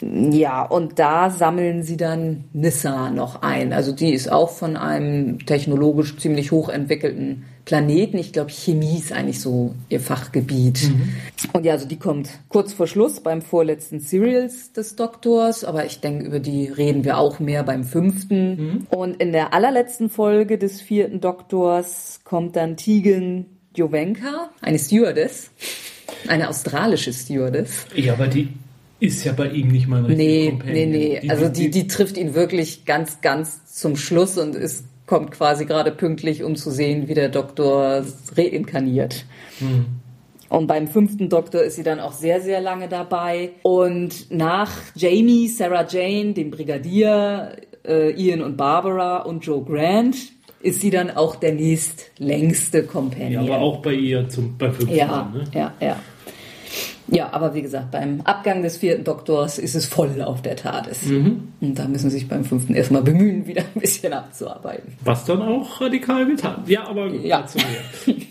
Ja, 0.00 0.64
und 0.64 0.98
da 0.98 1.30
sammeln 1.30 1.84
sie 1.84 1.96
dann 1.96 2.44
Nissa 2.52 3.10
noch 3.10 3.42
ein. 3.42 3.72
Also 3.72 3.92
die 3.92 4.12
ist 4.12 4.30
auch 4.30 4.50
von 4.50 4.76
einem 4.76 5.46
technologisch 5.46 6.16
ziemlich 6.16 6.50
hochentwickelten 6.50 7.44
Planeten. 7.64 8.18
Ich 8.18 8.32
glaube, 8.32 8.50
Chemie 8.50 8.98
ist 8.98 9.12
eigentlich 9.12 9.40
so 9.40 9.74
ihr 9.88 10.00
Fachgebiet. 10.00 10.90
Und 11.52 11.64
ja, 11.64 11.72
also 11.72 11.86
die 11.86 11.98
kommt 11.98 12.28
kurz 12.48 12.72
vor 12.72 12.86
Schluss 12.86 13.20
beim 13.20 13.40
vorletzten 13.42 14.00
Serials 14.00 14.72
des 14.72 14.96
Doktors, 14.96 15.62
aber 15.64 15.86
ich 15.86 16.00
denke, 16.00 16.24
über 16.26 16.40
die 16.40 16.66
reden 16.66 17.04
wir 17.04 17.18
auch 17.18 17.38
mehr 17.38 17.62
beim 17.62 17.84
fünften. 17.84 18.86
Und 18.90 19.20
in 19.20 19.32
der 19.32 19.54
allerletzten 19.54 20.10
Folge 20.10 20.58
des 20.58 20.80
vierten 20.80 21.20
Doktors 21.20 22.20
kommt 22.24 22.56
dann 22.56 22.76
Tegan 22.76 23.46
Jovenka, 23.74 24.50
eine 24.60 24.78
Stewardess, 24.78 25.50
eine 26.28 26.48
australische 26.48 27.12
Stewardess. 27.12 27.86
Ja, 27.94 28.14
aber 28.14 28.26
die 28.26 28.48
ist 29.00 29.24
ja 29.24 29.32
bei 29.32 29.48
ihm 29.48 29.68
nicht 29.68 29.88
mal 29.88 29.98
ein 29.98 30.04
richtiger 30.04 30.28
Nee, 30.30 30.50
Companion. 30.50 30.90
nee, 30.90 31.18
nee. 31.22 31.30
also 31.30 31.48
die, 31.48 31.70
die 31.70 31.86
trifft 31.86 32.16
ihn 32.16 32.34
wirklich 32.34 32.84
ganz, 32.84 33.20
ganz 33.20 33.64
zum 33.74 33.96
Schluss 33.96 34.36
und 34.38 34.54
ist, 34.54 34.84
kommt 35.06 35.30
quasi 35.32 35.64
gerade 35.64 35.90
pünktlich, 35.90 36.42
um 36.42 36.56
zu 36.56 36.70
sehen, 36.70 37.08
wie 37.08 37.14
der 37.14 37.28
Doktor 37.28 38.04
reinkarniert. 38.36 39.24
Und 40.48 40.66
beim 40.66 40.86
fünften 40.86 41.28
Doktor 41.28 41.62
ist 41.62 41.76
sie 41.76 41.82
dann 41.82 41.98
auch 41.98 42.12
sehr, 42.12 42.40
sehr 42.40 42.60
lange 42.60 42.88
dabei. 42.88 43.52
Und 43.62 44.30
nach 44.30 44.70
Jamie, 44.94 45.48
Sarah 45.48 45.86
Jane, 45.88 46.34
dem 46.34 46.50
Brigadier, 46.50 47.56
äh, 47.86 48.10
Ian 48.10 48.42
und 48.42 48.56
Barbara 48.56 49.22
und 49.22 49.44
Joe 49.44 49.64
Grant 49.64 50.16
ist 50.60 50.80
sie 50.80 50.90
dann 50.90 51.10
auch 51.10 51.36
der 51.36 51.54
nächstlängste 51.54 52.84
Companion. 52.84 53.46
Ja, 53.46 53.54
aber 53.54 53.62
auch 53.62 53.82
bei 53.82 53.94
ihr 53.94 54.28
zum, 54.28 54.56
beim 54.56 54.72
fünften 54.72 54.94
Ja, 54.94 55.32
ne? 55.34 55.44
ja, 55.52 55.72
ja. 55.80 55.96
Ja, 57.14 57.28
aber 57.32 57.54
wie 57.54 57.60
gesagt, 57.60 57.90
beim 57.90 58.22
Abgang 58.22 58.62
des 58.62 58.78
vierten 58.78 59.04
Doktors 59.04 59.58
ist 59.58 59.74
es 59.74 59.84
voll 59.84 60.22
auf 60.22 60.40
der 60.40 60.56
TARDIS. 60.56 61.02
Mhm. 61.06 61.48
Und 61.60 61.78
da 61.78 61.86
müssen 61.86 62.08
sie 62.08 62.18
sich 62.20 62.28
beim 62.28 62.42
fünften 62.44 62.74
erstmal 62.74 63.02
bemühen, 63.02 63.46
wieder 63.46 63.62
ein 63.74 63.80
bisschen 63.80 64.14
abzuarbeiten. 64.14 64.94
Was 65.04 65.24
dann 65.26 65.42
auch 65.42 65.78
radikal 65.80 66.24
getan. 66.26 66.62
Ja, 66.66 66.86
aber 66.88 67.08
Ja. 67.08 67.42
dazu 67.42 67.58
mehr. 67.58 68.16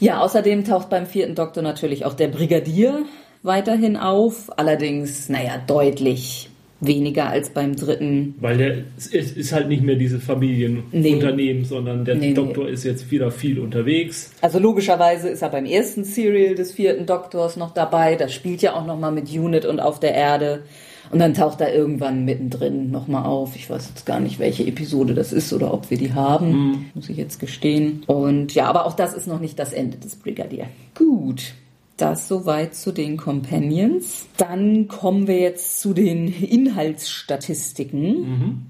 Ja, 0.00 0.20
außerdem 0.20 0.64
taucht 0.64 0.90
beim 0.90 1.06
vierten 1.06 1.34
Doktor 1.34 1.62
natürlich 1.62 2.04
auch 2.04 2.14
der 2.14 2.28
Brigadier 2.28 3.04
weiterhin 3.42 3.96
auf. 3.96 4.50
Allerdings, 4.56 5.28
naja, 5.28 5.60
deutlich 5.66 6.47
weniger 6.80 7.28
als 7.28 7.50
beim 7.50 7.74
dritten. 7.74 8.34
Weil 8.40 8.58
der 8.58 8.76
es 8.96 9.08
ist, 9.08 9.52
halt 9.52 9.68
nicht 9.68 9.82
mehr 9.82 9.96
diese 9.96 10.20
Familienunternehmen, 10.20 11.64
sondern 11.64 12.04
der 12.04 12.14
Nee, 12.14 12.28
nee. 12.28 12.34
Doktor 12.34 12.68
ist 12.68 12.84
jetzt 12.84 13.10
wieder 13.10 13.30
viel 13.30 13.58
unterwegs. 13.58 14.30
Also 14.40 14.58
logischerweise 14.58 15.28
ist 15.28 15.42
er 15.42 15.48
beim 15.48 15.64
ersten 15.64 16.04
Serial 16.04 16.54
des 16.54 16.72
vierten 16.72 17.06
Doktors 17.06 17.56
noch 17.56 17.74
dabei. 17.74 18.14
Das 18.14 18.32
spielt 18.32 18.62
ja 18.62 18.74
auch 18.74 18.86
nochmal 18.86 19.12
mit 19.12 19.30
Unit 19.30 19.64
und 19.64 19.80
auf 19.80 19.98
der 19.98 20.14
Erde. 20.14 20.62
Und 21.10 21.20
dann 21.20 21.34
taucht 21.34 21.60
er 21.60 21.74
irgendwann 21.74 22.24
mittendrin 22.24 22.90
nochmal 22.90 23.24
auf. 23.24 23.56
Ich 23.56 23.68
weiß 23.70 23.88
jetzt 23.88 24.04
gar 24.04 24.20
nicht, 24.20 24.38
welche 24.38 24.66
Episode 24.66 25.14
das 25.14 25.32
ist 25.32 25.52
oder 25.52 25.72
ob 25.72 25.90
wir 25.90 25.96
die 25.96 26.12
haben, 26.12 26.90
muss 26.94 27.08
ich 27.08 27.16
jetzt 27.16 27.40
gestehen. 27.40 28.02
Und 28.06 28.54
ja, 28.54 28.66
aber 28.66 28.84
auch 28.86 28.94
das 28.94 29.14
ist 29.14 29.26
noch 29.26 29.40
nicht 29.40 29.58
das 29.58 29.72
Ende 29.72 29.96
des 29.96 30.16
Brigadier. 30.16 30.66
Gut. 30.94 31.54
Das 31.98 32.28
soweit 32.28 32.74
zu 32.74 32.92
den 32.92 33.16
Companions. 33.16 34.26
Dann 34.36 34.88
kommen 34.88 35.26
wir 35.26 35.38
jetzt 35.38 35.80
zu 35.80 35.92
den 35.92 36.28
Inhaltsstatistiken. 36.28 38.66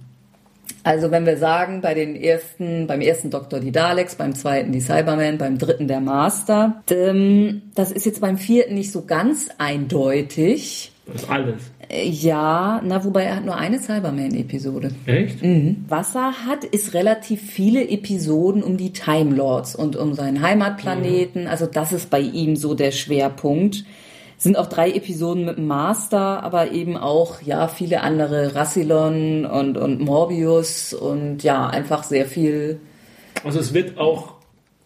Also 0.83 1.11
wenn 1.11 1.27
wir 1.27 1.37
sagen, 1.37 1.83
bei 1.83 1.93
den 1.93 2.17
ersten, 2.17 2.87
beim 2.87 3.03
ersten 3.03 3.31
Doktor 3.31 3.61
die 3.61 3.73
Daleks, 3.73 4.15
beim 4.15 4.35
zweiten 4.35 4.73
die 4.73 4.81
Cybermen, 4.81 5.37
beim 5.37 5.59
dritten 5.59 5.87
der 5.87 6.01
Master, 6.01 6.83
ähm, 6.91 7.63
das 7.75 7.93
ist 7.93 8.07
jetzt 8.07 8.23
beim 8.23 8.39
vierten 8.39 8.75
nicht 8.75 8.91
so 8.91 9.05
ganz 9.05 9.51
eindeutig. 9.59 10.93
Das 11.05 11.23
ist 11.23 11.31
alles. 11.31 11.71
Ja, 11.91 12.83
na, 12.85 13.03
wobei 13.03 13.25
er 13.25 13.37
hat 13.37 13.47
nur 13.47 13.57
eine 13.57 13.79
Cyberman-Episode. 13.79 14.91
Echt? 15.07 15.43
Mhm. 15.43 15.85
Was 15.89 16.15
er 16.15 16.45
hat, 16.47 16.65
ist 16.65 16.93
relativ 16.93 17.41
viele 17.41 17.89
Episoden 17.89 18.63
um 18.63 18.77
die 18.77 18.93
Time 18.93 19.35
Lords 19.35 19.75
und 19.75 19.97
um 19.97 20.13
seinen 20.13 20.43
Heimatplaneten. 20.43 21.47
Also 21.47 21.67
das 21.67 21.93
ist 21.93 22.11
bei 22.11 22.21
ihm 22.21 22.57
so 22.57 22.75
der 22.75 22.91
Schwerpunkt. 22.91 23.85
Es 24.37 24.45
sind 24.45 24.59
auch 24.59 24.67
drei 24.67 24.91
Episoden 24.93 25.47
mit 25.47 25.57
dem 25.57 25.67
Master, 25.67 26.43
aber 26.43 26.73
eben 26.73 26.97
auch, 26.97 27.41
ja, 27.43 27.69
viele 27.69 28.03
andere, 28.03 28.55
Rassilon 28.55 29.47
und, 29.47 29.79
und 29.79 29.99
Morbius 30.01 30.93
und 30.93 31.43
ja, 31.43 31.67
einfach 31.67 32.05
sehr 32.05 32.27
viel. 32.27 32.81
Also 33.45 33.61
es 33.61 33.73
wird 33.73 33.99
auch, 33.99 34.35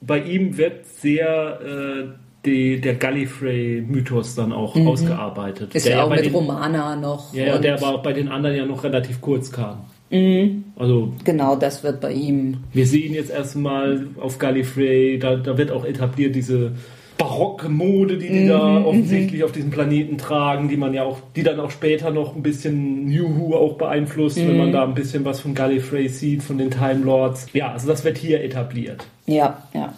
bei 0.00 0.20
ihm 0.20 0.56
wird 0.56 0.86
sehr 0.86 1.60
äh, 1.60 2.21
die, 2.44 2.80
der 2.80 2.94
Gallifrey-Mythos 2.94 4.34
dann 4.34 4.52
auch 4.52 4.74
ausgearbeitet. 4.76 5.70
Mhm. 5.70 5.76
Ist 5.76 5.86
der 5.86 5.96
ja 5.96 6.04
auch 6.04 6.08
bei 6.08 6.16
mit 6.16 6.26
den, 6.26 6.34
Romana 6.34 6.96
noch. 6.96 7.32
Ja, 7.32 7.58
der 7.58 7.74
aber 7.74 7.94
auch 7.94 8.02
bei 8.02 8.12
den 8.12 8.28
anderen 8.28 8.56
ja 8.56 8.66
noch 8.66 8.82
relativ 8.84 9.20
kurz 9.20 9.52
kam. 9.52 9.84
Mhm. 10.10 10.64
Also 10.76 11.12
Genau, 11.24 11.56
das 11.56 11.82
wird 11.82 12.00
bei 12.00 12.12
ihm. 12.12 12.58
wir 12.72 12.86
sehen 12.86 13.14
jetzt 13.14 13.30
erstmal 13.30 14.08
auf 14.20 14.38
Gallifrey, 14.38 15.18
da, 15.18 15.36
da 15.36 15.56
wird 15.56 15.70
auch 15.70 15.84
etabliert 15.84 16.34
diese 16.34 16.72
barocke 17.16 17.68
Mode, 17.68 18.18
die 18.18 18.28
die 18.28 18.48
da 18.48 18.84
offensichtlich 18.84 19.44
auf 19.44 19.52
diesem 19.52 19.70
Planeten 19.70 20.18
tragen, 20.18 20.68
die 20.68 20.76
man 20.76 20.92
ja 20.92 21.04
auch, 21.04 21.18
die 21.36 21.42
dann 21.42 21.60
auch 21.60 21.70
später 21.70 22.10
noch 22.10 22.34
ein 22.34 22.42
bisschen 22.42 23.06
New 23.06 23.38
Who 23.38 23.54
auch 23.54 23.74
beeinflusst, 23.74 24.38
wenn 24.38 24.58
man 24.58 24.72
da 24.72 24.82
ein 24.82 24.94
bisschen 24.94 25.24
was 25.24 25.40
von 25.40 25.54
Gallifrey 25.54 26.08
sieht, 26.08 26.42
von 26.42 26.58
den 26.58 26.70
Time 26.70 27.04
Lords. 27.04 27.46
Ja, 27.52 27.72
also 27.72 27.86
das 27.86 28.04
wird 28.04 28.18
hier 28.18 28.42
etabliert. 28.42 29.06
Ja, 29.26 29.62
ja. 29.72 29.92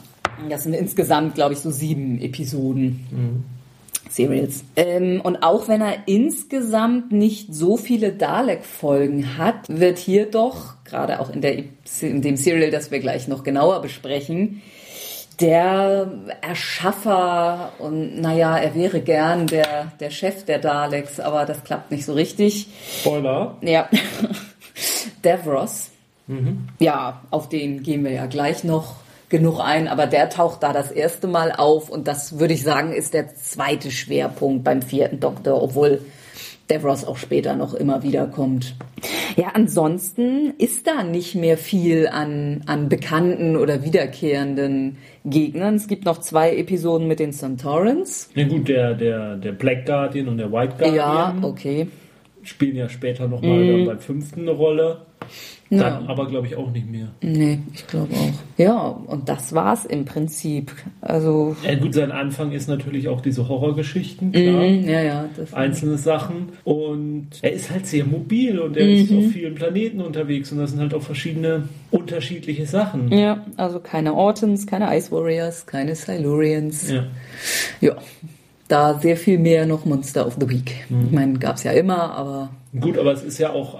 Das 0.49 0.64
sind 0.64 0.75
insgesamt, 0.75 1.35
glaube 1.35 1.55
ich, 1.55 1.61
so 1.61 1.70
sieben 1.70 2.20
Episoden. 2.20 3.44
Serials. 4.11 4.64
Ähm, 4.77 5.20
und 5.23 5.42
auch 5.42 5.68
wenn 5.68 5.81
er 5.81 6.07
insgesamt 6.07 7.12
nicht 7.12 7.53
so 7.53 7.77
viele 7.77 8.12
Dalek-Folgen 8.12 9.38
hat, 9.38 9.68
wird 9.68 9.99
hier 9.99 10.31
doch, 10.31 10.75
gerade 10.85 11.20
auch 11.20 11.31
in, 11.31 11.40
der, 11.40 11.64
in 12.01 12.23
dem 12.23 12.37
Serial, 12.37 12.70
das 12.70 12.90
wir 12.90 13.01
gleich 13.01 13.29
noch 13.29 13.42
genauer 13.42 13.83
besprechen, 13.83 14.62
der 15.40 16.12
Erschaffer 16.42 17.73
und 17.81 18.21
naja, 18.21 18.56
er 18.56 18.75
wäre 18.77 19.00
gern 19.00 19.48
der, 19.48 19.92
der 19.98 20.11
Chef 20.11 20.44
der 20.44 20.61
Daleks, 20.61 21.19
aber 21.19 21.44
das 21.44 21.65
klappt 21.65 21.90
nicht 21.90 22.04
so 22.04 22.13
richtig. 22.13 22.69
Spoiler. 23.00 23.56
Ja. 23.63 23.88
Davros. 25.23 25.90
Ja, 26.79 27.23
auf 27.31 27.48
den 27.48 27.83
gehen 27.83 28.04
wir 28.04 28.13
ja 28.13 28.27
gleich 28.27 28.65
noch 28.65 28.96
genug 29.35 29.58
ein, 29.58 29.88
aber 29.88 30.06
der 30.06 30.30
taucht 30.30 30.62
da 30.62 30.72
das 30.72 30.92
erste 30.92 31.26
Mal 31.26 31.50
auf 31.50 31.88
und 31.90 32.06
das 32.06 32.38
würde 32.38 32.54
ich 32.54 32.62
sagen, 32.62 32.92
ist 32.92 33.14
der 33.14 33.35
zweite 33.35 33.90
Schwerpunkt 33.90 34.62
beim 34.62 34.80
vierten 34.80 35.18
Doktor, 35.18 35.60
obwohl 35.60 36.02
Davros 36.68 37.04
auch 37.04 37.16
später 37.16 37.56
noch 37.56 37.74
immer 37.74 38.04
wieder 38.04 38.28
kommt. 38.28 38.76
Ja, 39.37 39.48
ansonsten 39.54 40.54
ist 40.58 40.87
da 40.87 41.02
nicht 41.02 41.35
mehr 41.35 41.58
viel 41.58 42.06
an, 42.06 42.62
an 42.66 42.88
bekannten 42.88 43.56
oder 43.56 43.82
wiederkehrenden 43.82 44.98
Gegnern. 45.24 45.74
Es 45.74 45.88
gibt 45.88 46.04
noch 46.04 46.18
zwei 46.18 46.56
Episoden 46.56 47.08
mit 47.08 47.18
den 47.18 47.32
Centaurans. 47.32 48.30
Ja 48.37 48.46
gut, 48.46 48.68
der, 48.68 48.94
der, 48.94 49.37
der 49.37 49.52
Black 49.52 49.85
Guardian 49.85 50.28
und 50.28 50.38
der 50.38 50.52
White 50.52 50.76
Guardian 50.78 50.94
Ja, 50.94 51.35
okay. 51.42 51.88
spielen 52.44 52.76
ja 52.76 52.88
später 52.88 53.26
nochmal 53.26 53.66
dann 53.66 53.85
beim 53.85 53.98
fünften 53.98 54.42
eine 54.42 54.52
Rolle. 54.52 55.02
Ja. 55.77 55.90
Dann 55.90 56.06
aber, 56.06 56.27
glaube 56.27 56.46
ich, 56.46 56.56
auch 56.56 56.70
nicht 56.70 56.90
mehr. 56.90 57.08
Nee, 57.22 57.60
ich 57.72 57.87
glaube 57.87 58.14
auch. 58.14 58.33
Ja, 58.58 58.87
und 58.88 59.29
das 59.29 59.54
war's 59.54 59.85
im 59.85 60.04
Prinzip. 60.04 60.72
Also. 61.00 61.56
Ja, 61.64 61.75
gut, 61.75 61.94
sein 61.94 62.12
Anfang 62.12 62.52
ist 62.52 62.68
natürlich 62.68 63.08
auch 63.08 63.20
diese 63.20 63.48
Horrorgeschichten, 63.48 64.33
klar. 64.33 64.62
Mm, 64.62 64.88
ja, 64.88 65.02
ja. 65.02 65.29
Einzelne 65.52 65.98
Sachen. 65.98 66.50
Und 66.64 67.29
er 67.42 67.52
ist 67.52 67.70
halt 67.70 67.87
sehr 67.87 68.04
mobil 68.04 68.58
und 68.58 68.77
er 68.77 68.87
mm 68.87 68.94
ist 68.94 69.12
auf 69.12 69.33
vielen 69.33 69.54
Planeten 69.54 70.00
unterwegs 70.00 70.52
und 70.52 70.58
das 70.58 70.70
sind 70.70 70.81
halt 70.81 70.94
auch 70.94 71.02
verschiedene 71.02 71.68
unterschiedliche 71.90 72.66
Sachen. 72.66 73.10
Ja, 73.12 73.44
also 73.56 73.81
keine 73.81 74.14
Ortons, 74.14 74.66
keine 74.66 74.96
Ice 74.96 75.10
Warriors, 75.10 75.66
keine 75.66 75.94
Silurians. 75.94 76.90
Ja. 76.90 77.04
Ja, 77.81 77.96
da 78.69 78.98
sehr 78.98 79.17
viel 79.17 79.38
mehr 79.38 79.67
noch 79.67 79.85
Monster 79.85 80.27
of 80.27 80.37
the 80.40 80.48
Week. 80.48 80.87
Mhm. 80.88 81.04
Ich 81.06 81.12
meine, 81.12 81.38
gab 81.38 81.56
es 81.56 81.65
ja 81.65 81.73
immer, 81.73 82.12
aber. 82.15 82.50
Gut, 82.79 82.98
aber 82.98 83.12
es 83.12 83.23
ist 83.23 83.38
ja 83.38 83.50
auch 83.50 83.79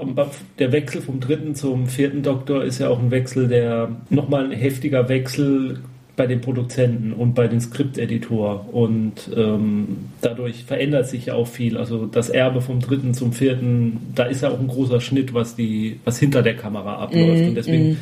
der 0.59 0.71
Wechsel 0.71 1.01
vom 1.03 1.19
dritten 1.19 1.55
zum 1.55 1.89
vierten 1.89 2.23
Doktor 2.23 2.63
ist 2.63 2.79
ja 2.79 2.89
auch 2.89 3.01
ein 3.01 3.11
Wechsel, 3.11 3.49
der 3.49 3.91
nochmal 4.09 4.45
ein 4.45 4.53
heftiger 4.53 5.09
Wechsel 5.09 5.81
bei 6.17 6.29
den 6.29 6.41
Produzenten 6.41 7.13
und 7.13 7.35
bei 7.35 7.49
den 7.49 7.61
Skripteditor 7.61 8.73
und 8.73 9.29
ähm, 9.37 10.11
dadurch 10.21 10.63
verändert 10.63 11.09
sich 11.09 11.27
ja 11.27 11.35
auch 11.35 11.49
viel. 11.49 11.77
Also 11.77 12.07
das 12.07 12.29
Erbe 12.29 12.61
vom 12.61 12.79
dritten 12.79 13.15
zum 13.15 13.33
vierten, 13.33 14.13
da 14.15 14.25
ist 14.25 14.43
ja 14.43 14.51
auch 14.51 14.61
ein 14.61 14.69
großer 14.69 15.01
Schnitt, 15.01 15.35
was 15.35 15.57
die, 15.57 15.99
was 16.05 16.21
hinter 16.21 16.43
der 16.43 16.55
Kamera 16.55 16.99
abläuft. 16.99 17.43
Mm, 17.43 17.49
und 17.49 17.55
deswegen 17.57 17.91
mm 17.91 17.97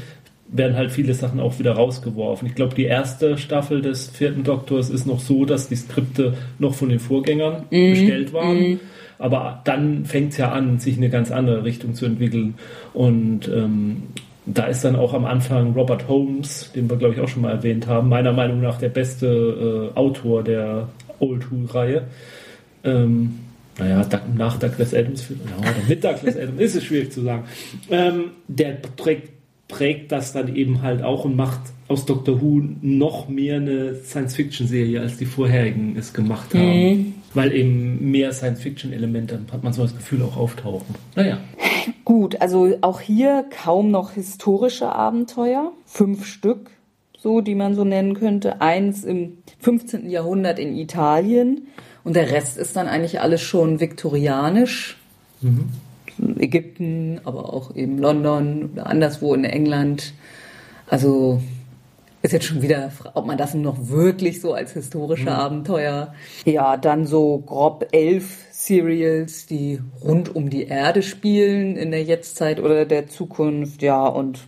werden 0.52 0.76
halt 0.76 0.92
viele 0.92 1.14
Sachen 1.14 1.40
auch 1.40 1.58
wieder 1.58 1.72
rausgeworfen. 1.72 2.46
Ich 2.46 2.54
glaube, 2.54 2.74
die 2.74 2.84
erste 2.84 3.38
Staffel 3.38 3.80
des 3.80 4.10
vierten 4.10 4.44
Doktors 4.44 4.90
ist 4.90 5.06
noch 5.06 5.20
so, 5.20 5.44
dass 5.44 5.68
die 5.68 5.76
Skripte 5.76 6.34
noch 6.58 6.74
von 6.74 6.90
den 6.90 7.00
Vorgängern 7.00 7.64
mhm. 7.70 7.90
bestellt 7.90 8.32
waren. 8.32 8.58
Mhm. 8.58 8.80
Aber 9.18 9.62
dann 9.64 10.04
fängt 10.04 10.32
es 10.32 10.38
ja 10.38 10.52
an, 10.52 10.78
sich 10.78 10.96
in 10.96 11.02
eine 11.02 11.10
ganz 11.10 11.30
andere 11.30 11.64
Richtung 11.64 11.94
zu 11.94 12.04
entwickeln. 12.06 12.54
Und 12.92 13.48
ähm, 13.48 14.02
da 14.46 14.66
ist 14.66 14.84
dann 14.84 14.96
auch 14.96 15.14
am 15.14 15.24
Anfang 15.24 15.72
Robert 15.72 16.08
Holmes, 16.08 16.70
den 16.74 16.90
wir, 16.90 16.96
glaube 16.96 17.14
ich, 17.14 17.20
auch 17.20 17.28
schon 17.28 17.42
mal 17.42 17.52
erwähnt 17.52 17.86
haben, 17.86 18.08
meiner 18.08 18.32
Meinung 18.32 18.60
nach 18.60 18.78
der 18.78 18.88
beste 18.88 19.90
äh, 19.94 19.98
Autor 19.98 20.42
der 20.42 20.88
Old 21.20 21.50
Who-Reihe. 21.50 22.02
Ähm, 22.84 23.38
naja, 23.78 24.04
nach 24.36 24.58
Douglas 24.58 24.92
Adams, 24.92 25.28
ja, 25.30 25.58
oder 25.58 25.88
mit 25.88 26.04
Douglas 26.04 26.36
Adams, 26.36 26.60
ist 26.60 26.76
es 26.76 26.84
schwierig 26.84 27.12
zu 27.12 27.22
sagen. 27.22 27.44
Ähm, 27.90 28.24
der 28.48 28.82
trägt 28.96 29.30
prägt 29.72 30.12
das 30.12 30.32
dann 30.32 30.54
eben 30.54 30.82
halt 30.82 31.02
auch 31.02 31.24
und 31.24 31.34
macht 31.34 31.60
aus 31.88 32.04
Doctor 32.04 32.40
Who 32.40 32.62
noch 32.82 33.28
mehr 33.28 33.56
eine 33.56 33.94
Science-Fiction-Serie, 33.94 35.00
als 35.00 35.16
die 35.16 35.24
vorherigen 35.24 35.96
es 35.96 36.12
gemacht 36.12 36.54
haben. 36.54 36.90
Mhm. 36.90 37.14
Weil 37.34 37.52
eben 37.52 38.10
mehr 38.10 38.32
Science-Fiction-Elemente, 38.32 39.40
hat 39.50 39.64
man 39.64 39.72
so 39.72 39.82
das 39.82 39.96
Gefühl, 39.96 40.22
auch 40.22 40.36
auftauchen. 40.36 40.94
Naja. 41.16 41.38
Gut, 42.04 42.40
also 42.40 42.76
auch 42.82 43.00
hier 43.00 43.46
kaum 43.50 43.90
noch 43.90 44.12
historische 44.12 44.94
Abenteuer. 44.94 45.72
Fünf 45.86 46.26
Stück, 46.26 46.70
so, 47.18 47.40
die 47.40 47.54
man 47.54 47.74
so 47.74 47.84
nennen 47.84 48.14
könnte. 48.14 48.60
Eins 48.60 49.04
im 49.04 49.38
15. 49.60 50.10
Jahrhundert 50.10 50.58
in 50.58 50.76
Italien. 50.76 51.68
Und 52.04 52.14
der 52.14 52.30
Rest 52.30 52.58
ist 52.58 52.76
dann 52.76 52.88
eigentlich 52.88 53.20
alles 53.20 53.40
schon 53.40 53.80
viktorianisch. 53.80 54.98
Mhm. 55.40 55.70
Ägypten, 56.38 57.20
aber 57.24 57.52
auch 57.52 57.74
eben 57.74 57.98
London 57.98 58.70
oder 58.72 58.86
anderswo 58.86 59.34
in 59.34 59.44
England. 59.44 60.12
Also 60.88 61.40
ist 62.22 62.32
jetzt 62.32 62.44
schon 62.44 62.62
wieder, 62.62 62.92
ob 63.14 63.26
man 63.26 63.36
das 63.36 63.54
noch 63.54 63.88
wirklich 63.88 64.40
so 64.40 64.54
als 64.54 64.72
historische 64.72 65.24
mhm. 65.24 65.36
Abenteuer. 65.36 66.14
Ja, 66.44 66.76
dann 66.76 67.06
so 67.06 67.38
grob 67.38 67.88
elf 67.92 68.46
Serials, 68.52 69.46
die 69.46 69.80
rund 70.04 70.34
um 70.34 70.48
die 70.48 70.64
Erde 70.64 71.02
spielen 71.02 71.76
in 71.76 71.90
der 71.90 72.04
Jetztzeit 72.04 72.60
oder 72.60 72.84
der 72.84 73.08
Zukunft. 73.08 73.82
Ja, 73.82 74.06
und 74.06 74.38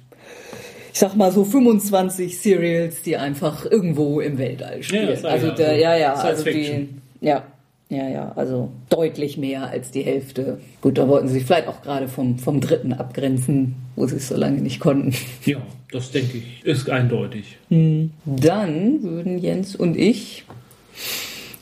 ich 0.93 1.01
sag 1.01 1.17
mal 1.17 1.33
so 1.33 1.45
25 1.45 2.39
Serials, 2.39 3.03
die 3.03 3.17
einfach 3.17 3.67
irgendwo 3.69 4.21
im 4.21 4.39
Weltall 4.39 4.85
spielen. 4.85 5.19
Ja, 5.21 5.29
also, 5.29 5.51
der, 5.51 5.77
ja, 5.77 5.97
ja, 5.97 6.15
also 6.15 6.45
die, 6.45 6.91
ja, 7.21 7.43
ja, 7.91 8.09
ja, 8.09 8.33
also 8.35 8.71
deutlich 8.89 9.37
mehr 9.37 9.69
als 9.69 9.91
die 9.91 10.03
Hälfte. 10.03 10.59
Gut, 10.81 10.99
da 10.99 11.07
wollten 11.09 11.29
sie 11.29 11.35
sich 11.35 11.45
vielleicht 11.45 11.69
auch 11.69 11.83
gerade 11.83 12.09
vom, 12.09 12.39
vom 12.39 12.61
dritten 12.61 12.93
abgrenzen, 12.93 13.77
wo 13.95 14.07
sie 14.07 14.17
es 14.17 14.29
so 14.29 14.37
lange 14.37 14.61
nicht 14.61 14.81
konnten. 14.81 15.15
Ja, 15.45 15.59
das 15.93 16.11
denke 16.11 16.39
ich, 16.39 16.65
ist 16.65 16.89
eindeutig. 16.89 17.59
Hm. 17.69 18.11
Dann 18.25 19.03
würden 19.03 19.39
Jens 19.39 19.77
und 19.77 19.97
ich 19.97 20.45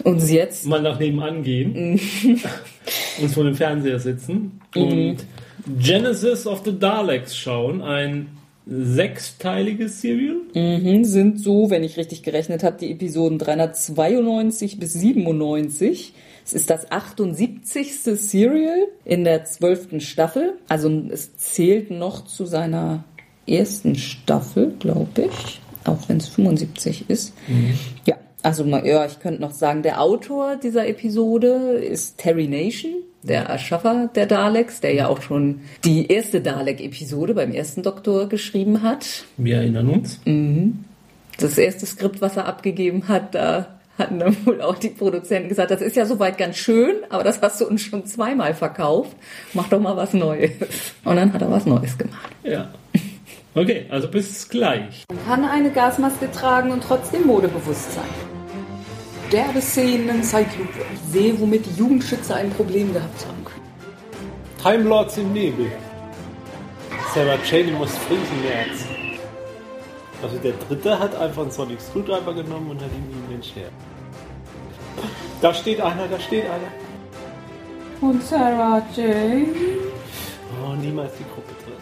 uns 0.04 0.30
jetzt 0.30 0.66
mal 0.66 0.80
nach 0.80 0.98
nebenan 0.98 1.42
gehen, 1.42 2.00
uns 3.20 3.34
vor 3.34 3.44
dem 3.44 3.54
Fernseher 3.54 3.98
sitzen 3.98 4.60
mhm. 4.74 4.82
und 4.82 5.16
Genesis 5.78 6.46
of 6.46 6.62
the 6.64 6.76
Daleks 6.76 7.36
schauen, 7.36 7.82
ein 7.82 8.26
sechsteiliges 8.66 10.00
Serial. 10.00 10.36
Mhm, 10.54 11.04
sind 11.04 11.40
so, 11.40 11.70
wenn 11.70 11.84
ich 11.84 11.96
richtig 11.96 12.22
gerechnet 12.22 12.62
habe, 12.62 12.76
die 12.78 12.90
Episoden 12.92 13.38
392 13.38 14.78
bis 14.78 14.94
97. 14.94 16.14
Es 16.44 16.52
ist 16.52 16.70
das 16.70 16.90
78. 16.90 18.02
Serial 18.02 18.86
in 19.04 19.24
der 19.24 19.44
zwölften 19.44 20.00
Staffel. 20.00 20.54
Also 20.68 20.90
es 21.10 21.36
zählt 21.36 21.90
noch 21.90 22.24
zu 22.24 22.46
seiner 22.46 23.04
ersten 23.46 23.96
Staffel, 23.96 24.74
glaube 24.78 25.22
ich. 25.22 25.60
Auch 25.84 26.08
wenn 26.08 26.18
es 26.18 26.28
75 26.28 27.08
ist. 27.08 27.34
Mhm. 27.48 27.74
Ja, 28.06 28.16
also 28.42 28.64
ja, 28.64 29.06
ich 29.06 29.18
könnte 29.18 29.40
noch 29.40 29.52
sagen, 29.52 29.82
der 29.82 30.00
Autor 30.00 30.56
dieser 30.56 30.86
Episode 30.86 31.48
ist 31.78 32.18
Terry 32.18 32.46
Nation 32.46 32.94
der 33.22 33.44
Erschaffer 33.44 34.10
der 34.14 34.26
Daleks, 34.26 34.80
der 34.80 34.94
ja 34.94 35.08
auch 35.08 35.22
schon 35.22 35.60
die 35.84 36.10
erste 36.10 36.40
Dalek-Episode 36.40 37.34
beim 37.34 37.52
ersten 37.52 37.82
Doktor 37.82 38.28
geschrieben 38.28 38.82
hat. 38.82 39.24
Wir 39.36 39.56
erinnern 39.56 39.88
uns. 39.88 40.20
Mhm. 40.24 40.84
Das 41.38 41.56
erste 41.58 41.86
Skript, 41.86 42.20
was 42.20 42.36
er 42.36 42.46
abgegeben 42.46 43.08
hat, 43.08 43.34
da 43.34 43.78
hatten 43.98 44.18
dann 44.18 44.36
wohl 44.46 44.60
auch 44.60 44.78
die 44.78 44.88
Produzenten 44.88 45.48
gesagt, 45.48 45.70
das 45.70 45.80
ist 45.80 45.96
ja 45.96 46.06
soweit 46.06 46.38
ganz 46.38 46.56
schön, 46.56 46.96
aber 47.10 47.24
das 47.24 47.40
hast 47.40 47.60
du 47.60 47.66
uns 47.66 47.82
schon 47.82 48.06
zweimal 48.06 48.54
verkauft. 48.54 49.16
Mach 49.52 49.68
doch 49.68 49.80
mal 49.80 49.96
was 49.96 50.12
Neues. 50.14 50.52
Und 51.04 51.16
dann 51.16 51.32
hat 51.32 51.42
er 51.42 51.50
was 51.50 51.66
Neues 51.66 51.96
gemacht. 51.98 52.30
Ja. 52.42 52.70
Okay, 53.54 53.84
also 53.90 54.08
bis 54.08 54.48
gleich. 54.48 55.04
Man 55.08 55.26
kann 55.26 55.44
eine 55.44 55.70
Gasmaske 55.70 56.30
tragen 56.30 56.70
und 56.70 56.82
trotzdem 56.82 57.26
modebewusst 57.26 57.92
sein 57.92 58.31
derbe 59.32 59.60
Szenen 59.60 60.08
in 60.10 60.22
Zeitlupe. 60.22 60.80
Ich 60.92 61.12
sehe, 61.12 61.40
womit 61.40 61.66
die 61.66 61.78
Jugendschützer 61.78 62.36
ein 62.36 62.50
Problem 62.50 62.92
gehabt 62.92 63.26
haben 63.26 63.44
können. 63.44 63.62
Time 64.62 64.88
Lords 64.88 65.16
im 65.16 65.32
Nebel. 65.32 65.72
Sarah 67.14 67.38
Cheney 67.38 67.72
muss 67.72 67.96
friesen 67.98 68.44
jetzt. 68.44 68.86
Also 70.22 70.38
der 70.38 70.52
dritte 70.52 70.98
hat 70.98 71.14
einfach 71.16 71.42
einen 71.42 71.50
Sonic 71.50 71.80
Screwdriver 71.80 72.32
genommen 72.34 72.70
und 72.70 72.80
hat 72.80 72.90
ihm 72.92 73.28
den 73.28 73.42
Scher. 73.42 73.68
Da 75.40 75.52
steht 75.52 75.80
einer, 75.80 76.06
da 76.06 76.20
steht 76.20 76.44
einer. 76.44 76.72
Und 78.00 78.22
Sarah 78.22 78.82
Jane? 78.94 79.46
Oh, 80.62 80.74
niemals 80.74 81.12
die 81.18 81.24
Gruppe 81.24 81.54
drin. 81.64 81.74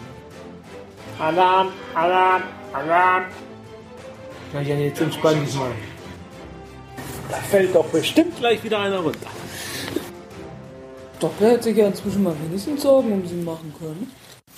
Alarm, 1.18 1.68
Alarm, 1.94 2.42
Alarm. 2.72 3.24
Ja, 4.55 4.61
ja, 4.61 4.74
jetzt 4.76 5.01
entspann 5.01 5.44
dich 5.44 5.55
mal. 5.55 5.72
Da 7.31 7.37
fällt 7.37 7.74
doch 7.74 7.87
bestimmt 7.87 8.37
gleich 8.39 8.62
wieder 8.64 8.81
einer 8.81 8.99
runter. 8.99 9.31
Doch, 11.20 11.31
der 11.39 11.51
hätte 11.51 11.64
sich 11.64 11.76
ja 11.76 11.87
inzwischen 11.87 12.22
mal 12.22 12.35
wenigstens 12.45 12.83
Sorgen 12.83 13.12
um 13.12 13.26
sie 13.26 13.37
machen 13.37 13.72
können. 13.78 14.11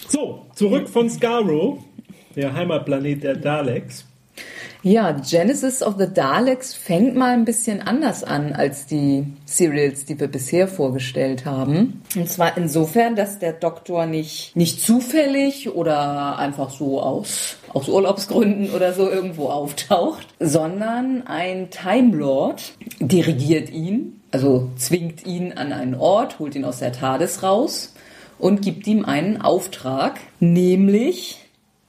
So, 0.08 0.46
zurück 0.54 0.88
von 0.88 1.10
Skaro, 1.10 1.82
der 2.36 2.54
Heimatplanet 2.54 3.22
der 3.22 3.36
Daleks. 3.36 4.06
Ja, 4.84 5.12
Genesis 5.12 5.80
of 5.80 5.94
the 5.96 6.12
Daleks 6.12 6.74
fängt 6.74 7.14
mal 7.14 7.34
ein 7.34 7.44
bisschen 7.44 7.82
anders 7.82 8.24
an 8.24 8.52
als 8.52 8.86
die 8.86 9.26
Serials, 9.44 10.06
die 10.06 10.18
wir 10.18 10.26
bisher 10.26 10.66
vorgestellt 10.66 11.44
haben. 11.46 12.02
Und 12.16 12.28
zwar 12.28 12.56
insofern, 12.56 13.14
dass 13.14 13.38
der 13.38 13.52
Doktor 13.52 14.06
nicht, 14.06 14.56
nicht 14.56 14.82
zufällig 14.84 15.72
oder 15.72 16.36
einfach 16.36 16.70
so 16.70 17.00
aus, 17.00 17.58
aus 17.72 17.88
Urlaubsgründen 17.88 18.70
oder 18.74 18.92
so 18.92 19.08
irgendwo 19.08 19.50
auftaucht, 19.50 20.26
sondern 20.40 21.28
ein 21.28 21.70
Time 21.70 22.16
Lord 22.16 22.72
dirigiert 22.98 23.70
ihn, 23.70 24.20
also 24.32 24.68
zwingt 24.76 25.24
ihn 25.24 25.52
an 25.52 25.72
einen 25.72 25.94
Ort, 25.94 26.40
holt 26.40 26.56
ihn 26.56 26.64
aus 26.64 26.80
der 26.80 26.90
TARDIS 26.90 27.44
raus 27.44 27.94
und 28.40 28.62
gibt 28.62 28.88
ihm 28.88 29.04
einen 29.04 29.40
Auftrag, 29.40 30.18
nämlich, 30.40 31.38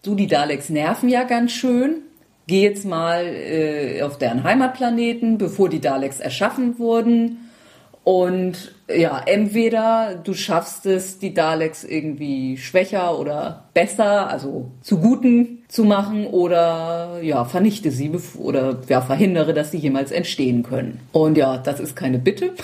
du, 0.04 0.14
die 0.14 0.28
Daleks 0.28 0.70
nerven 0.70 1.10
ja 1.10 1.24
ganz 1.24 1.54
schön, 1.54 2.04
geh 2.48 2.64
jetzt 2.64 2.86
mal 2.86 3.26
äh, 3.26 4.02
auf 4.02 4.18
deren 4.18 4.44
Heimatplaneten, 4.44 5.38
bevor 5.38 5.70
die 5.70 5.82
Daleks 5.82 6.20
erschaffen 6.20 6.80
wurden. 6.80 7.50
Und 8.04 8.76
ja, 8.94 9.22
entweder 9.26 10.16
du 10.22 10.34
schaffst 10.34 10.86
es, 10.86 11.20
die 11.20 11.34
Daleks 11.34 11.86
irgendwie 11.86 12.58
schwächer 12.58 13.18
oder 13.18 13.64
besser, 13.74 14.30
also 14.30 14.72
zu 14.82 15.00
Guten 15.00 15.64
zu 15.70 15.86
machen, 15.86 16.28
oder 16.28 17.20
ja, 17.22 17.46
vernichte 17.46 17.92
sie 17.92 18.12
oder 18.38 18.82
ja, 18.90 19.02
verhindere, 19.02 19.54
dass 19.54 19.72
sie 19.72 19.78
jemals 19.78 20.12
entstehen 20.12 20.64
können. 20.64 21.00
Und 21.14 21.38
ja, 21.38 21.58
das 21.58 21.80
ist 21.80 21.96
keine 21.96 22.20
Bitte. 22.20 22.52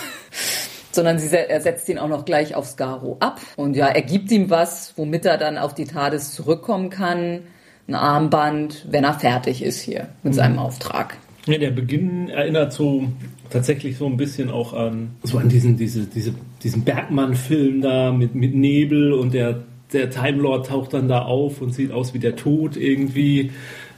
sondern 0.92 1.20
sie, 1.20 1.34
er 1.34 1.62
setzt 1.62 1.88
ihn 1.88 2.00
auch 2.00 2.08
noch 2.08 2.26
gleich 2.26 2.56
auf 2.56 2.66
Skaro 2.66 3.18
ab. 3.20 3.40
Und 3.56 3.76
ja, 3.76 3.88
er 3.88 4.02
gibt 4.02 4.32
ihm 4.32 4.50
was, 4.50 4.94
womit 4.98 5.26
er 5.26 5.38
dann 5.38 5.58
auf 5.58 5.74
die 5.74 5.86
TARDIS 5.86 6.34
zurückkommen 6.34 6.90
kann. 6.90 7.44
Ein 7.90 7.96
Armband, 7.96 8.86
wenn 8.92 9.04
er 9.04 9.16
fertig 9.16 9.64
ist 9.64 9.82
hier 9.82 10.10
mit 10.22 10.36
seinem 10.36 10.60
Auftrag. 10.60 11.18
Ja, 11.48 11.58
der 11.58 11.72
Beginn 11.72 12.30
erinnert 12.30 12.72
so 12.72 13.08
tatsächlich 13.50 13.98
so 13.98 14.06
ein 14.06 14.16
bisschen 14.16 14.52
auch 14.52 14.74
an 14.74 15.16
so 15.24 15.40
an 15.40 15.50
diesen 15.50 15.76
diese, 15.76 16.06
diese, 16.06 16.36
diesen 16.62 16.84
Bergmann-Film 16.84 17.82
da 17.82 18.12
mit, 18.12 18.36
mit 18.36 18.54
Nebel 18.54 19.12
und 19.12 19.34
der 19.34 19.64
der 19.92 20.12
Time 20.12 20.38
Lord 20.38 20.68
taucht 20.68 20.94
dann 20.94 21.08
da 21.08 21.24
auf 21.24 21.64
und 21.64 21.74
sieht 21.74 21.92
aus 21.92 22.14
wie 22.14 22.20
der 22.20 22.36
Tod 22.36 22.78
irgendwie 22.78 23.50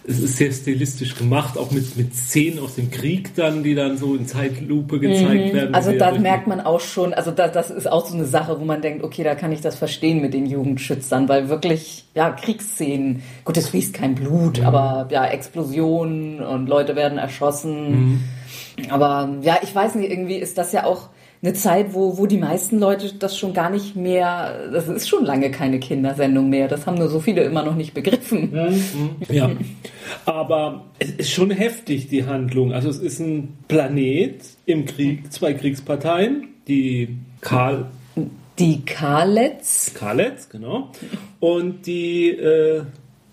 es 0.04 0.20
ist 0.20 0.38
sehr 0.38 0.52
stilistisch 0.52 1.16
gemacht, 1.16 1.58
auch 1.58 1.70
mit, 1.72 1.96
mit 1.96 2.16
Szenen 2.16 2.60
aus 2.60 2.76
dem 2.76 2.90
Krieg 2.90 3.36
dann, 3.36 3.62
die 3.62 3.76
dann 3.76 3.98
so 3.98 4.16
in 4.16 4.26
Zeitlupe 4.26 5.00
gezeigt 5.00 5.54
mhm. 5.54 5.54
werden. 5.54 5.76
Also 5.76 5.92
da 5.92 6.12
merkt 6.14 6.48
man 6.48 6.60
auch 6.60 6.80
schon, 6.80 7.14
also 7.14 7.30
da, 7.30 7.48
das 7.48 7.70
ist 7.70 7.90
auch 7.90 8.08
so 8.08 8.16
eine 8.16 8.26
Sache, 8.26 8.60
wo 8.60 8.66
man 8.66 8.82
denkt, 8.82 9.04
okay, 9.04 9.24
da 9.24 9.36
kann 9.36 9.52
ich 9.52 9.62
das 9.62 9.76
verstehen 9.76 10.22
mit 10.22 10.34
den 10.34 10.48
Jugendschützern, 10.48 11.30
weil 11.30 11.50
wirklich, 11.50 12.06
ja, 12.16 12.32
Kriegsszenen, 12.32 13.22
gut, 13.46 13.58
es 13.58 13.70
fließt 13.70 13.94
kein 13.94 14.16
Blut, 14.16 14.60
mhm. 14.60 14.66
aber 14.66 15.08
ja, 15.12 15.26
Explosionen 15.26 16.42
und 16.42 16.68
Leute 16.68 16.96
werden 16.96 17.20
erschossen. 17.20 17.92
Mhm. 17.92 18.24
Aber 18.90 19.38
ja, 19.42 19.60
ich 19.62 19.74
weiß 19.74 19.96
nicht, 19.96 20.10
irgendwie 20.10 20.38
ist 20.38 20.58
das 20.58 20.72
ja 20.72 20.86
auch 20.86 21.10
eine 21.44 21.54
Zeit, 21.54 21.94
wo, 21.94 22.18
wo 22.20 22.28
die 22.28 22.38
meisten 22.38 22.80
Leute 22.80 23.14
das 23.16 23.36
schon 23.38 23.54
gar 23.54 23.72
nicht 23.72 23.96
mehr, 23.96 24.70
das 24.72 24.88
ist 24.88 25.10
schon 25.10 25.26
lange 25.26 25.50
keine 25.50 25.80
Kindersendung 25.80 26.50
mehr. 26.50 26.68
Das 26.68 26.86
haben 26.86 26.98
nur 26.98 27.10
so 27.10 27.20
viele 27.20 27.44
immer 27.44 27.64
noch 27.64 27.76
nicht 27.76 27.96
begriffen. 27.96 28.52
Mhm. 28.52 29.16
Ja, 29.28 29.50
aber 30.26 30.86
es 31.00 31.10
ist 31.12 31.32
schon 31.32 31.50
heftig, 31.50 32.10
die 32.10 32.26
Handlung. 32.26 32.74
Also 32.74 32.90
es 32.90 33.00
ist 33.00 33.20
ein 33.20 33.58
Planet 33.68 34.42
im 34.68 34.86
Krieg, 34.86 35.34
zwei 35.34 35.54
Kriegsparteien, 35.54 36.50
die 36.68 37.18
Karl... 37.42 37.88
Die 38.60 38.86
Karletz. 38.86 39.94
Karletz, 39.96 40.48
genau. 40.50 40.92
Und 41.40 41.88
die... 41.88 42.30
Äh, 42.30 42.84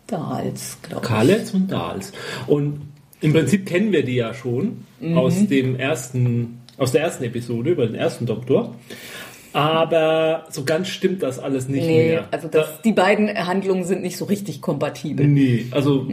Dals, 0.07 0.79
glaube 0.83 1.03
ich. 1.03 1.09
Karletz 1.09 1.53
und 1.53 1.71
Dals. 1.71 2.13
Und 2.47 2.81
im 3.21 3.35
Prinzip 3.35 3.67
kennen 3.67 3.93
wir 3.93 4.05
die 4.05 4.15
ja 4.15 4.33
schon 4.33 4.85
mhm. 5.01 5.19
aus 5.19 5.47
dem 5.47 5.77
ersten 5.77 6.58
aus 6.79 6.93
der 6.93 7.03
ersten 7.03 7.25
Episode 7.25 7.71
über 7.71 7.87
den 7.87 7.97
ersten 7.97 8.25
Doktor. 8.25 8.75
Aber 9.53 10.47
so 10.51 10.65
ganz 10.65 10.89
stimmt 10.89 11.23
das 11.23 11.39
alles 11.39 11.69
nicht 11.69 11.87
nee, 11.87 12.11
mehr. 12.11 12.29
Also 12.31 12.49
das, 12.49 12.67
da, 12.67 12.79
die 12.85 12.93
beiden 12.93 13.29
Handlungen 13.29 13.85
sind 13.85 14.03
nicht 14.03 14.17
so 14.17 14.27
richtig 14.27 14.61
kompatibel. 14.61 15.27
Nee, 15.27 15.67
also 15.71 16.07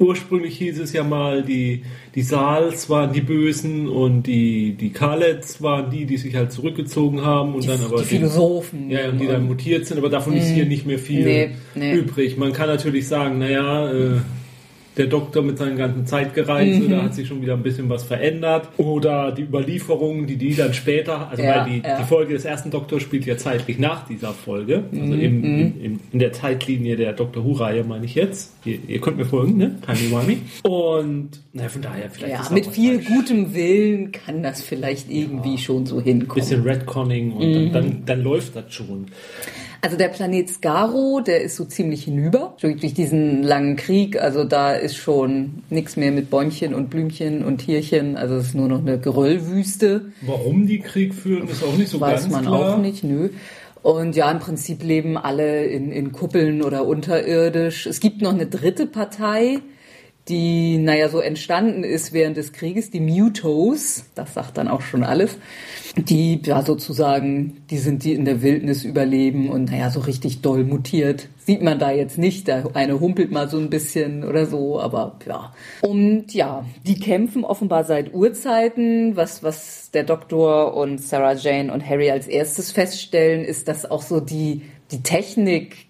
ursprünglich 0.00 0.58
hieß 0.58 0.80
es 0.80 0.92
ja 0.92 1.04
mal, 1.04 1.42
die, 1.42 1.84
die 2.14 2.22
Saals 2.22 2.90
waren 2.90 3.12
die 3.12 3.20
Bösen 3.20 3.88
und 3.88 4.24
die, 4.24 4.72
die 4.72 4.90
Kalets 4.90 5.62
waren 5.62 5.90
die, 5.90 6.06
die 6.06 6.16
sich 6.16 6.34
halt 6.34 6.52
zurückgezogen 6.52 7.24
haben 7.24 7.54
und 7.54 7.64
die, 7.64 7.68
dann 7.68 7.84
aber. 7.84 7.98
Die 7.98 8.04
Philosophen. 8.04 8.88
Die, 8.88 8.94
ja, 8.94 9.10
und 9.10 9.18
die 9.18 9.26
dann 9.26 9.46
mutiert 9.46 9.86
sind, 9.86 9.98
aber 9.98 10.08
davon 10.08 10.32
ist 10.34 10.48
hier 10.48 10.66
nicht 10.66 10.86
mehr 10.86 10.98
viel 10.98 11.24
nee, 11.24 11.50
nee. 11.74 11.92
übrig. 11.94 12.36
Man 12.36 12.52
kann 12.52 12.68
natürlich 12.68 13.06
sagen, 13.06 13.38
naja, 13.38 13.92
äh, 13.92 14.20
der 14.96 15.06
Doktor 15.06 15.42
mit 15.42 15.56
seinen 15.56 15.76
ganzen 15.76 16.04
Zeitgereizen, 16.06 16.86
mhm. 16.86 16.90
da 16.90 17.02
hat 17.04 17.14
sich 17.14 17.28
schon 17.28 17.40
wieder 17.42 17.54
ein 17.54 17.62
bisschen 17.62 17.88
was 17.88 18.02
verändert. 18.02 18.68
Oder 18.76 19.32
die 19.32 19.42
Überlieferungen, 19.42 20.26
die 20.26 20.36
die 20.36 20.54
dann 20.54 20.74
später, 20.74 21.30
also 21.30 21.42
ja, 21.42 21.64
weil 21.64 21.70
die, 21.70 21.86
ja. 21.86 21.98
die 21.98 22.04
Folge 22.04 22.34
des 22.34 22.44
ersten 22.44 22.70
Doktors 22.70 23.02
spielt 23.02 23.24
ja 23.24 23.36
zeitlich 23.36 23.78
nach 23.78 24.06
dieser 24.06 24.32
Folge, 24.32 24.84
also 24.92 25.04
mhm. 25.04 25.20
in, 25.20 25.44
in, 25.44 26.00
in, 26.12 26.18
der 26.18 26.32
Zeitlinie 26.32 26.96
der 26.96 27.12
Doctor 27.12 27.44
Who-Reihe 27.44 27.84
meine 27.84 28.04
ich 28.04 28.14
jetzt. 28.14 28.54
Ihr, 28.64 28.78
ihr, 28.88 29.00
könnt 29.00 29.16
mir 29.16 29.26
folgen, 29.26 29.56
ne? 29.56 29.78
Timey 29.86 30.10
Wimey. 30.10 30.38
Und 30.62 31.30
naja, 31.52 31.68
von 31.68 31.82
daher 31.82 32.10
vielleicht. 32.10 32.34
Ja, 32.34 32.50
mit 32.52 32.66
viel 32.66 33.02
gutem 33.02 33.54
Willen 33.54 34.12
kann 34.12 34.42
das 34.42 34.60
vielleicht 34.60 35.10
irgendwie 35.10 35.52
ja. 35.52 35.58
schon 35.58 35.86
so 35.86 36.00
hinkommen. 36.00 36.42
Bisschen 36.42 36.62
Redconning 36.62 37.32
und 37.32 37.48
mhm. 37.48 37.72
dann, 37.72 37.72
dann, 37.72 38.02
dann 38.06 38.22
läuft 38.22 38.56
das 38.56 38.72
schon. 38.72 39.06
Also 39.82 39.96
der 39.96 40.08
Planet 40.08 40.50
Skaro, 40.50 41.20
der 41.20 41.40
ist 41.42 41.56
so 41.56 41.64
ziemlich 41.64 42.04
hinüber 42.04 42.54
durch 42.60 42.92
diesen 42.92 43.42
langen 43.42 43.76
Krieg. 43.76 44.20
Also 44.20 44.44
da 44.44 44.72
ist 44.72 44.96
schon 44.96 45.62
nichts 45.70 45.96
mehr 45.96 46.12
mit 46.12 46.28
Bäumchen 46.28 46.74
und 46.74 46.90
Blümchen 46.90 47.42
und 47.44 47.58
Tierchen. 47.58 48.16
Also 48.16 48.36
es 48.36 48.48
ist 48.48 48.54
nur 48.54 48.68
noch 48.68 48.80
eine 48.80 48.98
Geröllwüste. 48.98 50.12
Warum 50.20 50.66
die 50.66 50.80
Krieg 50.80 51.14
führen, 51.14 51.48
ist 51.48 51.64
auch 51.64 51.76
nicht 51.76 51.88
so 51.88 52.00
Weiß 52.00 52.22
ganz 52.22 52.32
man 52.32 52.44
klar. 52.44 52.74
auch 52.74 52.78
nicht, 52.78 53.04
nö. 53.04 53.30
Und 53.82 54.14
ja, 54.16 54.30
im 54.30 54.40
Prinzip 54.40 54.82
leben 54.82 55.16
alle 55.16 55.64
in, 55.64 55.90
in 55.90 56.12
Kuppeln 56.12 56.60
oder 56.62 56.84
unterirdisch. 56.84 57.86
Es 57.86 58.00
gibt 58.00 58.20
noch 58.20 58.34
eine 58.34 58.46
dritte 58.46 58.86
Partei, 58.86 59.60
die, 60.28 60.78
naja, 60.78 61.08
so 61.08 61.18
entstanden 61.18 61.82
ist 61.82 62.12
während 62.12 62.36
des 62.36 62.52
Krieges, 62.52 62.90
die 62.90 63.00
Mutos, 63.00 64.04
das 64.14 64.34
sagt 64.34 64.58
dann 64.58 64.68
auch 64.68 64.82
schon 64.82 65.02
alles, 65.02 65.38
die 65.96 66.40
ja 66.44 66.62
sozusagen, 66.62 67.62
die 67.70 67.78
sind 67.78 68.04
die 68.04 68.14
in 68.14 68.24
der 68.24 68.42
Wildnis 68.42 68.84
überleben 68.84 69.50
und 69.50 69.70
naja, 69.70 69.90
so 69.90 70.00
richtig 70.00 70.40
doll 70.40 70.62
mutiert. 70.62 71.28
Sieht 71.38 71.62
man 71.62 71.80
da 71.80 71.90
jetzt 71.90 72.16
nicht, 72.16 72.46
der 72.46 72.64
eine 72.74 73.00
humpelt 73.00 73.32
mal 73.32 73.48
so 73.48 73.58
ein 73.58 73.70
bisschen 73.70 74.22
oder 74.22 74.46
so, 74.46 74.80
aber 74.80 75.16
ja. 75.26 75.52
Und 75.80 76.32
ja, 76.32 76.64
die 76.86 77.00
kämpfen 77.00 77.44
offenbar 77.44 77.84
seit 77.84 78.14
Urzeiten. 78.14 79.16
Was, 79.16 79.42
was 79.42 79.90
der 79.90 80.04
Doktor 80.04 80.76
und 80.76 81.02
Sarah 81.02 81.34
Jane 81.34 81.72
und 81.72 81.84
Harry 81.84 82.10
als 82.10 82.28
erstes 82.28 82.70
feststellen, 82.70 83.44
ist, 83.44 83.66
dass 83.66 83.90
auch 83.90 84.02
so 84.02 84.20
die, 84.20 84.62
die 84.92 85.02
Technik 85.02 85.89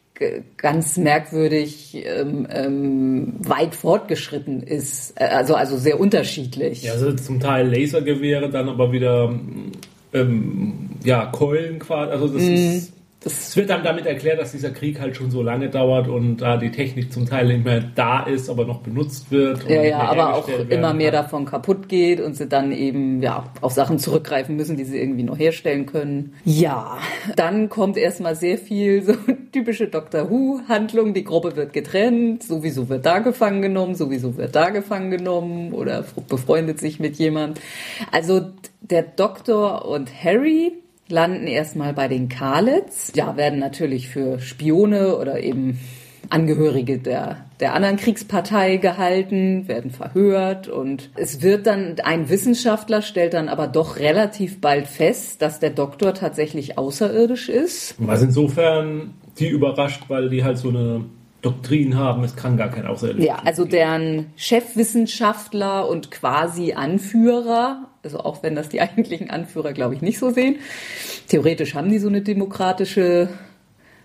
ganz 0.57 0.97
merkwürdig 0.97 1.97
ähm, 2.05 2.47
ähm, 2.51 3.35
weit 3.41 3.75
fortgeschritten 3.75 4.63
ist, 4.63 5.13
äh, 5.21 5.25
also 5.25 5.55
also 5.55 5.77
sehr 5.79 5.99
unterschiedlich. 5.99 6.83
Ja, 6.83 6.93
also 6.93 7.13
zum 7.15 7.41
Teil 7.41 7.69
Lasergewehre, 7.75 8.51
dann 8.51 8.69
aber 8.69 8.93
wieder 8.93 9.35
ähm, 10.13 10.91
ja 11.05 11.27
Keulen 11.27 11.79
quasi, 11.79 12.13
also 12.13 12.29
das 12.29 12.43
mm. 12.43 12.55
ist 12.55 12.93
es 13.23 13.55
wird 13.55 13.69
dann 13.69 13.85
damit 13.85 14.07
erklärt, 14.07 14.41
dass 14.41 14.53
dieser 14.53 14.71
Krieg 14.71 14.99
halt 14.99 15.15
schon 15.15 15.31
so 15.31 15.43
lange 15.43 15.69
dauert 15.69 16.09
und 16.09 16.39
da 16.39 16.57
die 16.57 16.71
Technik 16.71 17.13
zum 17.13 17.27
Teil 17.27 17.49
nicht 17.49 17.65
mehr 17.65 17.85
da 17.95 18.23
ist, 18.23 18.49
aber 18.49 18.65
noch 18.65 18.81
benutzt 18.81 19.31
wird. 19.31 19.69
ja, 19.69 19.83
ja, 19.83 19.99
aber 19.99 20.35
auch 20.35 20.49
immer 20.49 20.95
mehr 20.95 21.11
kann. 21.11 21.23
davon 21.23 21.45
kaputt 21.45 21.89
geht 21.91 22.21
und 22.21 22.35
sie 22.35 22.47
dann 22.47 22.73
eben 22.73 23.21
ja 23.21 23.45
auf 23.61 23.73
Sachen 23.73 23.99
zurückgreifen 23.99 24.57
müssen, 24.57 24.79
die 24.79 24.85
sie 24.85 24.99
irgendwie 24.99 25.23
noch 25.23 25.39
herstellen 25.39 25.85
können. 25.85 26.33
Ja, 26.45 26.97
dann 27.37 27.69
kommt 27.69 27.99
erstmal 27.99 28.37
sehr 28.37 28.57
viel 28.57 29.03
so 29.03 29.13
typische 29.53 29.89
Doctor 29.89 30.31
Who-Handlung. 30.31 31.13
Die 31.13 31.25
Gruppe 31.25 31.57
wird 31.57 31.75
getrennt, 31.75 32.43
sowieso 32.43 32.89
wird 32.89 33.05
da 33.05 33.19
gefangen 33.19 33.61
genommen, 33.61 33.97
sowieso 33.97 34.39
wird 34.39 34.57
da 34.57 34.71
gefangen 34.71 35.11
genommen 35.11 35.75
oder 35.75 36.07
befreundet 36.27 36.81
sich 36.81 37.01
mit 37.01 37.17
jemand. 37.17 37.61
Also 38.13 38.47
der 38.81 39.03
Doktor 39.03 39.87
und 39.87 40.11
Harry 40.25 40.73
landen 41.11 41.47
erstmal 41.47 41.93
bei 41.93 42.09
den 42.09 42.29
Kalets. 42.29 43.13
Ja, 43.15 43.37
werden 43.37 43.59
natürlich 43.59 44.09
für 44.09 44.39
Spione 44.39 45.17
oder 45.17 45.41
eben 45.41 45.79
Angehörige 46.29 46.99
der, 46.99 47.39
der 47.59 47.75
anderen 47.75 47.97
Kriegspartei 47.97 48.77
gehalten, 48.77 49.67
werden 49.67 49.91
verhört 49.91 50.69
und 50.69 51.11
es 51.17 51.43
wird 51.43 51.67
dann, 51.67 51.97
ein 52.05 52.29
Wissenschaftler 52.29 53.03
stellt 53.03 53.35
dann 53.35 53.49
aber 53.49 53.67
doch 53.67 53.99
relativ 53.99 54.61
bald 54.61 54.87
fest, 54.87 55.43
dass 55.43 55.59
der 55.59 55.71
Doktor 55.71 56.15
tatsächlich 56.15 56.79
außerirdisch 56.79 57.49
ist. 57.49 57.97
Was 57.99 58.23
insofern 58.23 59.15
die 59.39 59.49
überrascht, 59.49 60.05
weil 60.09 60.29
die 60.29 60.45
halt 60.45 60.59
so 60.59 60.69
eine 60.69 61.05
Doktrin 61.43 61.97
haben, 61.97 62.23
es 62.25 62.37
kann 62.37 62.57
gar 62.57 62.69
kein 62.69 62.87
Außerirdischer 62.87 63.27
Ja, 63.27 63.43
also 63.45 63.65
deren 63.65 64.27
Chefwissenschaftler 64.37 65.89
und 65.89 66.11
quasi 66.11 66.73
Anführer, 66.73 67.89
also 68.03 68.21
auch 68.21 68.43
wenn 68.43 68.55
das 68.55 68.69
die 68.69 68.81
eigentlichen 68.81 69.31
Anführer, 69.31 69.73
glaube 69.73 69.95
ich, 69.95 70.03
nicht 70.03 70.19
so 70.19 70.31
sehen. 70.31 70.57
Theoretisch 71.29 71.75
haben 71.75 71.91
die 71.91 71.99
so 71.99 72.09
eine 72.09 72.23
demokratische 72.23 73.29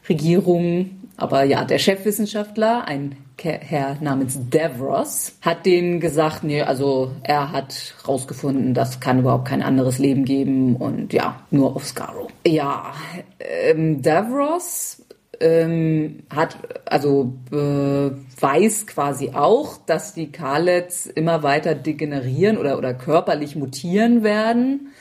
Regierung, 0.07 1.01
aber 1.17 1.43
ja, 1.43 1.63
der 1.65 1.79
Chefwissenschaftler, 1.79 2.87
ein 2.87 3.15
Herr 3.41 3.97
namens 4.01 4.39
Devros, 4.49 5.37
hat 5.41 5.65
denen 5.65 5.99
gesagt, 5.99 6.43
nee, 6.43 6.61
also 6.61 7.11
er 7.21 7.51
hat 7.51 7.95
rausgefunden, 8.07 8.73
das 8.73 8.99
kann 8.99 9.19
überhaupt 9.19 9.47
kein 9.47 9.61
anderes 9.61 9.99
Leben 9.99 10.25
geben 10.25 10.75
und 10.77 11.13
ja, 11.13 11.41
nur 11.51 11.75
auf 11.75 11.85
Skaro. 11.85 12.29
Ja, 12.45 12.93
ähm, 13.39 14.01
Davros 14.01 15.04
ähm, 15.39 16.23
hat 16.33 16.57
also 16.85 17.33
äh, 17.51 18.11
weiß 18.39 18.87
quasi 18.87 19.31
auch, 19.33 19.77
dass 19.85 20.13
die 20.13 20.31
Kalets 20.31 21.05
immer 21.05 21.43
weiter 21.43 21.75
degenerieren 21.75 22.57
oder 22.57 22.77
oder 22.77 22.93
körperlich 22.93 23.55
mutieren 23.55 24.23
werden 24.23 24.91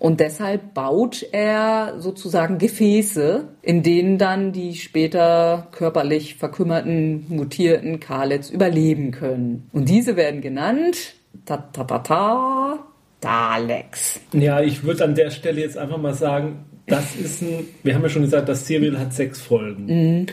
und 0.00 0.18
deshalb 0.20 0.72
baut 0.72 1.26
er 1.30 1.96
sozusagen 1.98 2.56
Gefäße, 2.56 3.48
in 3.60 3.82
denen 3.82 4.16
dann 4.16 4.50
die 4.50 4.74
später 4.74 5.68
körperlich 5.72 6.36
verkümmerten 6.36 7.26
mutierten 7.28 8.00
Kalets 8.00 8.48
überleben 8.48 9.10
können. 9.10 9.68
Und 9.74 9.90
diese 9.90 10.16
werden 10.16 10.40
genannt 10.40 11.16
ta 11.44 11.58
ta 11.58 11.84
ta 11.84 11.98
ta 11.98 12.78
Daleks. 13.20 14.20
Ja, 14.32 14.62
ich 14.62 14.82
würde 14.82 15.04
an 15.04 15.14
der 15.14 15.28
Stelle 15.28 15.60
jetzt 15.60 15.76
einfach 15.76 15.98
mal 15.98 16.14
sagen, 16.14 16.64
das 16.90 17.16
ist 17.16 17.42
ein, 17.42 17.66
wir 17.82 17.94
haben 17.94 18.02
ja 18.02 18.08
schon 18.08 18.22
gesagt, 18.22 18.48
das 18.48 18.66
Serial 18.66 18.98
hat 18.98 19.14
sechs 19.14 19.40
Folgen. 19.40 19.86
Mhm. 19.86 20.26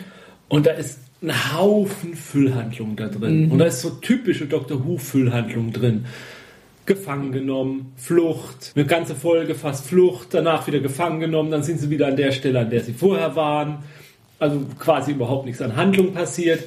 Und 0.49 0.65
da 0.65 0.71
ist 0.71 0.99
ein 1.21 1.53
Haufen 1.53 2.15
Füllhandlung 2.15 2.95
da 2.95 3.07
drin. 3.07 3.45
Mhm. 3.45 3.51
Und 3.51 3.59
da 3.59 3.65
ist 3.65 3.81
so 3.81 3.89
typische 3.89 4.45
Doctor 4.45 4.85
Who 4.85 4.97
Füllhandlung 4.97 5.71
drin. 5.73 6.05
gefangen 6.85 7.33
genommen, 7.33 7.91
Flucht, 7.97 8.71
eine 8.75 8.85
ganze 8.85 9.13
Folge 9.13 9.55
fast 9.55 9.85
Flucht, 9.87 10.29
danach 10.31 10.67
wieder 10.67 10.79
gefangen 10.79 11.19
genommen, 11.19 11.51
dann 11.51 11.61
sind 11.61 11.79
sie 11.79 11.89
wieder 11.89 12.07
an 12.07 12.15
der 12.15 12.31
Stelle, 12.31 12.59
an 12.59 12.69
der 12.69 12.81
sie 12.81 12.93
vorher 12.93 13.35
waren. 13.35 13.79
Also 14.39 14.65
quasi 14.79 15.11
überhaupt 15.11 15.45
nichts 15.45 15.61
an 15.61 15.75
Handlung 15.75 16.13
passiert. 16.13 16.63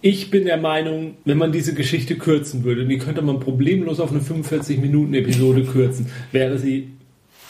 Ich 0.00 0.30
bin 0.30 0.44
der 0.44 0.56
Meinung, 0.56 1.14
wenn 1.24 1.38
man 1.38 1.52
diese 1.52 1.74
Geschichte 1.74 2.16
kürzen 2.16 2.64
würde, 2.64 2.84
die 2.86 2.98
könnte 2.98 3.22
man 3.22 3.40
problemlos 3.40 4.00
auf 4.00 4.10
eine 4.10 4.20
45-Minuten-Episode 4.20 5.64
kürzen, 5.64 6.06
wäre 6.32 6.58
sie 6.58 6.90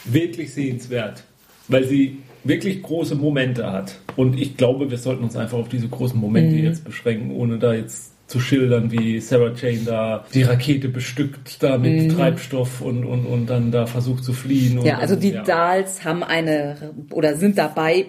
wirklich 0.05 0.53
sehenswert, 0.53 1.23
weil 1.69 1.85
sie 1.85 2.17
wirklich 2.43 2.81
große 2.81 3.15
Momente 3.15 3.71
hat. 3.71 3.99
Und 4.15 4.39
ich 4.39 4.57
glaube, 4.57 4.89
wir 4.91 4.97
sollten 4.97 5.23
uns 5.23 5.35
einfach 5.35 5.57
auf 5.57 5.69
diese 5.69 5.87
großen 5.87 6.19
Momente 6.19 6.55
mhm. 6.55 6.63
jetzt 6.63 6.83
beschränken, 6.83 7.31
ohne 7.31 7.57
da 7.57 7.73
jetzt 7.73 8.13
zu 8.27 8.39
schildern, 8.39 8.91
wie 8.91 9.19
Sarah 9.19 9.53
Jane 9.55 9.81
da 9.85 10.25
die 10.33 10.43
Rakete 10.43 10.87
bestückt, 10.87 11.63
da 11.63 11.77
mit 11.77 12.03
mhm. 12.03 12.09
Treibstoff 12.09 12.81
und, 12.81 13.03
und, 13.03 13.25
und 13.25 13.49
dann 13.49 13.71
da 13.71 13.87
versucht 13.87 14.23
zu 14.23 14.33
fliehen. 14.33 14.81
ja, 14.83 14.99
also 14.99 15.15
die 15.15 15.31
ja. 15.31 15.43
Dals 15.43 16.05
haben 16.05 16.23
eine 16.23 16.93
oder 17.11 17.35
sind 17.35 17.57
dabei, 17.57 18.05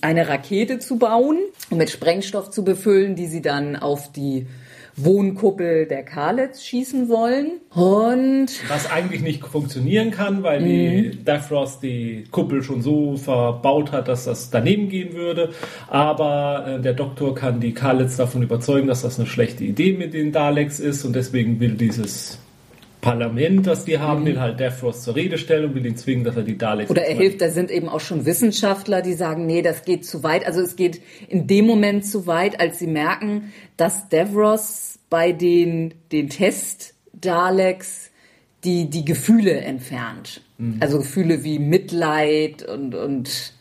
eine 0.00 0.28
Rakete 0.28 0.80
zu 0.80 0.98
bauen 0.98 1.38
und 1.70 1.78
mit 1.78 1.90
Sprengstoff 1.90 2.50
zu 2.50 2.64
befüllen, 2.64 3.14
die 3.14 3.26
sie 3.26 3.42
dann 3.42 3.76
auf 3.76 4.10
die 4.12 4.46
Wohnkuppel 5.04 5.86
der 5.86 6.02
Karlets 6.02 6.64
schießen 6.64 7.08
wollen. 7.08 7.60
Und 7.70 8.48
was 8.68 8.90
eigentlich 8.90 9.22
nicht 9.22 9.44
funktionieren 9.44 10.10
kann, 10.10 10.42
weil 10.42 10.62
die 10.62 11.16
mhm. 11.16 11.24
Davros 11.24 11.80
die 11.80 12.24
Kuppel 12.30 12.62
schon 12.62 12.82
so 12.82 13.16
verbaut 13.16 13.92
hat, 13.92 14.08
dass 14.08 14.24
das 14.24 14.50
daneben 14.50 14.88
gehen 14.88 15.14
würde. 15.14 15.50
Aber 15.88 16.66
äh, 16.66 16.80
der 16.80 16.94
Doktor 16.94 17.34
kann 17.34 17.60
die 17.60 17.72
Karlets 17.72 18.16
davon 18.16 18.42
überzeugen, 18.42 18.88
dass 18.88 19.02
das 19.02 19.18
eine 19.18 19.26
schlechte 19.26 19.64
Idee 19.64 19.92
mit 19.92 20.14
den 20.14 20.32
Daleks 20.32 20.80
ist 20.80 21.04
und 21.04 21.14
deswegen 21.14 21.60
will 21.60 21.74
dieses 21.74 22.38
Parlament, 23.00 23.66
das 23.66 23.84
die 23.84 23.98
haben, 23.98 24.22
mhm. 24.22 24.26
den 24.26 24.40
halt 24.40 24.60
Davros 24.60 25.02
zur 25.02 25.14
Rede 25.14 25.38
stellen 25.38 25.66
und 25.66 25.74
will 25.74 25.86
ihn 25.86 25.96
zwingen, 25.96 26.24
dass 26.24 26.36
er 26.36 26.42
die 26.42 26.58
Daleks. 26.58 26.90
Oder 26.90 27.04
er 27.04 27.16
hilft, 27.16 27.40
da 27.40 27.50
sind 27.50 27.70
eben 27.70 27.88
auch 27.88 28.00
schon 28.00 28.26
Wissenschaftler, 28.26 29.02
die 29.02 29.14
sagen, 29.14 29.46
nee, 29.46 29.62
das 29.62 29.84
geht 29.84 30.04
zu 30.04 30.22
weit. 30.22 30.46
Also 30.46 30.60
es 30.60 30.76
geht 30.76 31.00
in 31.28 31.46
dem 31.46 31.66
Moment 31.66 32.04
zu 32.04 32.26
weit, 32.26 32.60
als 32.60 32.78
sie 32.78 32.86
merken, 32.86 33.52
dass 33.76 34.08
Davros 34.08 34.98
bei 35.10 35.32
den, 35.32 35.94
den 36.12 36.28
Test 36.28 36.94
Daleks 37.12 38.10
die, 38.64 38.90
die 38.90 39.04
Gefühle 39.04 39.60
entfernt. 39.60 40.42
Mhm. 40.58 40.78
Also 40.80 40.98
Gefühle 40.98 41.44
wie 41.44 41.58
Mitleid 41.58 42.62
und, 42.68 42.94
und 42.94 43.52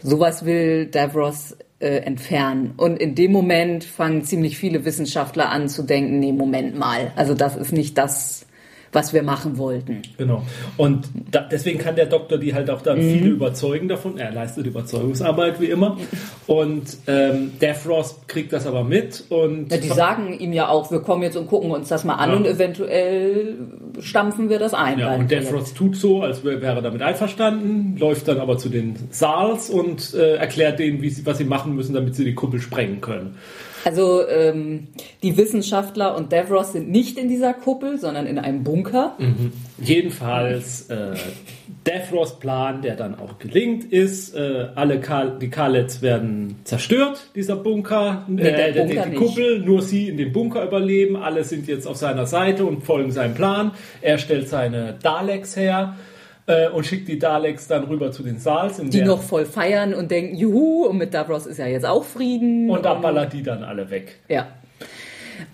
sowas 0.00 0.44
will 0.44 0.86
Davros 0.86 1.56
äh, 1.80 1.98
entfernen. 1.98 2.74
Und 2.76 2.98
in 2.98 3.14
dem 3.14 3.32
Moment 3.32 3.84
fangen 3.84 4.22
ziemlich 4.24 4.58
viele 4.58 4.84
Wissenschaftler 4.84 5.50
an 5.50 5.68
zu 5.68 5.82
denken, 5.82 6.20
nee, 6.20 6.32
Moment 6.32 6.78
mal, 6.78 7.12
also 7.16 7.34
das 7.34 7.56
ist 7.56 7.72
nicht 7.72 7.98
das, 7.98 8.46
was 8.92 9.12
wir 9.12 9.22
machen 9.22 9.58
wollten. 9.58 10.02
Genau. 10.16 10.42
Und 10.76 11.08
da, 11.30 11.40
deswegen 11.40 11.78
kann 11.78 11.96
der 11.96 12.06
Doktor 12.06 12.38
die 12.38 12.54
halt 12.54 12.70
auch 12.70 12.82
dann 12.82 12.98
mhm. 12.98 13.12
viele 13.12 13.28
überzeugen 13.30 13.88
davon. 13.88 14.18
Er 14.18 14.32
leistet 14.32 14.66
Überzeugungsarbeit 14.66 15.60
wie 15.60 15.66
immer. 15.66 15.98
Und 16.46 16.96
ähm, 17.06 17.52
der 17.60 17.74
Frost 17.74 18.28
kriegt 18.28 18.52
das 18.52 18.66
aber 18.66 18.84
mit. 18.84 19.24
Und 19.28 19.70
ja, 19.70 19.78
die 19.78 19.88
sagen 19.88 20.38
ihm 20.38 20.52
ja 20.52 20.68
auch, 20.68 20.90
wir 20.90 21.00
kommen 21.00 21.22
jetzt 21.22 21.36
und 21.36 21.46
gucken 21.46 21.70
uns 21.70 21.88
das 21.88 22.04
mal 22.04 22.14
an 22.14 22.30
ja. 22.30 22.36
und 22.36 22.46
eventuell 22.46 23.56
stampfen 24.00 24.48
wir 24.48 24.58
das 24.58 24.74
ein. 24.74 24.98
Ja, 24.98 25.14
und 25.14 25.30
der 25.30 25.42
Frost 25.42 25.76
tut 25.76 25.96
so, 25.96 26.22
als 26.22 26.44
wäre 26.44 26.64
er 26.64 26.82
damit 26.82 27.02
einverstanden, 27.02 27.96
läuft 27.98 28.28
dann 28.28 28.38
aber 28.38 28.58
zu 28.58 28.68
den 28.68 28.96
Saals 29.10 29.70
und 29.70 30.14
äh, 30.14 30.36
erklärt 30.36 30.78
denen, 30.78 31.00
sie, 31.08 31.26
was 31.26 31.38
sie 31.38 31.44
machen 31.44 31.74
müssen, 31.74 31.94
damit 31.94 32.14
sie 32.14 32.24
die 32.24 32.34
Kuppel 32.34 32.60
sprengen 32.60 33.00
können. 33.00 33.36
Also 33.84 34.26
ähm, 34.28 34.88
die 35.22 35.36
Wissenschaftler 35.36 36.16
und 36.16 36.32
Davros 36.32 36.72
sind 36.72 36.90
nicht 36.90 37.18
in 37.18 37.28
dieser 37.28 37.54
Kuppel, 37.54 37.98
sondern 37.98 38.26
in 38.26 38.38
einem 38.38 38.64
Bunker. 38.64 39.14
Mhm. 39.18 39.52
Jedenfalls 39.80 40.88
äh, 40.90 41.14
Davros 41.84 42.38
Plan, 42.38 42.82
der 42.82 42.96
dann 42.96 43.18
auch 43.18 43.38
gelingt, 43.38 43.84
ist, 43.84 44.34
äh, 44.34 44.66
alle 44.74 45.00
Kal 45.00 45.38
die 45.40 45.48
Kalets 45.48 46.02
werden 46.02 46.56
zerstört, 46.64 47.30
dieser 47.34 47.56
Bunker, 47.56 48.24
nee, 48.28 48.42
äh, 48.42 48.72
der 48.72 48.82
Bunker 48.82 49.04
die, 49.04 49.10
die 49.10 49.16
Kuppel, 49.16 49.60
nur 49.60 49.80
sie 49.82 50.08
in 50.08 50.16
dem 50.16 50.32
Bunker 50.32 50.64
überleben, 50.64 51.16
alle 51.16 51.44
sind 51.44 51.66
jetzt 51.66 51.86
auf 51.86 51.96
seiner 51.96 52.26
Seite 52.26 52.66
und 52.66 52.84
folgen 52.84 53.12
seinem 53.12 53.34
Plan. 53.34 53.72
Er 54.02 54.18
stellt 54.18 54.48
seine 54.48 54.98
Daleks 55.02 55.56
her 55.56 55.96
äh, 56.48 56.68
und 56.70 56.84
schickt 56.86 57.06
die 57.08 57.18
Daleks 57.18 57.68
dann 57.68 57.84
rüber 57.84 58.10
zu 58.10 58.22
den 58.22 58.38
Saals. 58.38 58.78
die 58.82 59.02
noch 59.02 59.22
voll 59.22 59.44
feiern 59.44 59.94
und 59.94 60.10
denken, 60.10 60.34
juhu, 60.34 60.86
und 60.86 60.96
mit 60.96 61.14
Davros 61.14 61.46
ist 61.46 61.58
ja 61.58 61.66
jetzt 61.66 61.86
auch 61.86 62.04
Frieden. 62.04 62.70
Und 62.70 62.84
da 62.84 62.94
ballert 62.94 63.32
die 63.32 63.42
dann 63.42 63.62
alle 63.62 63.90
weg. 63.90 64.16
Ja. 64.28 64.48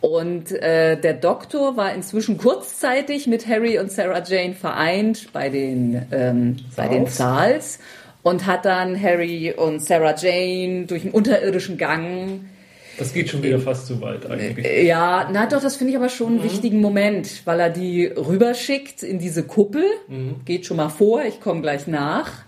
Und 0.00 0.52
äh, 0.52 0.98
der 0.98 1.14
Doktor 1.14 1.76
war 1.76 1.92
inzwischen 1.92 2.38
kurzzeitig 2.38 3.26
mit 3.26 3.46
Harry 3.46 3.78
und 3.78 3.90
Sarah 3.90 4.22
Jane 4.24 4.54
vereint 4.54 5.32
bei 5.32 5.50
den, 5.50 6.06
ähm, 6.12 6.56
bei 6.76 6.88
den 6.88 7.06
Saals 7.06 7.80
und 8.22 8.46
hat 8.46 8.64
dann 8.64 9.00
Harry 9.00 9.52
und 9.54 9.82
Sarah 9.82 10.14
Jane 10.16 10.86
durch 10.86 11.02
einen 11.02 11.12
unterirdischen 11.12 11.76
Gang 11.76 12.40
das 12.98 13.12
geht 13.12 13.28
schon 13.28 13.42
wieder 13.42 13.58
fast 13.58 13.86
zu 13.86 14.00
weit 14.00 14.30
eigentlich. 14.30 14.64
Äh, 14.64 14.86
ja, 14.86 15.28
na 15.32 15.46
doch, 15.46 15.62
das 15.62 15.76
finde 15.76 15.92
ich 15.92 15.96
aber 15.96 16.08
schon 16.08 16.28
einen 16.28 16.38
mhm. 16.38 16.44
wichtigen 16.44 16.80
Moment, 16.80 17.42
weil 17.44 17.60
er 17.60 17.70
die 17.70 18.06
rüberschickt 18.06 19.02
in 19.02 19.18
diese 19.18 19.44
Kuppel. 19.44 19.84
Mhm. 20.08 20.36
Geht 20.44 20.66
schon 20.66 20.76
mal 20.76 20.88
vor, 20.88 21.22
ich 21.24 21.40
komme 21.40 21.60
gleich 21.60 21.86
nach. 21.86 22.44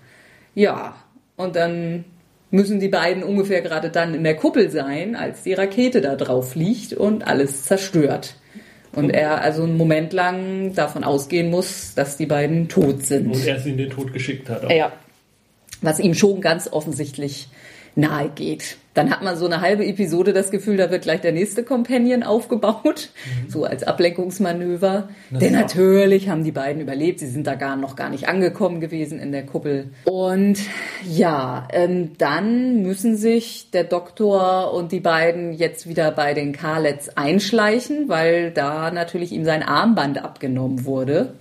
Ja, 0.54 0.96
und 1.36 1.56
dann 1.56 2.04
müssen 2.50 2.80
die 2.80 2.88
beiden 2.88 3.22
ungefähr 3.22 3.60
gerade 3.60 3.90
dann 3.90 4.14
in 4.14 4.24
der 4.24 4.36
Kuppel 4.36 4.70
sein, 4.70 5.16
als 5.16 5.42
die 5.42 5.52
Rakete 5.52 6.00
da 6.00 6.16
drauf 6.16 6.52
fliegt 6.52 6.92
und 6.92 7.26
alles 7.26 7.64
zerstört. 7.64 8.36
Und 8.92 9.10
er 9.10 9.42
also 9.42 9.64
einen 9.64 9.76
Moment 9.76 10.12
lang 10.14 10.74
davon 10.74 11.04
ausgehen 11.04 11.50
muss, 11.50 11.94
dass 11.94 12.16
die 12.16 12.24
beiden 12.24 12.68
tot 12.68 13.04
sind. 13.04 13.26
Und 13.26 13.46
er 13.46 13.60
sie 13.60 13.70
in 13.70 13.76
den 13.76 13.90
Tod 13.90 14.12
geschickt 14.12 14.48
hat. 14.48 14.64
Auch. 14.64 14.70
Ja. 14.70 14.92
Was 15.82 16.00
ihm 16.00 16.14
schon 16.14 16.40
ganz 16.40 16.72
offensichtlich 16.72 17.48
nahe 17.96 18.28
geht. 18.28 18.76
Dann 18.94 19.10
hat 19.10 19.22
man 19.22 19.36
so 19.36 19.44
eine 19.44 19.60
halbe 19.60 19.84
Episode 19.84 20.32
das 20.32 20.50
Gefühl, 20.50 20.78
da 20.78 20.90
wird 20.90 21.02
gleich 21.02 21.20
der 21.20 21.32
nächste 21.32 21.64
Companion 21.64 22.22
aufgebaut, 22.22 23.10
mhm. 23.26 23.50
so 23.50 23.64
als 23.64 23.82
Ablenkungsmanöver. 23.82 25.08
Das 25.30 25.38
Denn 25.38 25.52
natürlich 25.52 26.30
haben 26.30 26.44
die 26.44 26.52
beiden 26.52 26.80
überlebt, 26.80 27.20
sie 27.20 27.26
sind 27.26 27.46
da 27.46 27.56
gar 27.56 27.76
noch 27.76 27.94
gar 27.94 28.08
nicht 28.08 28.26
angekommen 28.28 28.80
gewesen 28.80 29.18
in 29.18 29.32
der 29.32 29.44
Kuppel. 29.44 29.90
Und 30.04 30.58
ja, 31.06 31.68
ähm, 31.72 32.12
dann 32.16 32.82
müssen 32.82 33.16
sich 33.16 33.70
der 33.70 33.84
Doktor 33.84 34.72
und 34.72 34.92
die 34.92 35.00
beiden 35.00 35.52
jetzt 35.52 35.86
wieder 35.86 36.10
bei 36.10 36.32
den 36.32 36.52
Karlets 36.52 37.18
einschleichen, 37.18 38.08
weil 38.08 38.50
da 38.50 38.90
natürlich 38.90 39.32
ihm 39.32 39.44
sein 39.44 39.62
Armband 39.62 40.24
abgenommen 40.24 40.86
wurde. 40.86 41.34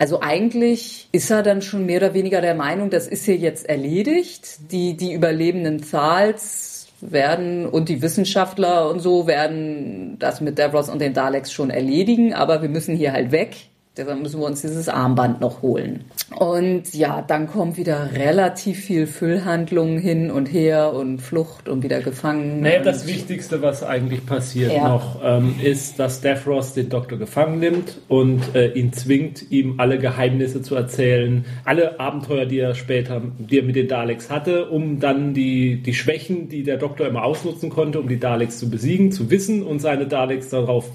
Also 0.00 0.20
eigentlich 0.20 1.08
ist 1.10 1.28
er 1.28 1.42
dann 1.42 1.60
schon 1.60 1.84
mehr 1.84 1.96
oder 1.96 2.14
weniger 2.14 2.40
der 2.40 2.54
Meinung, 2.54 2.88
das 2.88 3.08
ist 3.08 3.24
hier 3.24 3.34
jetzt 3.34 3.68
erledigt. 3.68 4.70
Die, 4.70 4.96
die 4.96 5.12
überlebenden 5.12 5.82
Zahls 5.82 6.86
werden 7.00 7.66
und 7.66 7.88
die 7.88 8.00
Wissenschaftler 8.00 8.88
und 8.90 9.00
so 9.00 9.26
werden 9.26 10.16
das 10.20 10.40
mit 10.40 10.56
Davros 10.60 10.88
und 10.88 11.00
den 11.00 11.14
Daleks 11.14 11.52
schon 11.52 11.70
erledigen, 11.70 12.32
aber 12.32 12.62
wir 12.62 12.68
müssen 12.68 12.94
hier 12.94 13.12
halt 13.12 13.32
weg. 13.32 13.56
Deshalb 13.98 14.22
müssen 14.22 14.40
wir 14.40 14.46
uns 14.46 14.60
dieses 14.60 14.88
Armband 14.88 15.40
noch 15.40 15.60
holen. 15.60 16.04
Und 16.36 16.94
ja, 16.94 17.20
dann 17.20 17.48
kommt 17.48 17.76
wieder 17.76 18.10
relativ 18.14 18.78
viel 18.78 19.08
Füllhandlung 19.08 19.98
hin 19.98 20.30
und 20.30 20.46
her 20.46 20.92
und 20.92 21.20
Flucht 21.20 21.68
und 21.68 21.82
wieder 21.82 22.00
gefangen. 22.00 22.60
Naja, 22.60 22.80
das 22.80 23.08
Wichtigste, 23.08 23.60
was 23.60 23.82
eigentlich 23.82 24.24
passiert 24.24 24.72
ja. 24.72 24.88
noch, 24.88 25.20
ähm, 25.24 25.56
ist, 25.60 25.98
dass 25.98 26.20
Davros 26.20 26.74
den 26.74 26.90
Doktor 26.90 27.18
gefangen 27.18 27.58
nimmt 27.58 27.98
und 28.06 28.54
äh, 28.54 28.72
ihn 28.72 28.92
zwingt, 28.92 29.50
ihm 29.50 29.80
alle 29.80 29.98
Geheimnisse 29.98 30.62
zu 30.62 30.76
erzählen, 30.76 31.44
alle 31.64 31.98
Abenteuer, 31.98 32.46
die 32.46 32.60
er 32.60 32.76
später, 32.76 33.20
die 33.38 33.58
er 33.58 33.64
mit 33.64 33.74
den 33.74 33.88
Daleks 33.88 34.30
hatte, 34.30 34.66
um 34.66 35.00
dann 35.00 35.34
die, 35.34 35.82
die 35.82 35.94
Schwächen, 35.94 36.48
die 36.48 36.62
der 36.62 36.76
Doktor 36.76 37.08
immer 37.08 37.24
ausnutzen 37.24 37.68
konnte, 37.68 37.98
um 37.98 38.06
die 38.06 38.20
Daleks 38.20 38.60
zu 38.60 38.70
besiegen, 38.70 39.10
zu 39.10 39.28
wissen 39.30 39.64
und 39.64 39.80
seine 39.80 40.06
Daleks 40.06 40.50
darauf 40.50 40.88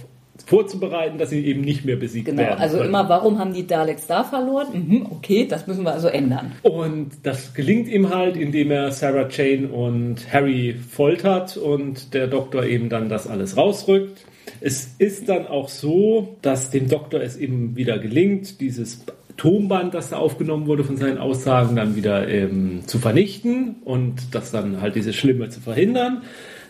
vorzubereiten, 0.45 1.17
dass 1.17 1.29
sie 1.29 1.45
eben 1.45 1.61
nicht 1.61 1.85
mehr 1.85 1.95
besiegt 1.95 2.25
genau, 2.25 2.41
werden. 2.41 2.59
Also 2.59 2.77
können. 2.77 2.89
immer, 2.89 3.07
warum 3.09 3.39
haben 3.39 3.53
die 3.53 3.65
Daleks 3.65 4.07
da 4.07 4.23
verloren? 4.23 4.67
Mhm, 4.73 5.07
okay, 5.09 5.47
das 5.47 5.67
müssen 5.67 5.83
wir 5.83 5.93
also 5.93 6.07
ändern. 6.09 6.51
Und 6.63 7.11
das 7.23 7.53
gelingt 7.53 7.87
ihm 7.87 8.13
halt, 8.13 8.35
indem 8.35 8.71
er 8.71 8.91
Sarah 8.91 9.27
Jane 9.29 9.67
und 9.69 10.31
Harry 10.31 10.75
foltert 10.89 11.57
und 11.57 12.13
der 12.13 12.27
Doktor 12.27 12.65
eben 12.65 12.89
dann 12.89 13.09
das 13.09 13.27
alles 13.27 13.57
rausrückt. 13.57 14.25
Es 14.59 14.95
ist 14.97 15.29
dann 15.29 15.47
auch 15.47 15.69
so, 15.69 16.37
dass 16.41 16.69
dem 16.69 16.89
Doktor 16.89 17.21
es 17.21 17.37
eben 17.37 17.75
wieder 17.75 17.99
gelingt, 17.99 18.61
dieses 18.61 19.05
Tonband, 19.37 19.93
das 19.93 20.09
da 20.09 20.17
aufgenommen 20.17 20.67
wurde 20.67 20.83
von 20.83 20.97
seinen 20.97 21.17
Aussagen, 21.17 21.75
dann 21.75 21.95
wieder 21.95 22.27
ähm, 22.27 22.81
zu 22.85 22.99
vernichten 22.99 23.75
und 23.83 24.35
das 24.35 24.51
dann 24.51 24.81
halt 24.81 24.95
diese 24.95 25.13
Schlimme 25.13 25.49
zu 25.49 25.59
verhindern. 25.59 26.21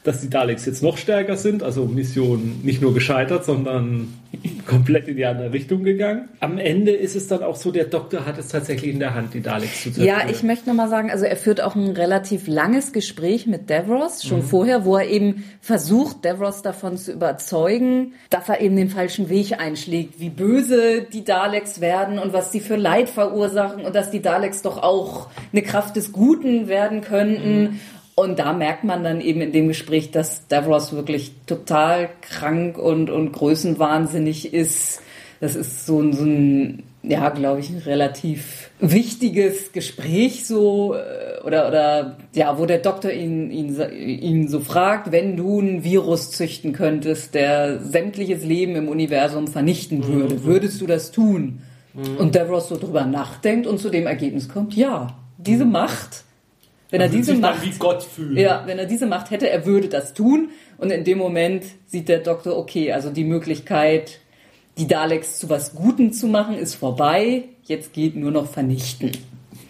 Dass 0.03 0.21
die 0.21 0.29
Daleks 0.29 0.65
jetzt 0.65 0.83
noch 0.83 0.97
stärker 0.97 1.37
sind. 1.37 1.63
Also 1.63 1.85
Mission 1.85 2.59
nicht 2.63 2.81
nur 2.81 2.93
gescheitert, 2.93 3.45
sondern 3.45 4.13
komplett 4.67 5.07
in 5.07 5.15
die 5.15 5.25
andere 5.25 5.53
Richtung 5.53 5.83
gegangen. 5.83 6.29
Am 6.39 6.57
Ende 6.57 6.91
ist 6.91 7.15
es 7.15 7.27
dann 7.27 7.41
auch 7.41 7.55
so, 7.55 7.71
der 7.71 7.85
Doktor 7.85 8.25
hat 8.25 8.37
es 8.37 8.49
tatsächlich 8.49 8.93
in 8.93 8.99
der 8.99 9.13
Hand, 9.13 9.33
die 9.33 9.41
Daleks 9.41 9.83
zu 9.83 9.91
zerstören. 9.91 10.07
Ja, 10.07 10.29
ich 10.29 10.43
möchte 10.43 10.67
nochmal 10.67 10.89
sagen, 10.89 11.09
also 11.09 11.25
er 11.25 11.35
führt 11.35 11.61
auch 11.61 11.75
ein 11.75 11.91
relativ 11.91 12.47
langes 12.47 12.91
Gespräch 12.91 13.47
mit 13.47 13.69
Davros, 13.69 14.23
schon 14.23 14.39
mhm. 14.39 14.43
vorher, 14.43 14.85
wo 14.85 14.97
er 14.97 15.07
eben 15.07 15.43
versucht, 15.61 16.25
Davros 16.25 16.61
davon 16.61 16.97
zu 16.97 17.13
überzeugen, 17.13 18.13
dass 18.29 18.49
er 18.49 18.59
eben 18.61 18.75
den 18.75 18.89
falschen 18.89 19.29
Weg 19.29 19.59
einschlägt, 19.59 20.19
wie 20.19 20.29
böse 20.29 21.03
die 21.03 21.23
Daleks 21.23 21.79
werden 21.79 22.19
und 22.19 22.33
was 22.33 22.51
sie 22.51 22.59
für 22.59 22.75
Leid 22.75 23.09
verursachen 23.09 23.85
und 23.85 23.95
dass 23.95 24.11
die 24.11 24.21
Daleks 24.21 24.61
doch 24.61 24.81
auch 24.81 25.29
eine 25.51 25.61
Kraft 25.61 25.95
des 25.95 26.11
Guten 26.11 26.67
werden 26.67 27.01
könnten. 27.01 27.61
Mhm. 27.61 27.79
Und 28.15 28.37
da 28.37 28.53
merkt 28.53 28.83
man 28.83 29.03
dann 29.03 29.21
eben 29.21 29.41
in 29.41 29.51
dem 29.51 29.67
Gespräch, 29.67 30.11
dass 30.11 30.47
Davros 30.47 30.93
wirklich 30.93 31.33
total 31.47 32.09
krank 32.21 32.77
und, 32.77 33.09
und 33.09 33.31
größenwahnsinnig 33.31 34.53
ist. 34.53 35.01
Das 35.39 35.55
ist 35.55 35.85
so, 35.85 36.11
so 36.11 36.23
ein, 36.23 36.83
ja, 37.01 37.29
glaube 37.29 37.59
ich, 37.59 37.69
ein 37.69 37.79
relativ 37.79 38.69
wichtiges 38.79 39.71
Gespräch 39.71 40.45
so, 40.45 40.93
äh, 40.93 41.41
oder, 41.43 41.67
oder, 41.67 42.17
ja, 42.33 42.57
wo 42.57 42.65
der 42.65 42.77
Doktor 42.77 43.11
ihn, 43.11 43.49
ihn, 43.49 43.75
ihn 43.91 44.47
so 44.47 44.59
fragt, 44.59 45.11
wenn 45.11 45.35
du 45.35 45.59
ein 45.59 45.83
Virus 45.83 46.31
züchten 46.31 46.71
könntest, 46.71 47.33
der 47.33 47.79
sämtliches 47.79 48.45
Leben 48.45 48.75
im 48.75 48.87
Universum 48.87 49.47
vernichten 49.47 50.07
würde, 50.07 50.35
mhm. 50.35 50.43
würdest 50.43 50.79
du 50.79 50.87
das 50.87 51.11
tun? 51.11 51.61
Mhm. 51.93 52.17
Und 52.17 52.35
Davros 52.35 52.69
so 52.69 52.77
drüber 52.77 53.05
nachdenkt 53.05 53.67
und 53.67 53.79
zu 53.79 53.89
dem 53.89 54.05
Ergebnis 54.05 54.47
kommt, 54.47 54.75
ja, 54.75 55.17
diese 55.37 55.65
Macht 55.65 56.23
wenn 56.93 57.01
er 57.01 57.09
diese 57.09 57.33
Macht, 57.33 57.65
wie 57.65 57.71
Gott 57.71 58.03
fühlen. 58.03 58.37
Ja, 58.37 58.61
wenn 58.67 58.77
er 58.77 58.85
diese 58.85 59.07
Macht 59.07 59.31
hätte, 59.31 59.49
er 59.49 59.65
würde 59.65 59.87
das 59.87 60.13
tun. 60.13 60.49
Und 60.77 60.91
in 60.91 61.03
dem 61.03 61.17
Moment 61.17 61.63
sieht 61.87 62.07
der 62.07 62.19
Doktor, 62.19 62.55
okay, 62.55 62.91
also 62.91 63.09
die 63.09 63.23
Möglichkeit, 63.23 64.19
die 64.77 64.85
Daleks 64.85 65.39
zu 65.39 65.49
was 65.49 65.73
Gutem 65.73 66.13
zu 66.13 66.27
machen, 66.27 66.55
ist 66.55 66.75
vorbei. 66.75 67.45
Jetzt 67.63 67.93
geht 67.93 68.15
nur 68.15 68.29
noch 68.29 68.45
vernichten. 68.45 69.11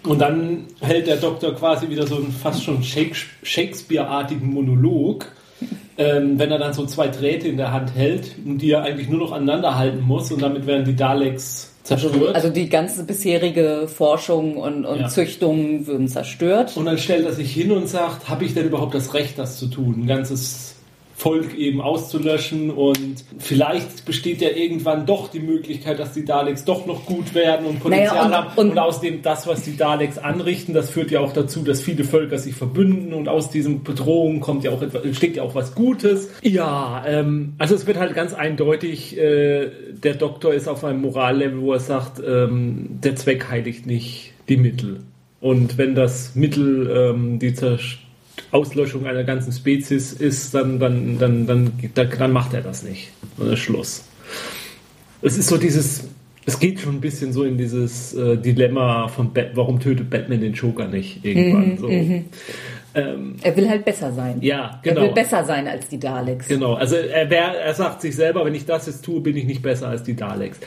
Und 0.03 0.19
dann 0.19 0.65
hält 0.81 1.07
der 1.07 1.15
Doktor 1.15 1.55
quasi 1.55 1.87
wieder 1.87 2.05
so 2.05 2.17
einen 2.17 2.33
fast 2.33 2.61
schon 2.61 2.83
Shakespeare-artigen 2.83 4.51
Monolog, 4.51 5.31
ähm, 5.97 6.37
wenn 6.37 6.51
er 6.51 6.59
dann 6.59 6.73
so 6.73 6.85
zwei 6.85 7.07
Drähte 7.07 7.47
in 7.47 7.55
der 7.55 7.71
Hand 7.71 7.95
hält 7.95 8.35
die 8.43 8.71
er 8.71 8.83
eigentlich 8.83 9.07
nur 9.07 9.19
noch 9.19 9.31
aneinander 9.31 9.77
halten 9.77 10.01
muss 10.01 10.29
und 10.29 10.41
damit 10.41 10.67
werden 10.67 10.83
die 10.83 10.95
Daleks 10.97 11.72
zerstört. 11.83 12.35
Also 12.35 12.49
die 12.49 12.69
ganze 12.69 13.03
bisherige 13.03 13.87
Forschung 13.87 14.57
und, 14.57 14.85
und 14.85 15.01
ja. 15.01 15.07
Züchtung 15.07 15.85
würden 15.85 16.07
zerstört. 16.07 16.75
Und 16.75 16.85
dann 16.85 16.97
stellt 16.97 17.25
er 17.25 17.33
sich 17.33 17.53
hin 17.53 17.71
und 17.71 17.87
sagt, 17.87 18.29
habe 18.29 18.45
ich 18.45 18.53
denn 18.53 18.65
überhaupt 18.65 18.95
das 18.95 19.13
Recht, 19.13 19.37
das 19.37 19.59
zu 19.59 19.67
tun? 19.67 20.01
Ein 20.01 20.07
ganzes 20.07 20.75
Volk 21.15 21.55
eben 21.55 21.79
auszulöschen 21.79 22.71
und 22.71 23.23
vielleicht 23.37 24.05
besteht 24.05 24.41
ja 24.41 24.49
irgendwann 24.49 25.05
doch 25.05 25.29
die 25.29 25.39
Möglichkeit, 25.39 25.99
dass 25.99 26.13
die 26.13 26.25
Daleks 26.25 26.65
doch 26.65 26.85
noch 26.85 27.05
gut 27.05 27.35
werden 27.35 27.65
und 27.65 27.79
Potenzial 27.79 28.15
naja, 28.15 28.25
und, 28.25 28.33
haben 28.33 28.57
und, 28.57 28.71
und 28.71 28.79
außerdem 28.79 29.21
das, 29.21 29.45
was 29.45 29.61
die 29.61 29.77
Daleks 29.77 30.17
anrichten, 30.17 30.73
das 30.73 30.89
führt 30.89 31.11
ja 31.11 31.19
auch 31.19 31.31
dazu, 31.31 31.63
dass 31.63 31.81
viele 31.81 32.03
Völker 32.03 32.39
sich 32.39 32.55
verbünden 32.55 33.13
und 33.13 33.29
aus 33.29 33.49
diesen 33.49 33.83
Bedrohungen 33.83 34.39
kommt 34.39 34.63
ja 34.63 34.71
auch 34.71 34.81
etwas, 34.81 35.03
entsteht 35.03 35.35
ja 35.35 35.43
auch 35.43 35.55
was 35.55 35.75
Gutes. 35.75 36.29
Ja, 36.41 37.03
ähm, 37.07 37.53
also 37.59 37.75
es 37.75 37.85
wird 37.85 37.97
halt 37.97 38.15
ganz 38.15 38.33
eindeutig, 38.33 39.17
äh, 39.17 39.69
der 39.91 40.15
Doktor 40.15 40.53
ist 40.53 40.67
auf 40.67 40.83
einem 40.83 41.01
Morallevel, 41.01 41.61
wo 41.61 41.73
er 41.73 41.79
sagt, 41.79 42.21
ähm, 42.25 42.99
der 43.03 43.15
Zweck 43.15 43.49
heiligt 43.49 43.85
nicht 43.85 44.33
die 44.49 44.57
Mittel. 44.57 45.01
Und 45.39 45.77
wenn 45.77 45.93
das 45.93 46.35
Mittel 46.35 46.89
ähm, 46.89 47.37
die 47.37 47.53
Zerstörung 47.53 48.02
Auslöschung 48.51 49.05
einer 49.05 49.23
ganzen 49.23 49.51
Spezies 49.51 50.13
ist, 50.13 50.53
dann, 50.53 50.79
dann, 50.79 51.17
dann, 51.19 51.47
dann, 51.47 51.71
dann, 51.93 52.09
dann 52.17 52.31
macht 52.31 52.53
er 52.53 52.61
das 52.61 52.83
nicht. 52.83 53.09
Und 53.37 53.51
ist 53.51 53.59
Schluss. 53.59 54.03
Es 55.21 55.37
ist 55.37 55.47
so 55.47 55.57
dieses, 55.57 56.05
es 56.45 56.59
geht 56.59 56.79
schon 56.79 56.95
ein 56.95 57.01
bisschen 57.01 57.33
so 57.33 57.43
in 57.43 57.57
dieses 57.57 58.13
äh, 58.13 58.37
Dilemma 58.37 59.07
von 59.07 59.33
Bat 59.33 59.51
warum 59.55 59.79
tötet 59.79 60.09
Batman 60.09 60.41
den 60.41 60.53
Joker 60.53 60.87
nicht 60.87 61.23
irgendwann. 61.23 61.69
Mhm, 61.69 61.77
so. 61.77 61.87
Mhm. 61.87 62.25
Ähm, 62.95 63.35
er 63.41 63.57
will 63.57 63.67
halt 63.69 63.85
besser 63.85 64.11
sein. 64.11 64.37
Ja, 64.41 64.79
genau. 64.83 65.01
Er 65.01 65.07
will 65.07 65.13
besser 65.13 65.43
sein 65.45 65.67
als 65.67 65.87
die 65.87 65.99
Daleks. 65.99 66.47
Genau, 66.47 66.75
also 66.75 66.95
er, 66.95 67.29
wär, 67.29 67.59
er 67.59 67.73
sagt 67.73 68.01
sich 68.01 68.15
selber, 68.15 68.45
wenn 68.45 68.53
ich 68.53 68.65
das 68.65 68.85
jetzt 68.85 69.03
tue, 69.03 69.21
bin 69.21 69.35
ich 69.35 69.45
nicht 69.45 69.63
besser 69.63 69.87
als 69.87 70.03
die 70.03 70.15
Daleks. 70.15 70.59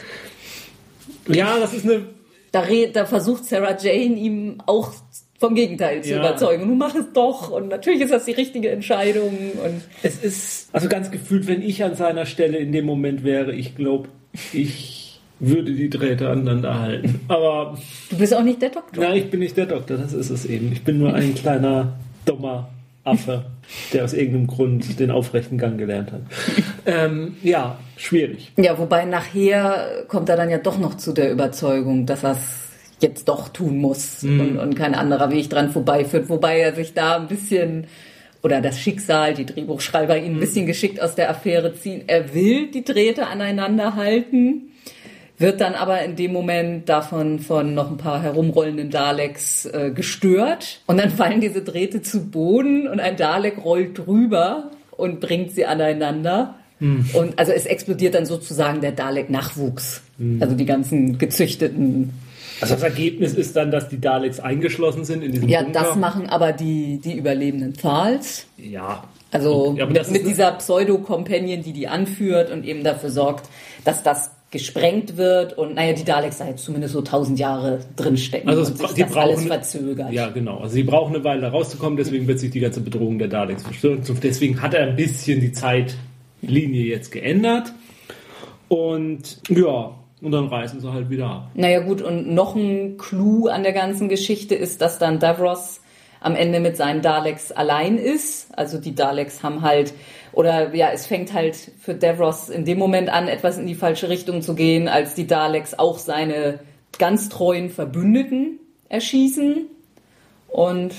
Ja, 1.29 1.59
das 1.61 1.73
ist 1.73 1.85
eine. 1.85 2.03
Da, 2.51 2.65
da 2.93 3.05
versucht 3.05 3.45
Sarah 3.45 3.77
Jane 3.79 4.17
ihm 4.17 4.63
auch 4.67 4.93
vom 5.39 5.55
Gegenteil 5.55 6.03
zu 6.03 6.11
ja. 6.11 6.19
überzeugen. 6.19 6.69
Du 6.69 6.75
mach 6.75 6.95
es 6.95 7.13
doch 7.13 7.51
und 7.51 7.69
natürlich 7.69 8.01
ist 8.01 8.13
das 8.13 8.25
die 8.25 8.33
richtige 8.33 8.71
Entscheidung. 8.71 9.53
Und 9.65 9.83
es 10.03 10.23
ist 10.23 10.69
also 10.73 10.89
ganz 10.89 11.11
gefühlt, 11.11 11.47
wenn 11.47 11.63
ich 11.63 11.85
an 11.85 11.95
seiner 11.95 12.27
Stelle 12.27 12.59
in 12.59 12.73
dem 12.73 12.87
Moment 12.87 13.25
wäre, 13.25 13.53
ich 13.53 13.77
glaube, 13.77 14.09
ich 14.53 15.21
würde 15.39 15.73
die 15.73 15.91
Drähte 15.91 16.29
aneinander 16.29 16.81
halten. 16.81 17.21
Aber 17.29 17.77
du 18.11 18.17
bist 18.17 18.35
auch 18.35 18.43
nicht 18.43 18.63
der 18.63 18.71
Doktor. 18.71 19.05
Nein, 19.05 19.17
ich 19.17 19.31
bin 19.31 19.41
nicht 19.41 19.57
der 19.57 19.67
Doktor. 19.67 19.99
Das 19.99 20.13
ist 20.13 20.31
es 20.31 20.47
eben. 20.47 20.73
Ich 20.73 20.83
bin 20.83 20.99
nur 20.99 21.15
ein 21.15 21.35
kleiner 21.35 21.95
dummer 22.25 22.71
Affe, 23.05 23.45
der 23.93 24.05
aus 24.05 24.15
irgendeinem 24.15 24.47
Grund 24.49 24.99
den 24.99 25.11
aufrechten 25.11 25.59
Gang 25.59 25.79
gelernt 25.79 26.13
hat. 26.13 26.23
Ähm, 26.87 27.37
ja, 27.43 27.79
schwierig. 27.97 28.53
Ja, 28.57 28.79
wobei 28.79 29.05
nachher 29.05 30.05
kommt 30.09 30.29
er 30.29 30.37
dann 30.37 30.51
ja 30.51 30.59
doch 30.59 30.79
noch 30.79 30.97
zu 30.97 31.13
der 31.13 31.31
Überzeugung, 31.31 32.07
dass 32.07 32.23
das 32.23 32.66
jetzt 33.01 33.29
doch 33.29 33.49
tun 33.49 33.79
muss 33.79 34.23
mhm. 34.23 34.41
und, 34.41 34.59
und 34.59 34.75
kein 34.77 34.95
anderer 34.95 35.31
Weg 35.31 35.51
dran 35.51 35.71
vorbeiführt. 35.71 36.29
Wobei 36.29 36.61
er 36.61 36.75
sich 36.75 36.95
da 36.95 37.17
ein 37.17 37.29
bisschen 37.29 37.87
oder 38.43 38.61
das 38.61 38.79
Schicksal, 38.79 39.35
die 39.35 39.45
Drehbuchschreiber 39.45 40.17
ihn 40.17 40.25
ein 40.25 40.35
mhm. 40.35 40.41
bisschen 40.41 40.67
geschickt 40.67 41.01
aus 41.01 41.15
der 41.15 41.31
Affäre 41.31 41.75
ziehen. 41.75 42.05
Er 42.07 42.33
will 42.33 42.71
die 42.71 42.85
Drähte 42.85 43.27
aneinander 43.27 43.97
halten, 43.97 44.71
wird 45.39 45.61
dann 45.61 45.75
aber 45.75 46.03
in 46.03 46.17
dem 46.17 46.33
Moment 46.33 46.89
davon 46.89 47.41
von 47.41 47.75
noch 47.75 47.91
ein 47.91 47.97
paar 47.99 48.23
herumrollenden 48.23 48.91
Daleks 48.91 49.67
äh, 49.67 49.91
gestört 49.95 50.81
und 50.87 50.99
dann 50.99 51.11
fallen 51.11 51.41
diese 51.41 51.63
Drähte 51.63 52.03
zu 52.03 52.31
Boden 52.31 52.89
und 52.89 53.01
ein 53.01 53.17
Dalek 53.17 53.63
rollt 53.63 53.99
drüber 53.99 54.71
und 54.93 55.21
bringt 55.21 55.51
sie 55.53 55.67
aneinander. 55.67 56.55
Mhm. 56.79 57.11
Und 57.15 57.39
also 57.39 57.53
es 57.53 57.67
explodiert 57.67 58.15
dann 58.15 58.27
sozusagen 58.27 58.81
der 58.81 58.93
Dalek-Nachwuchs. 58.93 60.03
Mhm. 60.19 60.43
Also 60.43 60.55
die 60.55 60.67
ganzen 60.67 61.19
gezüchteten 61.19 62.13
also 62.61 62.75
das 62.75 62.83
Ergebnis 62.83 63.35
ist 63.35 63.55
dann, 63.57 63.71
dass 63.71 63.89
die 63.89 64.01
Daleks 64.01 64.41
eingeschlossen 64.41 65.05
sind 65.05 65.23
in 65.23 65.33
diesem 65.33 65.49
Ja, 65.49 65.63
Bunker. 65.63 65.81
das 65.81 65.97
machen 65.97 66.29
aber 66.29 66.53
die, 66.53 66.99
die 66.99 67.15
überlebenden 67.17 67.75
Thals. 67.75 68.47
Ja. 68.57 69.05
Also 69.31 69.75
ja, 69.77 69.87
mit, 69.87 70.11
mit 70.11 70.27
dieser 70.27 70.53
Pseudo-Companion, 70.53 71.63
die 71.63 71.73
die 71.73 71.89
anführt 71.89 72.51
und 72.51 72.65
eben 72.65 72.85
dafür 72.85 73.11
sorgt, 73.11 73.49
dass 73.85 74.03
das 74.03 74.31
gesprengt 74.51 75.17
wird 75.17 75.59
und 75.59 75.75
naja, 75.75 75.93
die 75.93 76.05
Daleks 76.05 76.39
da 76.39 76.47
jetzt 76.47 76.65
zumindest 76.65 76.95
so 76.95 77.03
tausend 77.03 77.39
Jahre 77.39 77.81
drinstecken 77.97 78.49
also 78.49 78.63
und 78.63 78.79
sich 78.79 78.87
die 78.93 79.03
das 79.03 79.11
brauchen, 79.11 79.23
alles 79.29 79.45
verzögert. 79.45 80.13
Ja, 80.13 80.29
genau. 80.31 80.59
Also 80.59 80.75
sie 80.75 80.85
brauchen 80.85 81.15
eine 81.15 81.25
Weile 81.25 81.41
da 81.43 81.49
rauszukommen, 81.49 81.97
deswegen 81.97 82.27
wird 82.29 82.39
sich 82.39 82.53
die 82.53 82.61
ganze 82.61 82.81
Bedrohung 82.81 83.19
der 83.19 83.29
Daleks 83.29 83.65
verstören. 83.65 84.03
Deswegen 84.23 84.63
hat 84.63 84.73
er 84.73 84.87
ein 84.87 84.97
bisschen 84.97 85.41
die 85.41 85.53
Zeitlinie 85.53 86.85
jetzt 86.85 87.11
geändert. 87.11 87.73
Und 88.69 89.41
ja, 89.49 89.95
und 90.23 90.33
dann 90.33 90.47
reißen 90.47 90.81
sie 90.81 90.93
halt 90.93 91.11
wieder 91.11 91.27
ab. 91.27 91.51
Naja 91.55 91.81
gut, 91.81 92.03
und 92.03 92.33
noch 92.33 92.55
ein 92.55 92.97
Clou 92.97 93.49
an 93.49 93.63
der 93.63 93.73
ganzen 93.73 94.09
Geschichte 94.09 94.55
ist, 94.55 94.81
dass 94.81 94.99
dann 94.99 95.19
Davros 95.19 95.81
am 96.21 96.35
Ende 96.35 96.61
mit 96.61 96.77
seinen 96.77 97.03
Daleks 97.03 97.53
allein 97.53 97.99
ist. 97.99 98.57
Also 98.59 98.79
die 98.79 98.95
Daleks 98.95 99.43
haben 99.43 99.63
halt, 99.63 99.93
oder 100.33 100.75
ja, 100.75 100.91
es 100.91 101.07
fängt 101.07 101.33
halt 101.33 101.57
für 101.79 101.95
Davros 101.95 102.49
in 102.49 102.65
dem 102.65 102.79
Moment 102.79 103.11
an, 103.11 103.29
etwas 103.29 103.59
in 103.59 103.67
die 103.67 103.75
falsche 103.75 104.09
Richtung 104.09 104.43
zu 104.43 104.55
gehen, 104.55 104.89
als 104.89 105.15
die 105.15 105.27
Daleks 105.27 105.79
auch 105.79 105.99
seine 105.99 106.61
ganz 106.99 107.29
treuen 107.29 107.71
Verbündeten 107.71 108.59
erschießen. 108.89 109.67
Und 110.49 110.95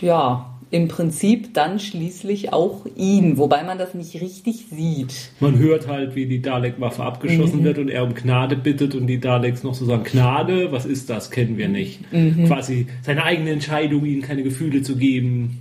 ja, 0.00 0.50
im 0.70 0.86
Prinzip 0.86 1.52
dann 1.52 1.80
schließlich 1.80 2.52
auch 2.52 2.86
ihn, 2.96 3.38
wobei 3.38 3.64
man 3.64 3.76
das 3.76 3.94
nicht 3.94 4.14
richtig 4.20 4.66
sieht. 4.70 5.32
Man 5.40 5.58
hört 5.58 5.88
halt, 5.88 6.14
wie 6.14 6.26
die 6.26 6.40
Dalek-Waffe 6.40 7.02
abgeschossen 7.02 7.60
mhm. 7.60 7.64
wird 7.64 7.78
und 7.78 7.88
er 7.88 8.04
um 8.04 8.14
Gnade 8.14 8.54
bittet 8.54 8.94
und 8.94 9.08
die 9.08 9.18
Daleks 9.18 9.64
noch 9.64 9.74
so 9.74 9.84
sagen, 9.84 10.04
Gnade, 10.04 10.70
was 10.70 10.86
ist 10.86 11.10
das, 11.10 11.30
kennen 11.30 11.58
wir 11.58 11.68
nicht. 11.68 12.12
Mhm. 12.12 12.46
Quasi 12.46 12.86
seine 13.02 13.24
eigene 13.24 13.50
Entscheidung, 13.50 14.04
ihnen 14.04 14.22
keine 14.22 14.44
Gefühle 14.44 14.82
zu 14.82 14.96
geben, 14.96 15.60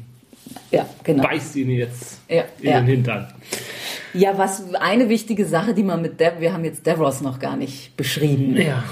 ja, 0.71 0.87
genau. 1.03 1.23
beißt 1.23 1.55
ihn 1.55 1.71
jetzt 1.71 2.19
ja, 2.29 2.43
in 2.61 2.69
ja. 2.69 2.79
den 2.81 2.87
Hintern. 2.87 3.27
Ja, 4.13 4.37
was 4.37 4.73
eine 4.75 5.09
wichtige 5.09 5.45
Sache, 5.45 5.73
die 5.73 5.83
man 5.83 6.01
mit 6.01 6.19
Dev, 6.19 6.39
wir 6.39 6.53
haben 6.53 6.65
jetzt 6.65 6.85
Davros 6.85 7.21
noch 7.21 7.39
gar 7.39 7.57
nicht 7.57 7.95
beschrieben. 7.97 8.55
Ja. 8.57 8.83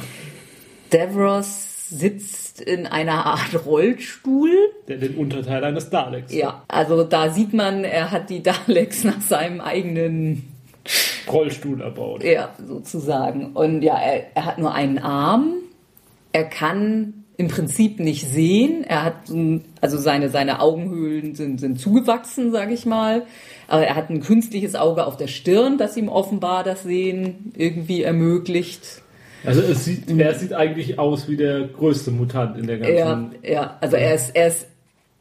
Davros 0.89 1.89
sitzt 1.89 2.46
in 2.62 2.86
einer 2.86 3.26
Art 3.26 3.66
Rollstuhl. 3.66 4.51
Der 4.88 4.97
den 4.97 5.16
Unterteil 5.16 5.64
eines 5.64 5.89
Daleks. 5.89 6.34
Ja, 6.34 6.64
also 6.68 7.03
da 7.03 7.30
sieht 7.30 7.53
man, 7.53 7.84
er 7.84 8.12
hat 8.12 8.30
die 8.30 8.43
Daleks 8.68 9.03
nach 9.03 9.22
seinem 9.22 9.62
eigenen 9.62 10.53
Rollstuhl 11.32 11.82
erbaut. 11.82 12.24
Ja, 12.24 12.53
sozusagen. 12.66 13.53
Und 13.53 13.82
ja, 13.82 13.97
er, 13.97 14.36
er 14.36 14.45
hat 14.45 14.58
nur 14.58 14.74
einen 14.74 14.99
Arm. 14.99 15.55
Er 16.32 16.45
kann 16.45 17.26
im 17.38 17.47
Prinzip 17.49 17.99
nicht 17.99 18.28
sehen. 18.28 18.84
Er 18.84 19.03
hat, 19.03 19.16
also 19.80 19.97
seine, 19.97 20.30
seine 20.30 20.60
Augenhöhlen 20.60 21.36
sind, 21.36 21.60
sind 21.60 21.80
zugewachsen, 21.80 22.51
sage 22.51 22.74
ich 22.74 22.86
mal. 22.86 23.26
Aber 23.68 23.86
er 23.86 23.95
hat 23.95 24.10
ein 24.10 24.22
künstliches 24.22 24.76
Auge 24.76 25.05
auf 25.05 25.18
der 25.18 25.28
Stirn, 25.28 25.78
das 25.78 25.95
ihm 25.97 26.10
offenbar 26.10 26.64
das 26.64 26.84
Sehen 26.84 27.51
irgendwie 27.55 28.01
ermöglicht. 28.01 29.03
Also 29.45 29.61
sieht, 29.73 30.09
er 30.19 30.33
sieht 30.35 30.53
eigentlich 30.53 30.99
aus 30.99 31.29
wie 31.29 31.38
der 31.38 31.61
größte 31.67 32.11
Mutant 32.11 32.57
in 32.57 32.67
der 32.67 32.77
ganzen. 32.79 33.31
Ja, 33.43 33.51
ja. 33.51 33.77
Also 33.81 33.95
er 33.95 34.15
ist, 34.15 34.35
er 34.35 34.47
ist, 34.47 34.67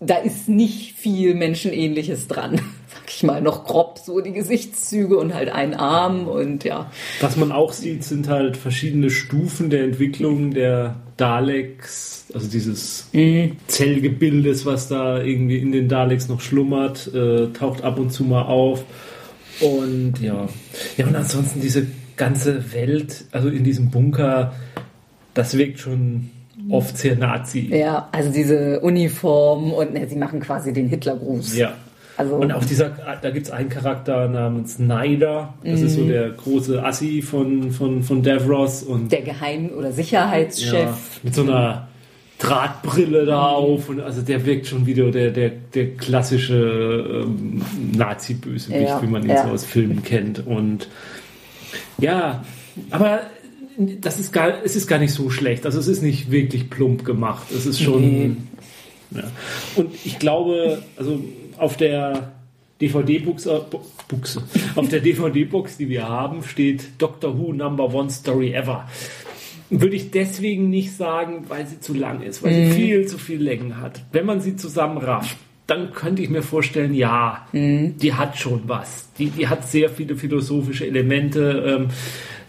da 0.00 0.16
ist 0.16 0.48
nicht 0.48 0.92
viel 0.96 1.34
Menschenähnliches 1.34 2.28
dran. 2.28 2.56
Sag 2.94 3.14
ich 3.14 3.22
mal, 3.22 3.40
noch 3.40 3.64
grob 3.64 3.98
so 3.98 4.20
die 4.20 4.32
Gesichtszüge 4.32 5.16
und 5.16 5.34
halt 5.34 5.48
ein 5.48 5.74
Arm 5.74 6.26
und 6.28 6.64
ja. 6.64 6.90
Was 7.20 7.36
man 7.36 7.52
auch 7.52 7.72
sieht, 7.72 8.04
sind 8.04 8.28
halt 8.28 8.56
verschiedene 8.56 9.10
Stufen 9.10 9.70
der 9.70 9.84
Entwicklung 9.84 10.52
der 10.52 10.96
Daleks, 11.16 12.26
also 12.34 12.46
dieses 12.48 13.08
Mhm. 13.12 13.56
Zellgebildes, 13.68 14.66
was 14.66 14.88
da 14.88 15.22
irgendwie 15.22 15.58
in 15.58 15.72
den 15.72 15.88
Daleks 15.88 16.28
noch 16.28 16.40
schlummert, 16.40 17.12
äh, 17.14 17.48
taucht 17.48 17.84
ab 17.84 17.98
und 17.98 18.10
zu 18.10 18.24
mal 18.24 18.42
auf. 18.42 18.84
Und 19.60 20.14
ja. 20.20 20.48
Ja, 20.96 21.06
und 21.06 21.16
ansonsten 21.16 21.60
diese 21.60 21.86
ganze 22.16 22.72
Welt, 22.72 23.24
also 23.32 23.48
in 23.48 23.64
diesem 23.64 23.90
Bunker, 23.90 24.54
das 25.34 25.56
wirkt 25.56 25.78
schon 25.80 26.30
oft 26.70 26.96
sehr 26.98 27.16
Nazi. 27.16 27.68
Ja, 27.72 28.08
also 28.12 28.32
diese 28.32 28.80
Uniform 28.80 29.72
und 29.72 29.92
ne, 29.92 30.06
sie 30.08 30.16
machen 30.16 30.40
quasi 30.40 30.72
den 30.72 30.88
Hitlergruß. 30.88 31.56
Ja. 31.56 31.74
Also 32.18 32.34
Und 32.36 32.50
auch 32.50 32.64
dieser, 32.64 32.90
da 33.20 33.30
gibt 33.30 33.44
es 33.46 33.52
einen 33.52 33.68
Charakter 33.68 34.26
namens 34.26 34.76
Snyder, 34.76 35.52
das 35.62 35.82
ist 35.82 35.96
so 35.96 36.00
Mhm. 36.00 36.08
der 36.08 36.30
große 36.30 36.82
Assi 36.82 37.20
von, 37.20 37.70
von, 37.72 38.02
von 38.02 38.22
Davros 38.22 38.82
und 38.82 39.12
der 39.12 39.20
Geheim- 39.20 39.68
oder 39.76 39.92
Sicherheitschef. 39.92 40.72
ja, 40.72 40.96
mit 41.22 41.34
so 41.34 41.42
einer 41.42 41.88
Drahtbrille 42.38 43.26
da 43.26 43.42
auf 43.48 43.88
und 43.90 44.00
also 44.00 44.22
der 44.22 44.44
wirkt 44.46 44.66
schon 44.66 44.86
wieder 44.86 45.10
der, 45.10 45.30
der, 45.30 45.50
der 45.74 45.94
klassische 45.96 47.24
ähm, 47.26 47.60
Nazi-Bösewicht, 47.94 48.80
Ja, 48.88 49.02
wie 49.02 49.06
man 49.06 49.22
ihn 49.22 49.30
ja. 49.30 49.42
so 49.46 49.50
aus 49.50 49.64
Filmen 49.64 50.02
kennt. 50.02 50.46
Und 50.46 50.88
ja, 51.98 52.44
aber 52.90 53.22
das 53.78 54.18
ist 54.18 54.32
gar, 54.32 54.64
es 54.64 54.76
ist 54.76 54.86
gar 54.86 54.98
nicht 54.98 55.12
so 55.12 55.30
schlecht. 55.30 55.66
Also 55.66 55.78
es 55.78 55.88
ist 55.88 56.02
nicht 56.02 56.30
wirklich 56.30 56.70
plump 56.70 57.04
gemacht. 57.04 57.46
Es 57.54 57.66
ist 57.66 57.80
schon. 57.80 58.00
Nee. 58.00 58.30
Ja. 59.10 59.24
Und 59.76 59.94
ich 60.04 60.18
glaube, 60.18 60.82
also 60.96 61.20
auf 61.58 61.76
der 61.76 62.32
DVD-Buchse, 62.80 63.66
Buchse, 64.08 64.42
auf 64.74 64.88
der 64.88 65.00
DVD-Box, 65.00 65.76
die 65.78 65.88
wir 65.88 66.08
haben, 66.08 66.42
steht 66.42 66.84
Doctor 66.98 67.38
Who 67.38 67.52
Number 67.52 67.92
One 67.94 68.10
Story 68.10 68.52
Ever. 68.52 68.88
Würde 69.68 69.96
ich 69.96 70.10
deswegen 70.10 70.70
nicht 70.70 70.96
sagen, 70.96 71.46
weil 71.48 71.66
sie 71.66 71.80
zu 71.80 71.92
lang 71.92 72.22
ist, 72.22 72.42
weil 72.42 72.54
sie 72.54 72.72
viel 72.72 73.06
zu 73.06 73.18
viel 73.18 73.42
Längen 73.42 73.80
hat. 73.80 74.04
Wenn 74.12 74.24
man 74.24 74.40
sie 74.40 74.56
zusammenrafft, 74.56 75.36
dann 75.66 75.92
könnte 75.92 76.22
ich 76.22 76.30
mir 76.30 76.42
vorstellen, 76.42 76.94
ja, 76.94 77.46
die 77.52 78.14
hat 78.14 78.38
schon 78.38 78.62
was. 78.66 79.08
Die, 79.18 79.30
die 79.30 79.48
hat 79.48 79.68
sehr 79.68 79.90
viele 79.90 80.14
philosophische 80.14 80.86
Elemente. 80.86 81.64
Ähm, 81.66 81.88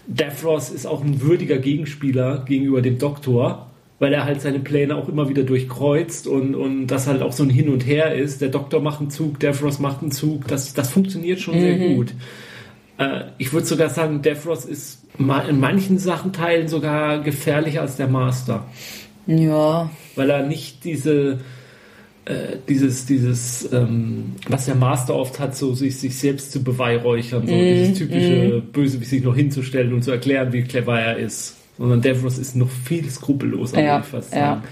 Davros 0.08 0.70
ist 0.70 0.86
auch 0.86 1.04
ein 1.04 1.22
würdiger 1.22 1.58
Gegenspieler 1.58 2.46
gegenüber 2.48 2.82
dem 2.82 3.00
Doktor, 3.00 3.72
weil 4.00 4.14
er 4.14 4.26
halt 4.26 4.42
seine 4.42 4.60
Pläne 4.60 4.96
auch 4.96 5.10
immer 5.10 5.30
wieder 5.30 5.44
durchkreuzt 5.44 6.28
und, 6.28 6.56
und 6.56 6.88
das 6.88 7.08
halt 7.08 7.24
auch 7.24 7.34
so 7.34 7.44
ein 7.44 7.50
Hin 7.50 7.70
und 7.70 7.86
Her 7.86 8.14
ist. 8.14 8.40
Der 8.42 8.50
Doktor 8.50 8.82
macht 8.82 9.02
einen 9.02 9.10
Zug, 9.10 9.40
Davros 9.40 9.80
macht 9.80 10.02
einen 10.04 10.12
Zug. 10.12 10.48
Das, 10.48 10.74
das 10.76 10.92
funktioniert 10.92 11.40
schon 11.40 11.60
sehr 11.60 11.78
gut. 11.78 12.14
Äh, 13.00 13.24
ich 13.40 13.52
würde 13.52 13.66
sogar 13.66 13.90
sagen, 13.90 14.22
Davros 14.22 14.66
ist 14.66 15.04
in 15.18 15.60
manchen 15.60 15.98
Sachen 15.98 16.32
Teilen 16.32 16.68
sogar 16.68 17.22
gefährlicher 17.24 17.82
als 17.82 17.96
der 17.96 18.08
Master, 18.08 18.66
Ja, 19.26 19.90
weil 20.16 20.30
er 20.30 20.46
nicht 20.46 20.84
diese 20.84 21.40
äh, 22.28 22.58
dieses, 22.68 23.06
dieses, 23.06 23.72
ähm, 23.72 24.36
was 24.50 24.66
der 24.66 24.76
Master 24.76 25.16
oft 25.16 25.40
hat, 25.40 25.56
so 25.56 25.74
sich, 25.74 25.98
sich 25.98 26.18
selbst 26.18 26.52
zu 26.52 26.62
beweihräuchern, 26.62 27.48
so 27.48 27.54
dieses 27.54 27.98
typische 27.98 28.62
Böse, 28.74 29.00
wie 29.00 29.06
sich 29.06 29.24
noch 29.24 29.36
hinzustellen 29.36 29.94
und 29.94 30.04
zu 30.04 30.12
erklären, 30.12 30.52
wie 30.52 30.64
clever 30.64 31.00
er 31.00 31.18
ist. 31.18 31.56
Sondern 31.78 32.02
Davros 32.02 32.38
ist 32.38 32.56
noch 32.56 32.70
viel 32.70 33.10
skrupelloser, 33.10 33.80
Ja, 33.80 33.94
würde 33.94 34.06
ich 34.06 34.12
fast 34.12 34.32
sagen. 34.32 34.62
Ja, 34.62 34.70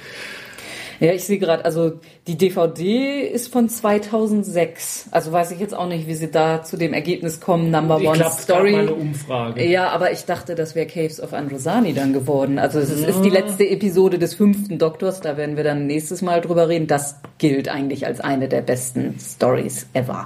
ich 0.99 1.23
sehe 1.23 1.37
gerade, 1.39 1.65
also 1.65 1.93
die 2.27 2.37
DVD 2.37 3.21
ist 3.21 3.51
von 3.51 3.69
2006. 3.69 5.07
Also 5.11 5.31
weiß 5.31 5.51
ich 5.51 5.59
jetzt 5.59 5.73
auch 5.73 5.87
nicht, 5.87 6.07
wie 6.07 6.15
sie 6.15 6.31
da 6.31 6.63
zu 6.63 6.77
dem 6.77 6.93
Ergebnis 6.93 7.39
kommen. 7.39 7.71
Number 7.71 7.99
Ich 7.99 8.07
One 8.07 8.17
glaube, 8.17 8.31
es 8.37 8.47
gab 8.47 8.57
Story. 8.57 8.71
mal 8.71 8.79
eine 8.81 8.93
Umfrage. 8.93 9.65
Ja, 9.65 9.89
aber 9.89 10.11
ich 10.11 10.25
dachte, 10.25 10.55
das 10.55 10.75
wäre 10.75 10.87
Caves 10.87 11.21
of 11.21 11.33
Androsani 11.33 11.93
dann 11.93 12.13
geworden. 12.13 12.59
Also 12.59 12.79
es 12.79 12.89
ist, 12.89 13.05
ist 13.07 13.21
die 13.21 13.29
letzte 13.29 13.67
Episode 13.67 14.19
des 14.19 14.33
fünften 14.35 14.77
Doktors, 14.77 15.21
da 15.21 15.37
werden 15.37 15.57
wir 15.57 15.63
dann 15.63 15.87
nächstes 15.87 16.21
Mal 16.21 16.41
drüber 16.41 16.69
reden. 16.69 16.87
Das 16.87 17.15
gilt 17.37 17.67
eigentlich 17.69 18.05
als 18.05 18.19
eine 18.21 18.47
der 18.47 18.61
besten 18.61 19.15
Stories 19.19 19.87
ever. 19.93 20.25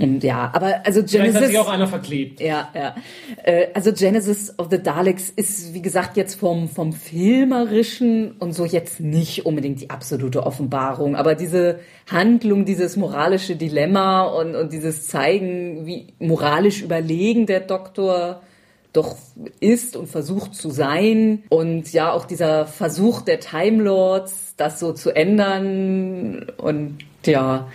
Und 0.00 0.22
ja, 0.22 0.50
aber 0.54 0.82
also 0.84 1.00
Vielleicht 1.02 1.14
hat 1.14 1.32
Genesis... 1.32 1.48
sich 1.48 1.58
auch 1.58 1.68
einer 1.68 1.86
verklebt. 1.88 2.40
Ja, 2.40 2.68
ja. 2.74 2.94
Äh, 3.42 3.68
Also 3.74 3.92
Genesis 3.92 4.54
of 4.58 4.68
the 4.70 4.82
Daleks 4.82 5.30
ist, 5.30 5.74
wie 5.74 5.82
gesagt, 5.82 6.16
jetzt 6.16 6.34
vom, 6.38 6.68
vom 6.68 6.92
Filmerischen 6.92 8.32
und 8.38 8.52
so 8.54 8.64
jetzt 8.64 9.00
nicht 9.00 9.46
unbedingt 9.46 9.61
die 9.62 9.90
absolute 9.90 10.44
Offenbarung, 10.44 11.16
aber 11.16 11.34
diese 11.34 11.80
Handlung, 12.10 12.64
dieses 12.64 12.96
moralische 12.96 13.56
Dilemma 13.56 14.22
und, 14.24 14.54
und 14.54 14.72
dieses 14.72 15.06
Zeigen, 15.06 15.86
wie 15.86 16.08
moralisch 16.18 16.82
überlegen 16.82 17.46
der 17.46 17.60
Doktor 17.60 18.42
doch 18.92 19.16
ist 19.60 19.96
und 19.96 20.08
versucht 20.08 20.54
zu 20.54 20.70
sein 20.70 21.44
und 21.48 21.92
ja 21.92 22.12
auch 22.12 22.26
dieser 22.26 22.66
Versuch 22.66 23.22
der 23.22 23.40
Time 23.40 23.82
Lords, 23.82 24.54
das 24.56 24.78
so 24.78 24.92
zu 24.92 25.10
ändern 25.16 26.46
und 26.58 26.98
ja, 27.24 27.68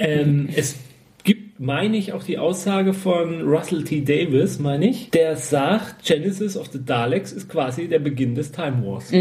Ähm, 0.00 0.48
es 0.56 0.76
gibt, 1.22 1.60
meine 1.60 1.96
ich, 1.96 2.12
auch 2.12 2.24
die 2.24 2.38
Aussage 2.38 2.94
von 2.94 3.42
Russell 3.42 3.84
T. 3.84 4.00
Davis, 4.00 4.58
meine 4.58 4.88
ich, 4.88 5.10
der 5.10 5.36
sagt, 5.36 6.04
Genesis 6.04 6.56
of 6.56 6.68
the 6.72 6.84
Daleks 6.84 7.32
ist 7.32 7.48
quasi 7.48 7.86
der 7.86 7.98
Beginn 7.98 8.34
des 8.34 8.50
Time 8.50 8.82
Wars. 8.84 9.12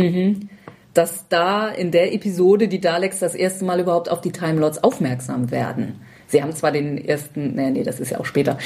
Dass 0.94 1.28
da 1.30 1.70
in 1.70 1.92
der 1.92 2.14
Episode 2.14 2.68
die 2.68 2.82
Daleks 2.82 3.20
das 3.20 3.36
erste 3.36 3.64
Mal 3.66 3.80
überhaupt 3.80 4.10
auf 4.10 4.22
die 4.22 4.32
Time 4.32 4.60
Lords 4.60 4.84
aufmerksam 4.84 5.52
werden. 5.52 6.02
Sie 6.28 6.44
haben 6.44 6.54
zwar 6.54 6.72
den 6.72 7.04
ersten, 7.04 7.56
nee, 7.56 7.72
nee, 7.72 7.84
das 7.84 8.00
ist 8.00 8.12
ja 8.12 8.20
auch 8.20 8.26
später, 8.26 8.58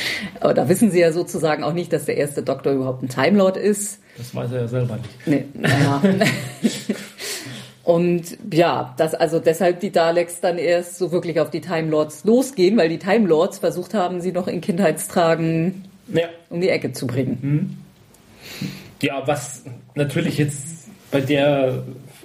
aber 0.41 0.53
da 0.53 0.67
wissen 0.67 0.91
sie 0.91 0.99
ja 0.99 1.11
sozusagen 1.13 1.63
auch 1.63 1.71
nicht, 1.73 1.93
dass 1.93 2.05
der 2.05 2.17
erste 2.17 2.43
Doktor 2.43 2.73
überhaupt 2.73 3.03
ein 3.03 3.09
Time 3.09 3.37
Lord 3.37 3.55
ist. 3.57 3.99
Das 4.17 4.35
weiß 4.35 4.51
er 4.51 4.61
ja 4.61 4.67
selber 4.67 4.97
nicht. 4.97 5.09
Nee, 5.27 5.45
naja. 5.53 6.01
Und 7.83 8.37
ja, 8.51 8.93
dass 8.97 9.13
also 9.13 9.39
deshalb 9.39 9.81
die 9.81 9.91
Daleks 9.91 10.39
dann 10.39 10.57
erst 10.57 10.97
so 10.97 11.11
wirklich 11.11 11.39
auf 11.41 11.49
die 11.49 11.59
Time 11.59 11.89
Lords 11.89 12.23
losgehen, 12.23 12.77
weil 12.77 12.87
die 12.87 12.97
Time 12.99 13.27
Lords 13.27 13.57
versucht 13.59 13.93
haben, 13.93 14.21
sie 14.21 14.31
noch 14.31 14.47
in 14.47 14.61
Kindheitstragen 14.61 15.83
Ja. 16.13 16.27
um 16.49 16.61
die 16.61 16.69
Ecke 16.69 16.93
zu 16.93 17.07
bringen. 17.07 17.83
ja, 19.01 19.21
was 19.25 19.63
natürlich 19.95 20.37
jetzt 20.37 20.87
bei 21.11 21.19
der 21.19 21.83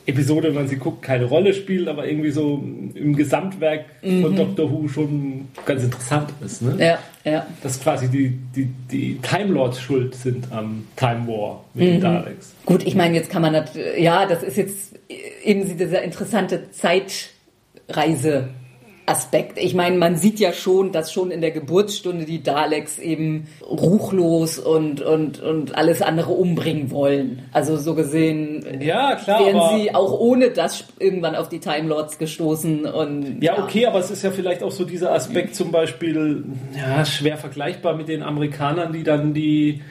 Episode, 0.09 0.49
wenn 0.49 0.55
man 0.55 0.69
sie 0.69 0.77
guckt, 0.77 1.03
keine 1.03 1.27
Rolle 1.27 1.53
spielt, 1.53 1.87
aber 1.87 2.09
irgendwie 2.09 2.31
so 2.31 2.65
im 2.95 3.15
Gesamtwerk 3.15 3.85
von 4.01 4.35
Doctor 4.35 4.71
Who 4.71 4.89
schon 4.89 5.49
ganz 5.67 5.85
interessant 5.85 6.33
ist. 6.43 6.63
Ne? 6.63 6.77
Ja, 6.79 6.99
ja. 7.31 7.47
Dass 7.63 7.79
quasi 7.79 8.09
die, 8.09 8.31
die, 8.57 8.71
die 8.91 9.19
Time 9.21 9.53
Lords 9.53 9.81
schuld 9.81 10.15
sind 10.15 10.51
am 10.51 10.87
Time 10.97 11.29
War 11.29 11.63
mit 11.75 11.89
den 11.89 12.01
Daleks. 12.01 12.55
Gut, 12.65 12.87
ich 12.87 12.95
meine, 12.95 13.17
jetzt 13.17 13.29
kann 13.29 13.43
man 13.43 13.53
das, 13.53 13.71
ja, 13.99 14.25
das 14.25 14.43
ist 14.43 14.57
jetzt 14.57 14.99
eben 15.45 15.77
dieser 15.77 16.01
interessante 16.03 16.71
Zeitreise. 16.71 18.49
Aspekt. 19.09 19.59
Ich 19.59 19.75
meine, 19.75 19.97
man 19.97 20.17
sieht 20.17 20.39
ja 20.39 20.53
schon, 20.53 20.93
dass 20.93 21.13
schon 21.13 21.31
in 21.31 21.41
der 21.41 21.51
Geburtsstunde 21.51 22.25
die 22.25 22.43
Daleks 22.43 22.99
eben 22.99 23.49
ruchlos 23.63 24.59
und, 24.59 25.01
und, 25.01 25.41
und 25.41 25.77
alles 25.77 26.03
andere 26.03 26.33
umbringen 26.33 26.91
wollen. 26.91 27.43
Also 27.53 27.77
so 27.77 27.95
gesehen 27.95 28.81
Ja, 28.81 29.17
klar, 29.17 29.45
wären 29.45 29.79
sie 29.79 29.95
auch 29.95 30.19
ohne 30.19 30.51
das 30.51 30.85
irgendwann 30.99 31.35
auf 31.35 31.49
die 31.49 31.61
Time 31.61 31.89
Lords 31.89 32.19
gestoßen 32.19 32.85
und 32.87 33.43
Ja, 33.43 33.59
okay, 33.63 33.87
aber 33.87 33.99
es 33.99 34.11
ist 34.11 34.23
ja 34.23 34.31
vielleicht 34.31 34.63
auch 34.63 34.73
so 34.73 34.85
dieser 34.85 35.13
Aspekt 35.13 35.55
zum 35.55 35.73
Beispiel, 35.73 36.45
ja, 36.77 37.05
schwer 37.05 37.37
vergleichbar 37.37 37.97
mit 37.97 38.09
den 38.09 38.23
Amerikanern, 38.23 38.93
die 38.93 39.03
dann 39.03 39.35
die, 39.35 39.83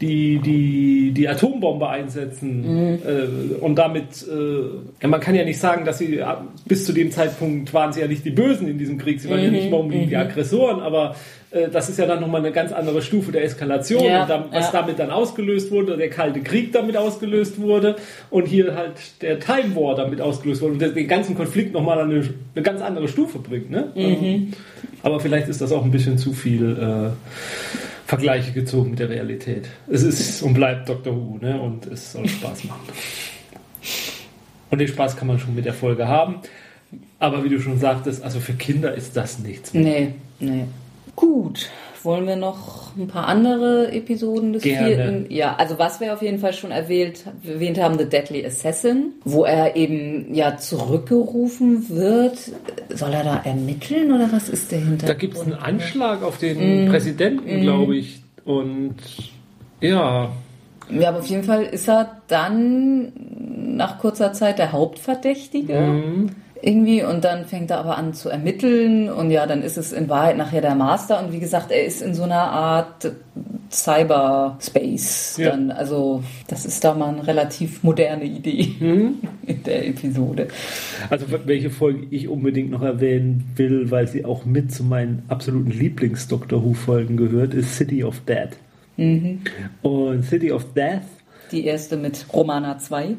die, 0.00 0.38
die, 0.40 1.12
die 1.12 1.28
Atombombe 1.28 1.88
einsetzen. 1.88 2.98
Äh, 3.06 3.54
und 3.60 3.76
damit, 3.76 4.26
äh, 4.28 5.06
man 5.06 5.20
kann 5.20 5.34
ja 5.36 5.44
nicht 5.44 5.58
sagen, 5.60 5.84
dass 5.84 5.98
sie 5.98 6.20
ab- 6.20 6.44
bis 6.66 6.84
zu 6.84 6.92
dem 6.92 7.10
Zeitpunkt 7.12 7.72
waren 7.72 7.92
sie 7.92 8.00
ja 8.00 8.08
nicht 8.08 8.24
die 8.24 8.30
Bösen 8.30 8.66
in 8.68 8.76
diesem 8.78 8.98
Krieg, 8.98 9.20
sie 9.20 9.30
waren 9.30 9.42
ja 9.42 9.50
nicht 9.50 9.70
mal 9.70 9.78
unbedingt 9.78 10.10
die 10.10 10.16
Aggressoren, 10.16 10.80
aber 10.80 11.14
äh, 11.52 11.68
das 11.70 11.88
ist 11.88 11.98
ja 12.00 12.06
dann 12.06 12.20
nochmal 12.20 12.40
eine 12.40 12.50
ganz 12.50 12.72
andere 12.72 13.02
Stufe 13.02 13.30
der 13.30 13.44
Eskalation, 13.44 14.04
Ja, 14.04 14.26
dann, 14.26 14.46
was 14.50 14.72
ja. 14.72 14.80
damit 14.80 14.98
dann 14.98 15.10
ausgelöst 15.10 15.70
wurde, 15.70 15.96
der 15.96 16.10
Kalte 16.10 16.40
Krieg 16.40 16.72
damit 16.72 16.96
ausgelöst 16.96 17.60
wurde 17.60 17.94
und 18.30 18.46
hier 18.48 18.74
halt 18.74 19.22
der 19.22 19.38
Time 19.38 19.76
War 19.76 19.94
damit 19.94 20.20
ausgelöst 20.20 20.60
wurde 20.60 20.72
und 20.72 20.82
der 20.82 20.88
den 20.88 21.06
ganzen 21.06 21.36
Konflikt 21.36 21.72
nochmal 21.72 22.00
an 22.00 22.10
eine, 22.10 22.24
eine 22.54 22.62
ganz 22.64 22.82
andere 22.82 23.06
Stufe 23.06 23.38
bringt. 23.38 23.70
Ne? 23.70 23.92
Mhm. 23.94 24.52
Aber 25.04 25.20
vielleicht 25.20 25.48
ist 25.48 25.60
das 25.60 25.70
auch 25.70 25.84
ein 25.84 25.92
bisschen 25.92 26.18
zu 26.18 26.32
viel 26.32 26.76
äh, 26.76 27.10
Vergleiche 28.06 28.52
gezogen 28.52 28.90
mit 28.90 28.98
der 28.98 29.08
Realität. 29.08 29.68
Es 29.88 30.02
ist 30.02 30.42
und 30.42 30.54
bleibt 30.54 30.88
Doctor 30.88 31.14
Who 31.14 31.38
ne? 31.40 31.60
und 31.60 31.86
es 31.86 32.12
soll 32.12 32.28
Spaß 32.28 32.64
machen. 32.64 32.88
Und 34.70 34.78
den 34.78 34.88
Spaß 34.88 35.16
kann 35.16 35.28
man 35.28 35.38
schon 35.38 35.54
mit 35.54 35.64
der 35.64 35.74
Folge 35.74 36.08
haben. 36.08 36.40
Aber 37.18 37.44
wie 37.44 37.48
du 37.48 37.60
schon 37.60 37.78
sagtest, 37.78 38.22
also 38.22 38.40
für 38.40 38.54
Kinder 38.54 38.94
ist 38.94 39.16
das 39.16 39.38
nichts 39.38 39.72
mehr. 39.72 39.82
Nee, 39.82 40.14
nee. 40.40 40.64
Gut. 41.16 41.70
Wollen 42.04 42.26
wir 42.26 42.36
noch 42.36 42.94
ein 42.96 43.08
paar 43.08 43.26
andere 43.26 43.90
Episoden 43.90 44.52
des 44.52 44.62
Gerne. 44.62 44.86
vierten? 44.86 45.26
Ja, 45.30 45.56
also 45.56 45.78
was 45.78 46.00
wir 46.00 46.12
auf 46.12 46.20
jeden 46.22 46.38
Fall 46.38 46.52
schon 46.52 46.70
erwähnt, 46.70 47.24
erwähnt 47.44 47.80
haben, 47.80 47.98
The 47.98 48.04
Deadly 48.04 48.44
Assassin, 48.44 49.14
wo 49.24 49.44
er 49.44 49.74
eben 49.74 50.34
ja 50.34 50.58
zurückgerufen 50.58 51.88
wird. 51.88 52.38
Soll 52.90 53.12
er 53.12 53.24
da 53.24 53.40
ermitteln 53.44 54.12
oder 54.12 54.30
was 54.30 54.50
ist 54.50 54.70
der 54.70 54.80
Hintergrund? 54.80 55.08
Da 55.08 55.14
gibt 55.14 55.34
es 55.34 55.42
einen 55.42 55.54
Anschlag 55.54 56.22
auf 56.22 56.36
den 56.38 56.88
Präsidenten, 56.90 57.62
glaube 57.62 57.96
ich. 57.96 58.22
Und 58.44 58.96
ja, 59.80 60.30
Ja, 60.90 61.08
aber 61.08 61.20
auf 61.20 61.26
jeden 61.26 61.44
Fall 61.44 61.62
ist 61.64 61.88
er 61.88 62.20
dann 62.28 63.12
nach 63.76 63.98
kurzer 63.98 64.32
Zeit 64.32 64.58
der 64.58 64.72
Hauptverdächtige. 64.72 66.28
Irgendwie 66.66 67.02
und 67.02 67.24
dann 67.24 67.44
fängt 67.44 67.70
er 67.70 67.78
aber 67.78 67.98
an 67.98 68.14
zu 68.14 68.30
ermitteln 68.30 69.10
und 69.10 69.30
ja, 69.30 69.46
dann 69.46 69.60
ist 69.60 69.76
es 69.76 69.92
in 69.92 70.08
Wahrheit 70.08 70.38
nachher 70.38 70.62
der 70.62 70.74
Master 70.74 71.22
und 71.22 71.30
wie 71.30 71.38
gesagt, 71.38 71.70
er 71.70 71.84
ist 71.84 72.00
in 72.00 72.14
so 72.14 72.22
einer 72.22 72.40
Art 72.40 73.12
Cyberspace. 73.70 75.36
Ja. 75.36 75.50
Dann, 75.50 75.70
also 75.70 76.22
das 76.48 76.64
ist 76.64 76.82
da 76.82 76.94
mal 76.94 77.10
eine 77.10 77.26
relativ 77.26 77.82
moderne 77.82 78.24
Idee 78.24 78.72
in 78.80 79.62
der 79.66 79.86
Episode. 79.88 80.48
also 81.10 81.26
welche 81.44 81.68
Folge 81.68 82.06
ich 82.10 82.28
unbedingt 82.28 82.70
noch 82.70 82.82
erwähnen 82.82 83.44
will, 83.56 83.90
weil 83.90 84.08
sie 84.08 84.24
auch 84.24 84.46
mit 84.46 84.72
zu 84.72 84.84
meinen 84.84 85.22
absoluten 85.28 85.70
Lieblings-Doctor 85.70 86.64
Who-Folgen 86.64 87.18
gehört, 87.18 87.52
ist 87.52 87.76
City 87.76 88.02
of 88.04 88.20
Death. 88.20 88.56
Und 89.82 90.24
City 90.24 90.50
of 90.50 90.72
Death 90.72 91.02
Die 91.52 91.66
erste 91.66 91.98
mit 91.98 92.24
Romana 92.32 92.78
2. 92.78 93.16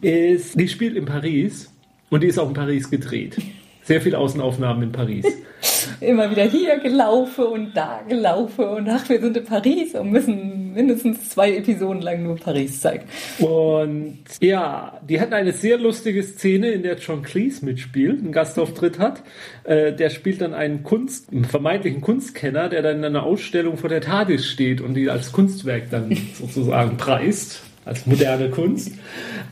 ist, 0.00 0.58
die 0.58 0.66
spielt 0.66 0.96
in 0.96 1.04
Paris 1.04 1.70
und 2.10 2.22
die 2.22 2.28
ist 2.28 2.38
auch 2.38 2.48
in 2.48 2.54
Paris 2.54 2.90
gedreht. 2.90 3.36
Sehr 3.82 4.00
viele 4.00 4.18
Außenaufnahmen 4.18 4.82
in 4.84 4.92
Paris. 4.92 5.26
Immer 6.00 6.30
wieder 6.30 6.44
hier 6.44 6.78
gelaufen 6.78 7.44
und 7.44 7.76
da 7.76 8.00
gelaufen 8.08 8.64
und 8.64 8.88
ach, 8.88 9.08
wir 9.08 9.20
sind 9.20 9.36
in 9.36 9.44
Paris 9.44 9.94
und 9.94 10.10
müssen 10.10 10.72
mindestens 10.74 11.30
zwei 11.30 11.54
Episoden 11.56 12.02
lang 12.02 12.22
nur 12.22 12.36
Paris 12.36 12.80
zeigen. 12.80 13.04
Und 13.38 14.18
ja, 14.40 14.98
die 15.08 15.20
hatten 15.20 15.34
eine 15.34 15.52
sehr 15.52 15.78
lustige 15.78 16.22
Szene, 16.22 16.70
in 16.70 16.82
der 16.82 16.96
John 16.96 17.22
Cleese 17.22 17.64
mitspielt, 17.64 18.20
einen 18.20 18.32
Gastauftritt 18.32 18.98
hat. 18.98 19.22
Äh, 19.64 19.92
der 19.92 20.10
spielt 20.10 20.40
dann 20.40 20.54
einen 20.54 20.82
Kunst, 20.82 21.30
einen 21.30 21.44
vermeintlichen 21.44 22.00
Kunstkenner, 22.00 22.68
der 22.68 22.82
dann 22.82 22.98
in 22.98 23.04
einer 23.04 23.22
Ausstellung 23.22 23.76
vor 23.76 23.88
der 23.88 24.00
TARDIS 24.00 24.46
steht 24.46 24.80
und 24.80 24.94
die 24.94 25.10
als 25.10 25.32
Kunstwerk 25.32 25.90
dann 25.90 26.16
sozusagen 26.34 26.96
preist. 26.96 27.62
Als 27.84 28.06
moderne 28.06 28.50
Kunst. 28.50 28.92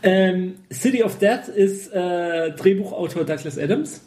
Ähm, 0.03 0.55
City 0.72 1.03
of 1.03 1.18
Death 1.18 1.49
ist 1.49 1.93
äh, 1.93 2.53
Drehbuchautor 2.53 3.24
Douglas 3.24 3.59
Adams. 3.59 4.03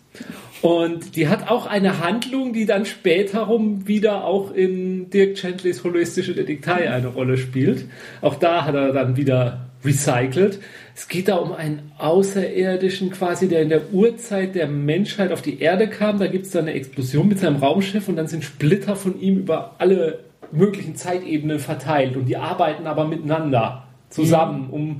Und 0.61 1.15
die 1.15 1.27
hat 1.27 1.49
auch 1.49 1.67
eine 1.67 1.99
Handlung, 2.03 2.53
die 2.53 2.65
dann 2.65 2.85
später 2.85 3.41
rum 3.41 3.87
wieder 3.87 4.23
auch 4.23 4.51
in 4.51 5.09
Dirk 5.09 5.35
Gentleys 5.35 5.83
holistische 5.83 6.33
Detektei 6.33 6.89
eine 6.89 7.07
Rolle 7.07 7.37
spielt. 7.37 7.85
Auch 8.21 8.35
da 8.35 8.65
hat 8.65 8.73
er 8.73 8.91
dann 8.91 9.15
wieder 9.17 9.67
recycelt. 9.83 10.59
Es 10.95 11.07
geht 11.07 11.27
da 11.27 11.35
um 11.35 11.51
einen 11.51 11.91
Außerirdischen 11.97 13.11
quasi, 13.11 13.47
der 13.47 13.61
in 13.61 13.69
der 13.69 13.93
Urzeit 13.93 14.55
der 14.55 14.67
Menschheit 14.67 15.31
auf 15.31 15.41
die 15.41 15.59
Erde 15.59 15.87
kam. 15.87 16.17
Da 16.17 16.27
gibt 16.27 16.45
es 16.45 16.51
dann 16.51 16.63
eine 16.63 16.73
Explosion 16.73 17.27
mit 17.27 17.39
seinem 17.39 17.57
Raumschiff 17.57 18.07
und 18.07 18.15
dann 18.15 18.27
sind 18.27 18.43
Splitter 18.43 18.95
von 18.95 19.19
ihm 19.19 19.37
über 19.37 19.75
alle 19.77 20.19
möglichen 20.51 20.95
Zeitebenen 20.95 21.59
verteilt 21.59 22.15
und 22.15 22.25
die 22.25 22.37
arbeiten 22.37 22.87
aber 22.87 23.05
miteinander 23.05 23.84
zusammen, 24.15 24.69
um, 24.71 24.99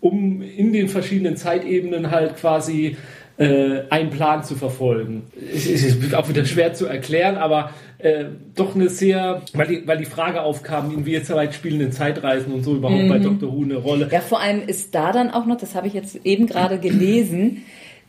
um 0.00 0.42
in 0.42 0.72
den 0.72 0.88
verschiedenen 0.88 1.36
Zeitebenen 1.36 2.10
halt 2.10 2.36
quasi 2.36 2.96
äh, 3.38 3.82
einen 3.88 4.10
Plan 4.10 4.44
zu 4.44 4.54
verfolgen. 4.56 5.24
Es 5.54 5.66
ist 5.66 6.14
auch 6.14 6.28
wieder 6.28 6.44
schwer 6.44 6.74
zu 6.74 6.86
erklären, 6.86 7.36
aber 7.36 7.70
äh, 7.98 8.26
doch 8.54 8.74
eine 8.74 8.88
sehr, 8.88 9.42
weil 9.54 9.66
die, 9.66 9.86
weil 9.86 9.98
die 9.98 10.04
Frage 10.04 10.42
aufkam, 10.42 10.92
inwieweit 10.92 11.54
spielen 11.54 11.78
denn 11.78 11.92
Zeitreisen 11.92 12.52
und 12.52 12.62
so 12.62 12.74
überhaupt 12.74 13.08
bei 13.08 13.18
Dr. 13.18 13.52
Who 13.52 13.62
eine 13.62 13.76
Rolle. 13.76 14.08
Ja, 14.12 14.20
vor 14.20 14.40
allem 14.40 14.62
ist 14.66 14.94
da 14.94 15.12
dann 15.12 15.30
auch 15.30 15.46
noch, 15.46 15.56
das 15.56 15.74
habe 15.74 15.86
ich 15.86 15.94
jetzt 15.94 16.20
eben 16.24 16.46
gerade 16.46 16.78
gelesen, 16.78 17.62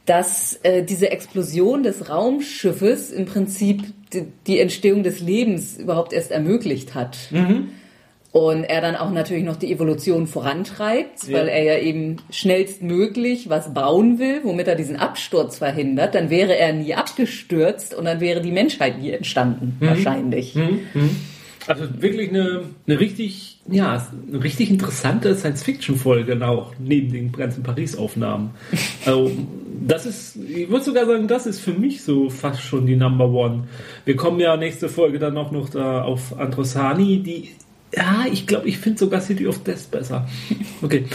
dass 0.06 0.60
äh, 0.64 0.84
diese 0.84 1.12
Explosion 1.12 1.84
des 1.84 2.10
Raumschiffes 2.10 3.12
im 3.12 3.26
Prinzip 3.26 3.84
die, 4.12 4.26
die 4.48 4.60
Entstehung 4.60 5.04
des 5.04 5.22
Lebens 5.22 5.78
überhaupt 5.78 6.12
erst 6.12 6.32
ermöglicht 6.32 6.94
hat. 6.94 7.18
Und 8.34 8.64
er 8.64 8.82
dann 8.82 8.96
auch 8.96 9.12
natürlich 9.12 9.44
noch 9.44 9.58
die 9.58 9.72
Evolution 9.72 10.26
vorantreibt, 10.26 11.28
Ja. 11.28 11.38
weil 11.38 11.48
er 11.50 11.64
ja 11.64 11.78
eben 11.78 12.18
schnellstmöglich 12.32 13.48
was 13.48 13.74
bauen 13.76 14.18
will, 14.18 14.40
womit 14.44 14.68
er 14.68 14.76
diesen 14.76 14.96
Absturz 14.96 15.60
verhindert. 15.60 16.16
Dann 16.16 16.32
wäre 16.32 16.58
er 16.58 16.74
nie 16.74 16.96
abgestürzt 16.96 17.94
und 17.94 18.06
dann 18.06 18.20
wäre 18.20 18.42
die 18.42 18.52
Menschheit 18.52 19.00
nie 19.00 19.12
entstanden, 19.12 19.78
wahrscheinlich. 19.80 20.58
Also 21.68 21.84
wirklich 22.02 22.30
eine, 22.30 22.64
eine 22.88 23.00
richtig, 23.00 23.60
ja, 23.70 24.06
eine 24.28 24.44
richtig 24.44 24.70
interessante 24.72 25.36
Science-Fiction-Folge 25.36 26.46
auch, 26.46 26.74
neben 26.80 27.12
den 27.14 27.32
ganzen 27.32 27.62
Paris-Aufnahmen. 27.64 28.52
Also, 29.06 29.32
das 29.86 30.06
ist, 30.06 30.38
ich 30.38 30.70
würde 30.70 30.86
sogar 30.86 31.06
sagen, 31.06 31.28
das 31.28 31.46
ist 31.46 31.60
für 31.60 31.74
mich 31.74 32.04
so 32.04 32.30
fast 32.30 32.62
schon 32.62 32.86
die 32.86 32.96
Number 32.96 33.30
One. 33.30 33.66
Wir 34.06 34.16
kommen 34.16 34.40
ja 34.40 34.56
nächste 34.56 34.88
Folge 34.88 35.20
dann 35.20 35.38
auch 35.38 35.52
noch 35.52 35.70
da 35.70 36.04
auf 36.04 36.40
Androsani, 36.40 37.22
die, 37.22 37.50
ja, 37.96 38.26
ich 38.32 38.48
glaube, 38.48 38.68
ich 38.68 38.78
finde 38.78 39.00
sogar 39.00 39.22
City 39.22 39.48
of 39.48 39.64
Death 39.64 39.90
besser. 39.92 40.28
Okay. 40.82 41.06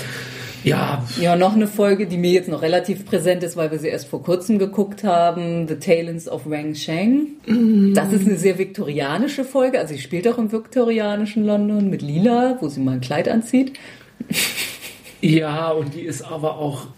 Ja, 0.64 1.04
Ja, 1.20 1.36
noch 1.36 1.54
eine 1.54 1.66
Folge, 1.68 2.06
die 2.06 2.16
mir 2.16 2.32
jetzt 2.32 2.48
noch 2.48 2.62
relativ 2.62 3.06
präsent 3.06 3.42
ist, 3.42 3.56
weil 3.56 3.70
wir 3.70 3.78
sie 3.78 3.88
erst 3.88 4.08
vor 4.08 4.22
kurzem 4.22 4.58
geguckt 4.58 5.04
haben, 5.04 5.68
The 5.68 5.76
Talents 5.76 6.28
of 6.28 6.46
Wang 6.46 6.74
Sheng. 6.74 7.28
Das 7.94 8.12
ist 8.12 8.26
eine 8.26 8.36
sehr 8.36 8.58
viktorianische 8.58 9.44
Folge, 9.44 9.78
also 9.78 9.94
sie 9.94 10.00
spielt 10.00 10.26
auch 10.26 10.38
im 10.38 10.50
viktorianischen 10.50 11.44
London 11.44 11.88
mit 11.90 12.02
Lila, 12.02 12.58
wo 12.60 12.68
sie 12.68 12.80
mal 12.80 12.94
ein 12.94 13.00
Kleid 13.00 13.28
anzieht. 13.28 13.78
Ja, 15.20 15.70
und 15.70 15.94
die 15.94 16.02
ist 16.02 16.22
aber 16.22 16.58
auch. 16.58 16.88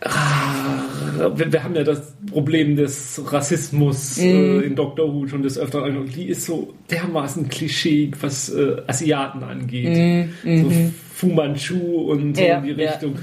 Ah, 0.00 1.30
wir, 1.34 1.52
wir 1.52 1.64
haben 1.64 1.74
ja 1.74 1.82
das 1.82 2.14
Problem 2.30 2.76
des 2.76 3.20
Rassismus 3.32 4.18
äh, 4.18 4.60
in 4.60 4.76
Doctor 4.76 5.12
Who 5.12 5.26
schon 5.26 5.42
des 5.42 5.58
Öfteren. 5.58 5.84
angesprochen. 5.84 6.12
Die 6.22 6.28
ist 6.28 6.44
so 6.44 6.72
dermaßen 6.90 7.48
Klischee, 7.48 8.10
was 8.20 8.48
äh, 8.50 8.76
Asiaten 8.86 9.42
angeht. 9.42 10.28
So 10.44 10.72
Fu 11.14 11.26
Manchu 11.28 12.10
und 12.12 12.36
so 12.36 12.42
Ja, 12.42 12.58
in 12.58 12.76
die 12.76 12.82
ja. 12.82 12.90
Richtung. 12.92 13.18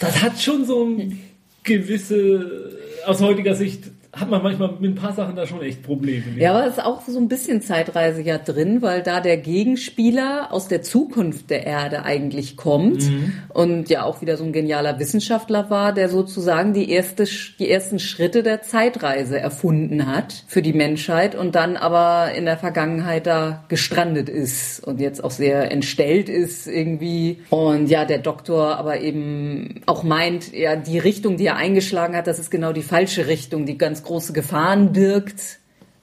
Das 0.00 0.22
hat 0.22 0.40
schon 0.40 0.64
so 0.64 0.84
ein 0.84 1.20
gewisse, 1.62 2.72
aus 3.06 3.20
heutiger 3.20 3.54
Sicht, 3.54 3.84
hat 4.20 4.30
man 4.30 4.42
manchmal 4.42 4.74
mit 4.78 4.92
ein 4.92 4.94
paar 4.94 5.12
Sachen 5.12 5.36
da 5.36 5.46
schon 5.46 5.62
echt 5.62 5.82
Probleme. 5.82 6.24
Ja, 6.36 6.52
aber 6.52 6.66
es 6.66 6.78
ist 6.78 6.84
auch 6.84 7.02
so 7.02 7.18
ein 7.18 7.28
bisschen 7.28 7.62
Zeitreise 7.62 8.22
ja 8.22 8.38
drin, 8.38 8.82
weil 8.82 9.02
da 9.02 9.20
der 9.20 9.36
Gegenspieler 9.36 10.48
aus 10.50 10.68
der 10.68 10.82
Zukunft 10.82 11.50
der 11.50 11.66
Erde 11.66 12.04
eigentlich 12.04 12.56
kommt 12.56 13.10
und 13.48 13.88
ja 13.88 14.04
auch 14.04 14.20
wieder 14.20 14.36
so 14.36 14.44
ein 14.44 14.52
genialer 14.52 14.98
Wissenschaftler 14.98 15.70
war, 15.70 15.92
der 15.92 16.08
sozusagen 16.08 16.72
die 16.72 16.90
erste, 16.90 17.24
die 17.58 17.70
ersten 17.70 17.98
Schritte 17.98 18.42
der 18.42 18.62
Zeitreise 18.62 19.38
erfunden 19.38 20.06
hat 20.06 20.44
für 20.46 20.62
die 20.62 20.72
Menschheit 20.72 21.34
und 21.34 21.54
dann 21.54 21.76
aber 21.76 22.32
in 22.34 22.44
der 22.44 22.56
Vergangenheit 22.56 23.26
da 23.26 23.64
gestrandet 23.68 24.28
ist 24.28 24.80
und 24.84 25.00
jetzt 25.00 25.22
auch 25.22 25.30
sehr 25.30 25.70
entstellt 25.70 26.28
ist 26.28 26.66
irgendwie. 26.66 27.38
Und 27.50 27.88
ja, 27.88 28.04
der 28.04 28.18
Doktor 28.18 28.76
aber 28.78 29.00
eben 29.00 29.80
auch 29.86 30.02
meint, 30.02 30.52
ja, 30.52 30.76
die 30.76 30.98
Richtung, 30.98 31.36
die 31.36 31.46
er 31.46 31.56
eingeschlagen 31.56 32.16
hat, 32.16 32.26
das 32.26 32.38
ist 32.38 32.50
genau 32.50 32.72
die 32.72 32.82
falsche 32.82 33.26
Richtung, 33.26 33.66
die 33.66 33.78
ganz 33.78 34.02
große 34.08 34.32
Gefahren 34.32 34.92
birgt 34.92 35.58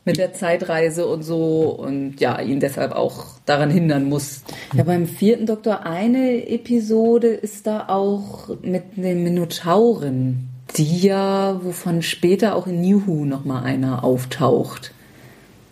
mit 0.05 0.17
der 0.17 0.33
Zeitreise 0.33 1.07
und 1.07 1.23
so 1.23 1.69
und 1.69 2.19
ja, 2.19 2.39
ihn 2.39 2.59
deshalb 2.59 2.91
auch 2.91 3.25
daran 3.45 3.71
hindern 3.71 4.07
muss. 4.07 4.43
Ja, 4.73 4.83
beim 4.83 5.07
vierten 5.07 5.47
Doktor 5.47 5.85
eine 5.85 6.47
Episode 6.47 7.27
ist 7.29 7.65
da 7.67 7.87
auch 7.89 8.49
mit 8.61 8.83
den 8.97 9.23
Minotauren, 9.23 10.49
die 10.77 10.99
ja, 10.99 11.59
wovon 11.63 12.01
später 12.03 12.55
auch 12.55 12.67
in 12.67 12.81
New 12.81 13.07
Who 13.07 13.25
nochmal 13.25 13.63
einer 13.63 14.03
auftaucht. 14.03 14.91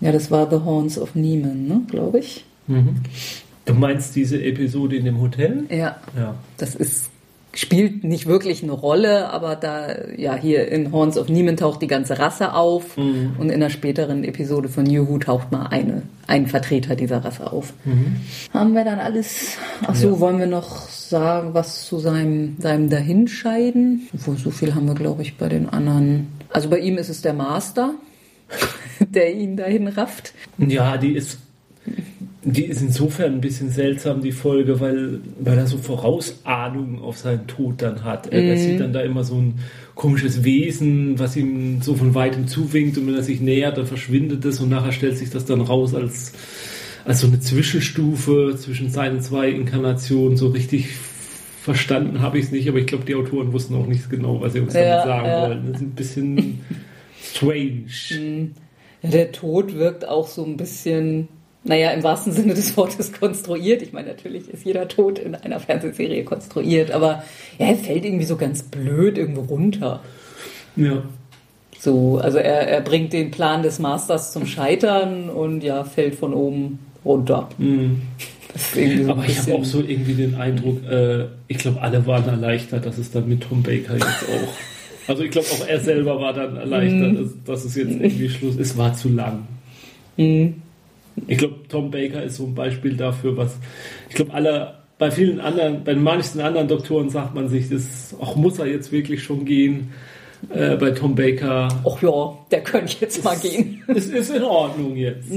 Ja, 0.02 0.12
das 0.12 0.32
war 0.32 0.50
The 0.50 0.66
Horns 0.66 0.98
of 0.98 1.14
Neiman, 1.16 1.68
ne, 1.68 1.82
glaube 1.90 2.20
ich. 2.20 2.44
Du 3.66 3.74
meinst 3.74 4.16
diese 4.16 4.42
Episode 4.44 4.96
in 4.96 5.06
dem 5.06 5.22
Hotel? 5.22 5.64
Ja, 5.70 5.98
Ja. 6.18 6.36
das 6.58 6.76
ist 6.76 7.10
spielt 7.56 8.04
nicht 8.04 8.26
wirklich 8.26 8.64
eine 8.64 8.72
Rolle, 8.72 9.30
aber 9.30 9.56
da 9.56 10.10
ja 10.18 10.36
hier 10.36 10.68
in 10.70 10.92
Horns 10.92 11.18
of 11.18 11.30
Neiman 11.30 11.58
taucht 11.58 11.82
die 11.82 11.88
ganze 11.88 12.18
Rasse 12.18 12.54
auf 12.54 12.98
und 12.98 13.40
in 13.40 13.52
einer 13.52 13.70
späteren 13.70 14.24
Episode 14.24 14.70
von 14.70 14.84
New 14.84 15.08
Who 15.08 15.20
taucht 15.20 15.52
mal 15.52 15.68
eine 15.68 16.04
ein 16.26 16.48
Vertreter 16.48 16.96
dieser 16.96 17.24
Rasse 17.24 17.52
auf. 17.52 17.74
Haben 18.54 18.74
wir 18.74 18.86
dann 18.86 19.00
alles? 19.00 19.58
Ach 19.86 19.94
so, 19.94 20.20
wollen 20.20 20.40
wir 20.40 20.48
noch 20.48 20.90
sagen, 20.90 21.54
was 21.54 21.86
zu 21.86 22.00
seinem 22.00 22.56
seinem 22.60 22.90
Dahinscheiden? 22.90 24.08
Obwohl 24.14 24.38
so 24.38 24.50
viel 24.50 24.74
haben 24.74 24.88
wir 24.88 24.96
glaube 24.96 25.22
ich 25.22 25.38
bei 25.38 25.50
den 25.50 25.70
anderen. 25.70 26.28
Also 26.50 26.70
bei 26.70 26.80
ihm 26.80 26.98
ist 26.98 27.10
es 27.10 27.22
der 27.22 27.34
Master, 27.34 27.94
der 29.00 29.36
ihn 29.36 29.58
dahin 29.58 29.88
rafft. 29.88 30.34
Ja, 30.58 30.98
die 30.98 31.14
ist. 31.14 31.40
Die 32.46 32.66
ist 32.66 32.82
insofern 32.82 33.34
ein 33.36 33.42
bisschen 33.42 33.70
seltsam, 33.70 34.22
die 34.22 34.32
Folge, 34.32 34.80
weil, 34.80 35.20
weil 35.40 35.58
er 35.58 35.68
so 35.68 35.78
Vorausahnungen 35.78 37.00
auf 37.00 37.18
seinen 37.18 37.48
Tod 37.48 37.82
dann 37.82 38.04
hat. 38.04 38.28
Er, 38.28 38.44
er 38.44 38.58
sieht 38.58 38.80
dann 38.80 38.92
da 38.92 39.02
immer 39.02 39.24
so 39.24 39.36
ein 39.36 39.60
komisches 39.96 40.44
Wesen, 40.44 41.20
was 41.20 41.36
ihm 41.38 41.82
so 41.82 41.96
von 41.96 42.14
weitem 42.16 42.48
zuwinkt 42.48 42.98
und 42.98 43.08
wenn 43.08 43.16
er 43.16 43.24
sich 43.24 43.40
nähert, 43.40 43.78
dann 43.78 43.86
verschwindet 43.86 44.44
es 44.46 44.60
und 44.60 44.70
nachher 44.70 44.92
stellt 44.92 45.18
sich 45.18 45.30
das 45.30 45.46
dann 45.46 45.62
raus 45.62 45.94
als, 45.96 46.34
als 47.06 47.22
so 47.22 47.28
eine 47.28 47.40
Zwischenstufe 47.40 48.56
zwischen 48.58 48.90
seinen 48.90 49.22
zwei 49.22 49.50
Inkarnationen. 49.50 50.36
So 50.36 50.48
richtig 50.50 50.88
verstanden 51.62 52.22
habe 52.22 52.40
ich 52.40 52.46
es 52.46 52.52
nicht, 52.52 52.68
aber 52.68 52.80
ich 52.80 52.88
glaube, 52.88 53.06
die 53.06 53.16
Autoren 53.16 53.54
wussten 53.54 53.76
auch 53.76 53.88
nicht 53.88 54.10
genau, 54.10 54.42
was 54.42 54.52
sie 54.54 54.60
uns 54.60 54.74
Ja, 54.74 54.82
damit 54.82 55.06
sagen 55.06 55.26
ja. 55.28 55.42
wollen. 55.48 55.72
Das 55.72 55.76
ist 55.78 55.82
ein 55.82 55.92
bisschen 55.92 56.60
strange. 57.24 58.52
Ja, 59.02 59.10
der 59.10 59.32
Tod 59.32 59.76
wirkt 59.76 60.06
auch 60.08 60.28
so 60.28 60.44
ein 60.44 60.58
bisschen, 60.58 61.30
naja, 61.64 61.92
im 61.92 62.04
wahrsten 62.04 62.34
Sinne 62.34 62.54
des 62.54 62.76
Wortes 62.78 63.14
konstruiert. 63.14 63.82
Ich 63.82 63.94
meine, 63.94 64.10
natürlich 64.10 64.50
ist 64.50 64.66
jeder 64.66 64.88
Tod 64.88 65.20
in 65.20 65.36
einer 65.36 65.60
Fernsehserie 65.60 66.24
konstruiert, 66.24 66.92
aber 66.92 67.24
ja, 67.58 67.68
er 67.68 67.76
fällt 67.76 68.06
irgendwie 68.06 68.26
so 68.26 68.36
ganz 68.36 68.64
blöd 68.64 69.18
irgendwo 69.18 69.42
runter. 69.42 70.02
Ja. 70.76 71.04
So, 71.80 72.18
also 72.18 72.38
er, 72.38 72.68
er 72.68 72.82
bringt 72.82 73.14
den 73.14 73.32
Plan 73.32 73.62
des 73.62 73.80
Masters 73.80 74.32
zum 74.32 74.46
Scheitern 74.46 75.30
und 75.30 75.64
ja, 75.64 75.84
fällt 75.84 76.16
von 76.16 76.34
oben 76.34 76.80
runter. 77.04 77.50
Irgendwie 78.76 78.98
so 78.98 79.04
Mhm. 79.04 79.10
Aber 79.10 79.26
ich 79.26 79.40
habe 79.40 79.56
auch 79.56 79.66
so 79.66 79.82
irgendwie 79.82 80.14
den 80.14 80.36
Eindruck, 80.36 80.84
äh, 80.90 81.26
ich 81.48 81.58
glaube, 81.58 81.82
alle 81.82 82.06
waren 82.06 82.28
erleichtert, 82.28 82.86
dass 82.86 82.98
es 82.98 83.12
dann 83.12 83.28
mit 83.28 83.42
Tom 83.42 83.64
Baker 83.64 83.94
jetzt 83.94 84.06
auch. 84.06 84.54
Also 85.06 85.24
ich 85.24 85.32
glaube, 85.32 85.48
auch 85.52 85.68
er 85.68 85.82
selber 85.82 86.22
war 86.22 86.32
dann 86.32 86.56
erleichtert, 86.56 87.20
dass, 87.20 87.32
dass 87.44 87.66
es 87.66 87.76
jetzt 87.76 87.92
irgendwie 87.92 88.30
Schluss 88.30 88.56
ist. 88.56 88.78
War 88.78 88.94
zu 88.94 89.10
lang. 89.10 89.46
Ich 91.28 91.38
glaube, 91.38 91.56
Tom 91.70 91.92
Baker 91.92 92.24
ist 92.24 92.38
so 92.38 92.46
ein 92.46 92.56
Beispiel 92.56 92.96
dafür, 92.96 93.38
was 93.38 93.58
ich 94.10 94.16
glaube, 94.16 94.34
alle 94.34 94.76
bei 94.98 95.12
vielen 95.12 95.40
anderen, 95.40 95.84
bei 95.84 95.94
den 95.94 96.04
meisten 96.04 96.40
anderen 96.40 96.68
Doktoren 96.68 97.10
sagt 97.10 97.36
man 97.36 97.50
sich, 97.50 97.70
das 97.70 98.16
auch 98.20 98.36
muss 98.36 98.60
er 98.60 98.68
jetzt 98.68 98.92
wirklich 98.92 99.24
schon 99.24 99.46
gehen. 99.46 99.92
Äh, 100.50 100.76
bei 100.76 100.92
Tom 100.92 101.16
Baker 101.16 101.68
Ach 101.86 102.02
ja, 102.02 102.38
der 102.52 102.62
könnte 102.62 102.98
jetzt 103.00 103.24
mal 103.24 103.38
gehen. 103.38 103.82
es 103.88 104.08
ist 104.08 104.30
in 104.30 104.44
Ordnung 104.44 104.96
jetzt. 104.96 105.32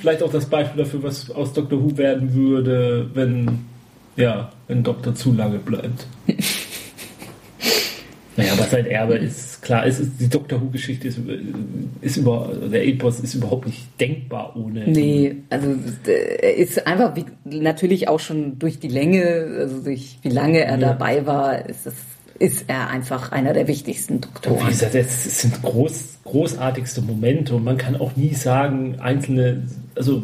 Vielleicht 0.00 0.22
auch 0.22 0.30
das 0.30 0.46
Beispiel 0.46 0.84
dafür, 0.84 1.02
was 1.02 1.30
aus 1.30 1.52
Doctor 1.52 1.82
Who 1.82 1.96
werden 1.96 2.34
würde, 2.34 3.10
wenn, 3.14 3.60
ja, 4.16 4.52
wenn 4.68 4.82
Doktor 4.82 5.14
zu 5.14 5.32
lange 5.32 5.58
bleibt. 5.58 6.06
naja, 8.36 8.52
aber 8.54 8.62
sein 8.64 8.86
Erbe 8.86 9.14
ist 9.14 9.60
klar, 9.62 9.86
es 9.86 10.00
ist, 10.00 10.12
die 10.20 10.28
Doctor 10.28 10.60
Who-Geschichte 10.60 11.08
ist, 11.08 11.18
ist 12.00 12.16
über, 12.16 12.50
der 12.72 12.86
Epos 12.86 13.20
ist 13.20 13.34
überhaupt 13.34 13.66
nicht 13.66 13.86
denkbar 14.00 14.56
ohne. 14.56 14.88
Nee, 14.88 15.36
also 15.50 15.68
äh, 16.06 16.36
er 16.40 16.56
ist 16.56 16.86
einfach 16.86 17.14
wie, 17.16 17.24
natürlich 17.44 18.08
auch 18.08 18.20
schon 18.20 18.58
durch 18.58 18.78
die 18.78 18.88
Länge, 18.88 19.46
also 19.58 19.80
durch 19.82 20.18
wie 20.22 20.28
lange 20.30 20.60
er 20.64 20.72
Ja. 20.78 20.88
dabei 20.88 21.26
war, 21.26 21.68
ist, 21.68 21.86
es, 21.86 21.94
ist 22.38 22.64
er 22.68 22.88
einfach 22.88 23.30
einer 23.32 23.52
der 23.52 23.68
wichtigsten 23.68 24.14
Und 24.14 24.24
wie 24.24 24.32
Doktoren. 24.48 24.68
gesagt, 24.68 24.94
es 24.94 25.40
sind 25.42 25.62
groß, 25.62 26.18
großartigste 26.24 27.02
Momente 27.02 27.54
und 27.54 27.64
man 27.64 27.76
kann 27.76 27.96
auch 27.96 28.16
nie 28.16 28.34
sagen, 28.34 28.96
einzelne, 29.00 29.62
also 29.94 30.22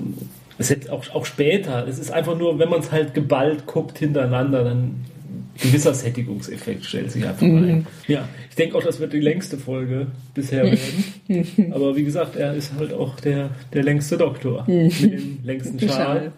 es 0.58 0.70
hätte 0.70 0.92
auch, 0.92 1.08
auch 1.14 1.24
später, 1.26 1.86
es 1.86 1.98
ist 2.00 2.10
einfach 2.10 2.36
nur, 2.36 2.58
wenn 2.58 2.68
man 2.70 2.80
es 2.80 2.90
halt 2.90 3.14
geballt 3.14 3.66
guckt 3.66 3.98
hintereinander, 3.98 4.64
dann 4.64 5.04
gewisser 5.60 5.94
Sättigungseffekt 5.94 6.84
stellt 6.84 7.10
sich 7.10 7.26
einfach 7.26 7.42
ein. 7.42 7.86
Ja, 8.06 8.28
ich 8.48 8.56
denke 8.56 8.76
auch, 8.76 8.82
das 8.82 9.00
wird 9.00 9.12
die 9.12 9.20
längste 9.20 9.58
Folge 9.58 10.06
bisher 10.34 10.64
werden. 10.64 11.72
Aber 11.72 11.96
wie 11.96 12.04
gesagt, 12.04 12.36
er 12.36 12.54
ist 12.54 12.72
halt 12.78 12.92
auch 12.92 13.18
der, 13.20 13.50
der 13.72 13.82
längste 13.82 14.16
Doktor 14.16 14.64
mit 14.66 15.00
dem 15.02 15.38
längsten 15.42 15.78
Schal. 15.88 15.88
Schal. 15.90 16.32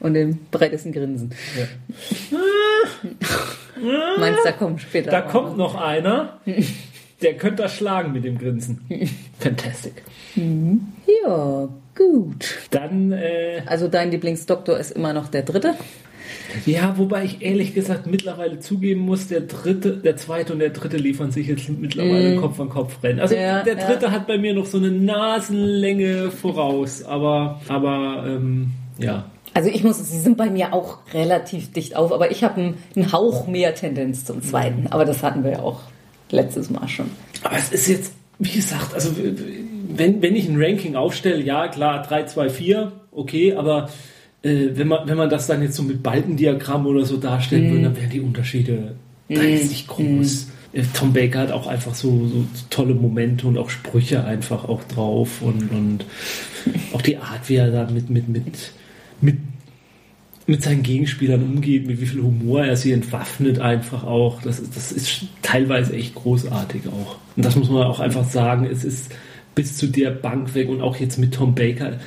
Und 0.00 0.14
dem 0.14 0.38
breitesten 0.50 0.92
Grinsen. 0.92 1.30
Ja. 1.58 2.38
Meinst 4.18 4.40
du, 4.40 4.44
da 4.44 4.52
kommt 4.52 4.80
später? 4.80 5.10
Da 5.10 5.20
kommt 5.22 5.56
noch 5.56 5.74
einer, 5.74 6.38
der 7.22 7.34
könnte 7.34 7.62
das 7.64 7.74
schlagen 7.76 8.12
mit 8.12 8.24
dem 8.24 8.38
Grinsen. 8.38 8.80
Fantastic. 9.38 10.02
Ja, 10.36 11.68
gut. 11.96 12.58
Dann, 12.70 13.12
äh, 13.12 13.62
Also 13.66 13.88
dein 13.88 14.10
Lieblingsdoktor 14.10 14.78
ist 14.78 14.92
immer 14.92 15.12
noch 15.12 15.28
der 15.28 15.42
dritte? 15.42 15.74
Ja, 16.66 16.96
wobei 16.96 17.24
ich 17.24 17.42
ehrlich 17.42 17.74
gesagt 17.74 18.06
mittlerweile 18.06 18.58
zugeben 18.58 19.00
muss, 19.00 19.28
der 19.28 19.42
dritte, 19.42 19.96
der 19.96 20.16
zweite 20.16 20.52
und 20.52 20.58
der 20.58 20.70
dritte 20.70 20.96
liefern 20.96 21.30
sich 21.30 21.46
jetzt 21.48 21.68
mittlerweile 21.68 22.36
Kopf 22.36 22.58
an 22.60 22.68
Kopf 22.68 23.02
rennen. 23.02 23.20
Also 23.20 23.34
Ja, 23.34 23.62
der 23.62 23.78
ja. 23.78 23.86
dritte 23.86 24.10
hat 24.10 24.26
bei 24.26 24.38
mir 24.38 24.54
noch 24.54 24.66
so 24.66 24.78
eine 24.78 24.90
Nasenlänge 24.90 26.30
voraus, 26.30 27.02
aber, 27.02 27.60
aber, 27.68 28.24
ähm, 28.26 28.70
ja. 28.98 29.26
Also 29.54 29.70
ich 29.70 29.82
muss, 29.82 29.98
sie 29.98 30.20
sind 30.20 30.36
bei 30.36 30.50
mir 30.50 30.72
auch 30.72 30.98
relativ 31.12 31.72
dicht 31.72 31.96
auf, 31.96 32.12
aber 32.12 32.30
ich 32.30 32.44
habe 32.44 32.60
einen, 32.60 32.74
einen 32.94 33.12
Hauch 33.12 33.46
mehr 33.46 33.74
Tendenz 33.74 34.24
zum 34.24 34.42
zweiten. 34.42 34.86
Aber 34.88 35.04
das 35.04 35.22
hatten 35.22 35.42
wir 35.42 35.52
ja 35.52 35.60
auch 35.60 35.80
letztes 36.30 36.70
Mal 36.70 36.88
schon. 36.88 37.10
Aber 37.42 37.56
es 37.56 37.72
ist 37.72 37.88
jetzt, 37.88 38.12
wie 38.38 38.52
gesagt, 38.52 38.94
also 38.94 39.10
wenn, 39.88 40.22
wenn 40.22 40.36
ich 40.36 40.48
ein 40.48 40.60
Ranking 40.62 40.96
aufstelle, 40.96 41.42
ja 41.42 41.68
klar, 41.68 42.02
3, 42.02 42.24
2, 42.24 42.50
4, 42.50 42.92
okay, 43.10 43.54
aber 43.54 43.88
äh, 44.42 44.70
wenn, 44.74 44.88
man, 44.88 45.08
wenn 45.08 45.16
man 45.16 45.30
das 45.30 45.46
dann 45.46 45.62
jetzt 45.62 45.76
so 45.76 45.82
mit 45.82 46.02
Balkendiagramm 46.02 46.86
oder 46.86 47.04
so 47.04 47.16
darstellen 47.16 47.70
würde, 47.70 47.84
dann 47.84 47.96
wären 47.96 48.10
die 48.10 48.20
Unterschiede 48.20 48.94
da 49.28 49.42
jetzt 49.42 49.70
nicht 49.70 49.88
groß. 49.88 50.48
Äh, 50.72 50.82
Tom 50.94 51.12
Baker 51.12 51.40
hat 51.40 51.52
auch 51.52 51.66
einfach 51.66 51.94
so, 51.94 52.26
so 52.28 52.44
tolle 52.70 52.94
Momente 52.94 53.46
und 53.46 53.58
auch 53.58 53.70
Sprüche 53.70 54.24
einfach 54.24 54.64
auch 54.68 54.84
drauf 54.84 55.42
und, 55.42 55.70
und 55.70 56.04
auch 56.92 57.02
die 57.02 57.16
Art, 57.16 57.48
wie 57.48 57.56
er 57.56 57.70
da 57.70 57.90
mit, 57.90 58.10
mit, 58.10 58.28
mit, 58.28 58.72
mit, 59.20 59.36
mit 60.46 60.62
seinen 60.62 60.82
Gegenspielern 60.82 61.42
umgeht, 61.42 61.86
mit 61.86 62.00
wie 62.00 62.06
viel 62.06 62.22
Humor 62.22 62.64
er 62.64 62.76
sie 62.76 62.92
entwaffnet 62.92 63.58
einfach 63.58 64.04
auch. 64.04 64.40
Das, 64.42 64.62
das 64.70 64.92
ist 64.92 65.26
teilweise 65.42 65.94
echt 65.94 66.14
großartig 66.14 66.82
auch. 66.88 67.16
Und 67.36 67.44
das 67.44 67.56
muss 67.56 67.70
man 67.70 67.86
auch 67.86 68.00
einfach 68.00 68.24
sagen, 68.24 68.66
es 68.70 68.84
ist 68.84 69.12
bis 69.54 69.76
zu 69.76 69.88
der 69.88 70.10
Bank 70.10 70.54
weg 70.54 70.68
und 70.68 70.80
auch 70.80 70.96
jetzt 70.96 71.18
mit 71.18 71.34
Tom 71.34 71.54
Baker, 71.54 71.98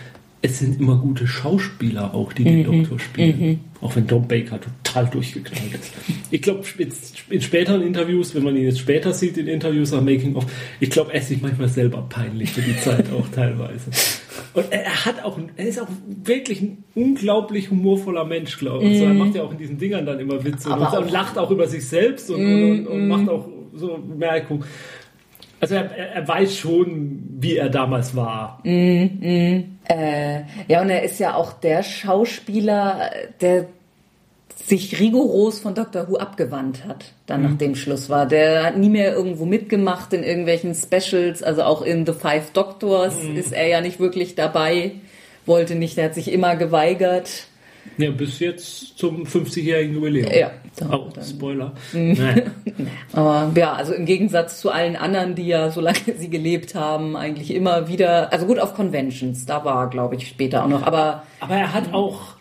es 0.44 0.60
sind 0.60 0.80
immer 0.80 0.98
gute 0.98 1.28
Schauspieler 1.28 2.14
auch, 2.14 2.34
die 2.34 2.44
den 2.44 2.64
Doktor 2.64 3.00
spielen. 3.00 3.60
Auch 3.80 3.96
wenn 3.96 4.08
Tom 4.08 4.28
Baker 4.28 4.60
total 4.60 5.08
durchgeknallt 5.08 5.74
ist. 5.74 5.94
Ich 6.30 6.42
glaube, 6.42 6.64
in 7.30 7.42
späteren 7.42 7.82
Interviews, 7.82 8.36
wenn 8.36 8.44
man 8.44 8.56
ihn 8.56 8.64
jetzt 8.64 8.80
später 8.80 9.14
sieht, 9.14 9.38
in 9.38 9.48
Interviews 9.48 9.94
am 9.94 10.06
Making 10.06 10.36
of, 10.36 10.46
ich 10.80 10.90
glaube, 10.90 11.14
er 11.14 11.20
ist 11.22 11.30
sich 11.30 11.42
manchmal 11.42 11.68
selber 11.68 12.06
peinlich 12.10 12.52
für 12.52 12.62
die 12.62 12.78
Zeit 12.80 13.12
auch 13.12 13.28
teilweise. 13.30 13.90
Und 14.54 14.72
er 14.72 14.82
er 14.84 15.06
hat 15.06 15.24
auch, 15.24 15.40
er 15.56 15.68
ist 15.68 15.80
auch 15.80 15.88
wirklich 16.24 16.62
ein 16.62 16.84
unglaublich 16.96 17.72
humorvoller 17.72 18.26
Mensch, 18.26 18.58
glaube 18.58 18.84
ich. 18.84 18.94
Also 18.94 19.06
er 19.06 19.14
macht 19.14 19.36
ja 19.36 19.44
auch 19.44 19.52
in 19.52 19.58
diesen 19.58 19.78
Dingern 19.78 20.06
dann 20.06 20.20
immer 20.20 20.44
Witze 20.44 20.70
und, 20.70 20.82
auch- 20.82 21.00
und 21.00 21.12
lacht 21.12 21.38
auch 21.38 21.50
über 21.50 21.68
sich 21.68 21.88
selbst 21.88 22.30
und, 22.30 22.44
und, 22.44 22.72
und, 22.72 22.88
und 22.88 23.08
macht 23.08 23.30
auch 23.30 23.48
so 23.74 23.98
Bemerkungen. 23.98 24.64
Also 25.62 25.76
er, 25.76 25.96
er, 25.96 26.28
weiß 26.28 26.58
schon, 26.58 27.24
wie 27.40 27.56
er 27.56 27.70
damals 27.70 28.16
war. 28.16 28.60
Äh, 28.64 30.42
ja, 30.68 30.82
und 30.82 30.90
er 30.90 31.04
ist 31.04 31.20
ja 31.20 31.36
auch 31.36 31.54
der 31.54 31.84
Schauspieler, 31.84 33.12
der 33.42 33.68
sich 34.68 35.00
rigoros 35.00 35.60
von 35.60 35.76
Doctor 35.76 36.08
Who 36.08 36.18
abgewandt 36.18 36.86
hat, 36.86 37.14
dann 37.26 37.42
nach 37.44 37.58
dem 37.58 37.76
Schluss 37.76 38.10
war. 38.10 38.26
Der 38.26 38.64
hat 38.64 38.78
nie 38.78 38.90
mehr 38.90 39.14
irgendwo 39.14 39.46
mitgemacht 39.46 40.14
in 40.14 40.24
irgendwelchen 40.24 40.76
Specials, 40.76 41.44
also 41.44 41.64
auch 41.64 41.82
in 41.82 42.06
The 42.06 42.14
Five 42.14 42.52
Doctors 42.52 43.16
ist 43.36 43.52
er 43.52 43.68
ja 43.68 43.82
nicht 43.82 44.00
wirklich 44.00 44.36
dabei, 44.36 44.94
wollte 45.46 45.76
nicht, 45.76 45.98
der 45.98 46.06
hat 46.06 46.16
sich 46.16 46.32
immer 46.32 46.56
geweigert. 46.56 47.48
Ja, 47.98 48.12
bis 48.12 48.40
jetzt 48.40 48.98
zum 48.98 49.24
50-jährigen 49.26 49.96
Jubiläum. 49.96 50.32
Ja. 50.32 50.52
Oh, 50.90 51.10
Spoiler. 51.22 51.74
Naja. 51.94 52.44
Aber 53.14 53.52
ja, 53.56 53.74
also 53.74 53.94
im 53.94 54.06
Gegensatz 54.06 54.60
zu 54.62 54.72
allen 54.72 54.96
anderen, 54.96 55.36
die 55.36 55.48
ja, 55.48 55.70
solange 55.72 56.00
sie 56.18 56.30
gelebt 56.30 56.76
haben, 56.76 57.16
eigentlich 57.16 57.54
immer 57.54 57.88
wieder, 57.88 58.32
also 58.32 58.46
gut 58.46 58.60
auf 58.60 58.74
Conventions, 58.74 59.46
da 59.46 59.66
war, 59.66 59.90
glaube 59.90 60.16
ich, 60.16 60.28
später 60.28 60.64
auch 60.64 60.70
noch, 60.70 60.84
aber 60.84 61.24
Aber 61.40 61.56
er 61.56 61.74
hat 61.74 61.94
auch, 61.94 62.36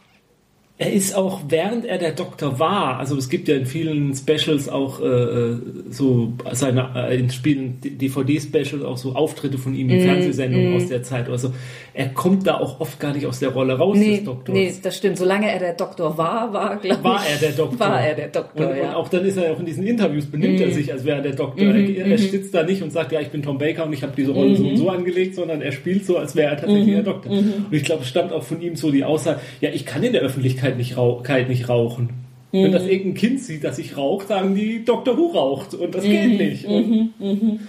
er 0.80 0.94
ist 0.94 1.14
auch, 1.14 1.42
während 1.48 1.84
er 1.84 1.98
der 1.98 2.12
Doktor 2.12 2.58
war, 2.58 2.98
also 2.98 3.14
es 3.18 3.28
gibt 3.28 3.48
ja 3.48 3.54
in 3.54 3.66
vielen 3.66 4.14
Specials 4.14 4.66
auch 4.70 4.98
äh, 5.02 5.56
so 5.90 6.32
seine, 6.52 6.88
äh, 6.96 7.18
in 7.18 7.28
Spielen, 7.28 7.76
DVD-Specials 7.82 8.82
auch 8.82 8.96
so 8.96 9.12
Auftritte 9.14 9.58
von 9.58 9.74
ihm 9.74 9.90
in 9.90 10.00
Fernsehsendungen 10.00 10.76
aus 10.76 10.88
der 10.88 11.02
Zeit 11.02 11.28
oder 11.28 11.36
so. 11.36 11.52
Er 11.92 12.08
kommt 12.08 12.46
da 12.46 12.54
auch 12.54 12.80
oft 12.80 12.98
gar 12.98 13.12
nicht 13.12 13.26
aus 13.26 13.40
der 13.40 13.50
Rolle 13.50 13.74
raus 13.76 13.98
nee, 13.98 14.16
des 14.16 14.24
Doktors. 14.24 14.54
nee, 14.54 14.72
das 14.82 14.96
stimmt. 14.96 15.18
Solange 15.18 15.52
er 15.52 15.58
der 15.58 15.74
Doktor 15.74 16.16
war, 16.16 16.50
war, 16.54 16.76
glaube 16.78 16.96
ich, 16.98 17.04
War 17.04 17.26
er 17.28 17.36
der 17.36 17.50
Doktor? 17.52 17.80
War 17.80 18.00
er 18.00 18.14
der 18.14 18.28
Doktor, 18.28 18.70
und, 18.70 18.76
ja. 18.76 18.82
Mhm. 18.82 18.88
und 18.88 18.94
auch 18.94 19.08
dann 19.10 19.24
ist 19.26 19.36
er 19.36 19.44
ja 19.48 19.52
auch 19.52 19.60
in 19.60 19.66
diesen 19.66 19.86
Interviews, 19.86 20.24
benimmt 20.24 20.60
er 20.60 20.70
sich, 20.70 20.90
als 20.90 21.04
wäre 21.04 21.18
er 21.18 21.22
der 21.24 21.34
Doktor. 21.34 21.66
er, 21.66 22.06
er 22.06 22.16
sitzt 22.18 22.54
da 22.54 22.62
nicht 22.62 22.82
und 22.82 22.90
sagt, 22.90 23.12
ja, 23.12 23.20
ich 23.20 23.28
bin 23.28 23.42
Tom 23.42 23.58
Baker 23.58 23.84
und 23.84 23.92
ich 23.92 24.02
habe 24.02 24.14
diese 24.16 24.30
Rolle 24.32 24.56
so 24.56 24.62
Mhm. 24.62 24.70
und 24.70 24.76
so 24.78 24.88
angelegt, 24.88 25.34
sondern 25.34 25.60
er 25.60 25.72
spielt 25.72 26.06
so, 26.06 26.16
als 26.16 26.34
wäre 26.36 26.52
er 26.52 26.56
tatsächlich 26.56 26.94
der 26.94 27.02
Doktor. 27.02 27.32
Und 27.32 27.66
ich 27.70 27.84
glaube, 27.84 28.00
es 28.02 28.08
stammt 28.08 28.32
auch 28.32 28.44
von 28.44 28.62
ihm 28.62 28.76
so 28.76 28.90
die 28.90 29.04
Aussage, 29.04 29.40
ja, 29.60 29.68
ich 29.74 29.84
kann 29.84 30.02
in 30.02 30.14
der 30.14 30.22
Öffentlichkeit 30.22 30.69
nicht, 30.76 30.96
rauKeit 30.96 31.48
nicht 31.48 31.68
rauchen. 31.68 32.10
Wenn 32.52 32.68
Mhm. 32.68 32.72
das 32.72 32.84
irgendein 32.84 33.14
Kind 33.14 33.40
sieht, 33.40 33.62
dass 33.62 33.78
ich 33.78 33.96
rauche, 33.96 34.26
sagen 34.26 34.54
die, 34.56 34.84
Dr. 34.84 35.16
Who 35.16 35.28
raucht 35.28 35.74
und 35.74 35.94
das 35.94 36.04
Mhm. 36.04 36.08
geht 36.10 36.38
nicht. 36.38 36.64
Und 36.66 37.60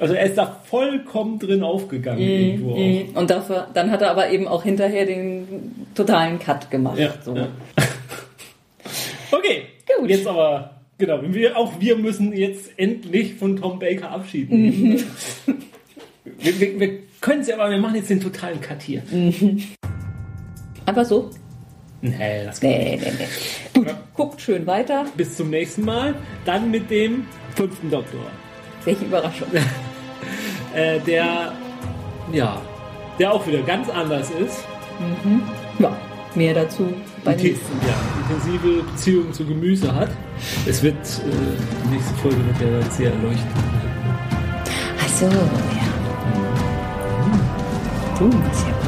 Also 0.00 0.14
er 0.14 0.26
ist 0.26 0.36
da 0.38 0.60
vollkommen 0.64 1.38
drin 1.40 1.62
aufgegangen 1.64 2.22
Mhm, 2.22 2.28
irgendwo 2.30 2.72
auch. 2.74 3.20
Und 3.20 3.30
dafür, 3.30 3.66
dann 3.74 3.90
hat 3.90 4.00
er 4.02 4.10
aber 4.12 4.30
eben 4.30 4.46
auch 4.46 4.62
hinterher 4.62 5.06
den 5.06 5.46
totalen 5.94 6.38
Cut 6.38 6.70
gemacht. 6.70 6.98
Ja, 6.98 7.14
so. 7.24 7.34
ja. 7.34 7.48
Okay, 9.30 9.62
Gut. 9.98 10.08
jetzt 10.08 10.26
aber, 10.26 10.70
genau, 10.98 11.20
wir, 11.22 11.56
auch 11.56 11.72
wir 11.80 11.96
müssen 11.96 12.32
jetzt 12.32 12.70
endlich 12.78 13.34
von 13.34 13.56
Tom 13.56 13.78
Baker 13.78 14.10
Abschied 14.10 14.50
nehmen. 14.50 14.90
Mhm. 15.46 15.54
wir 16.38 16.60
wir, 16.60 16.80
wir 16.80 16.90
können 17.20 17.40
es 17.40 17.48
ja, 17.48 17.56
aber 17.56 17.70
wir 17.70 17.78
machen 17.78 17.96
jetzt 17.96 18.08
den 18.10 18.20
totalen 18.20 18.60
Cut 18.60 18.80
hier. 18.82 19.02
Mhm. 19.10 19.62
Einfach 20.86 21.04
so? 21.04 21.30
Nee, 22.00 22.44
das 22.44 22.62
Nee, 22.62 22.98
nee, 23.02 23.12
nee. 23.18 23.26
Gut, 23.74 23.94
guckt 24.14 24.40
schön 24.40 24.66
weiter. 24.66 25.06
Bis 25.16 25.36
zum 25.36 25.50
nächsten 25.50 25.84
Mal. 25.84 26.14
Dann 26.44 26.70
mit 26.70 26.90
dem 26.90 27.26
fünften 27.56 27.90
Doktor. 27.90 28.20
Welche 28.84 29.04
Überraschung. 29.04 29.48
Äh, 30.74 31.00
der, 31.00 31.52
ja, 32.30 32.60
der 33.18 33.32
auch 33.32 33.44
wieder 33.46 33.62
ganz 33.62 33.88
anders 33.88 34.28
ist. 34.30 34.62
Ja, 35.78 35.96
mehr 36.34 36.52
dazu 36.52 36.92
bei 37.24 37.32
Inten- 37.32 37.56
ja, 37.86 37.94
intensive 38.28 38.82
Beziehungen 38.82 39.32
zu 39.32 39.46
Gemüse 39.46 39.92
hat. 39.94 40.10
Es 40.66 40.82
wird, 40.82 40.94
äh, 40.94 41.86
die 41.86 41.94
nächste 41.94 42.14
Folge 42.16 42.36
wird 42.36 42.60
ja 42.60 42.80
dann 42.80 42.90
sehr 42.90 43.10
erleuchten. 43.12 43.48
Ach 45.00 45.08
so, 45.08 45.24
ja. 45.26 45.32
Du 48.18 48.28
bist 48.28 48.66
ja 48.66 48.87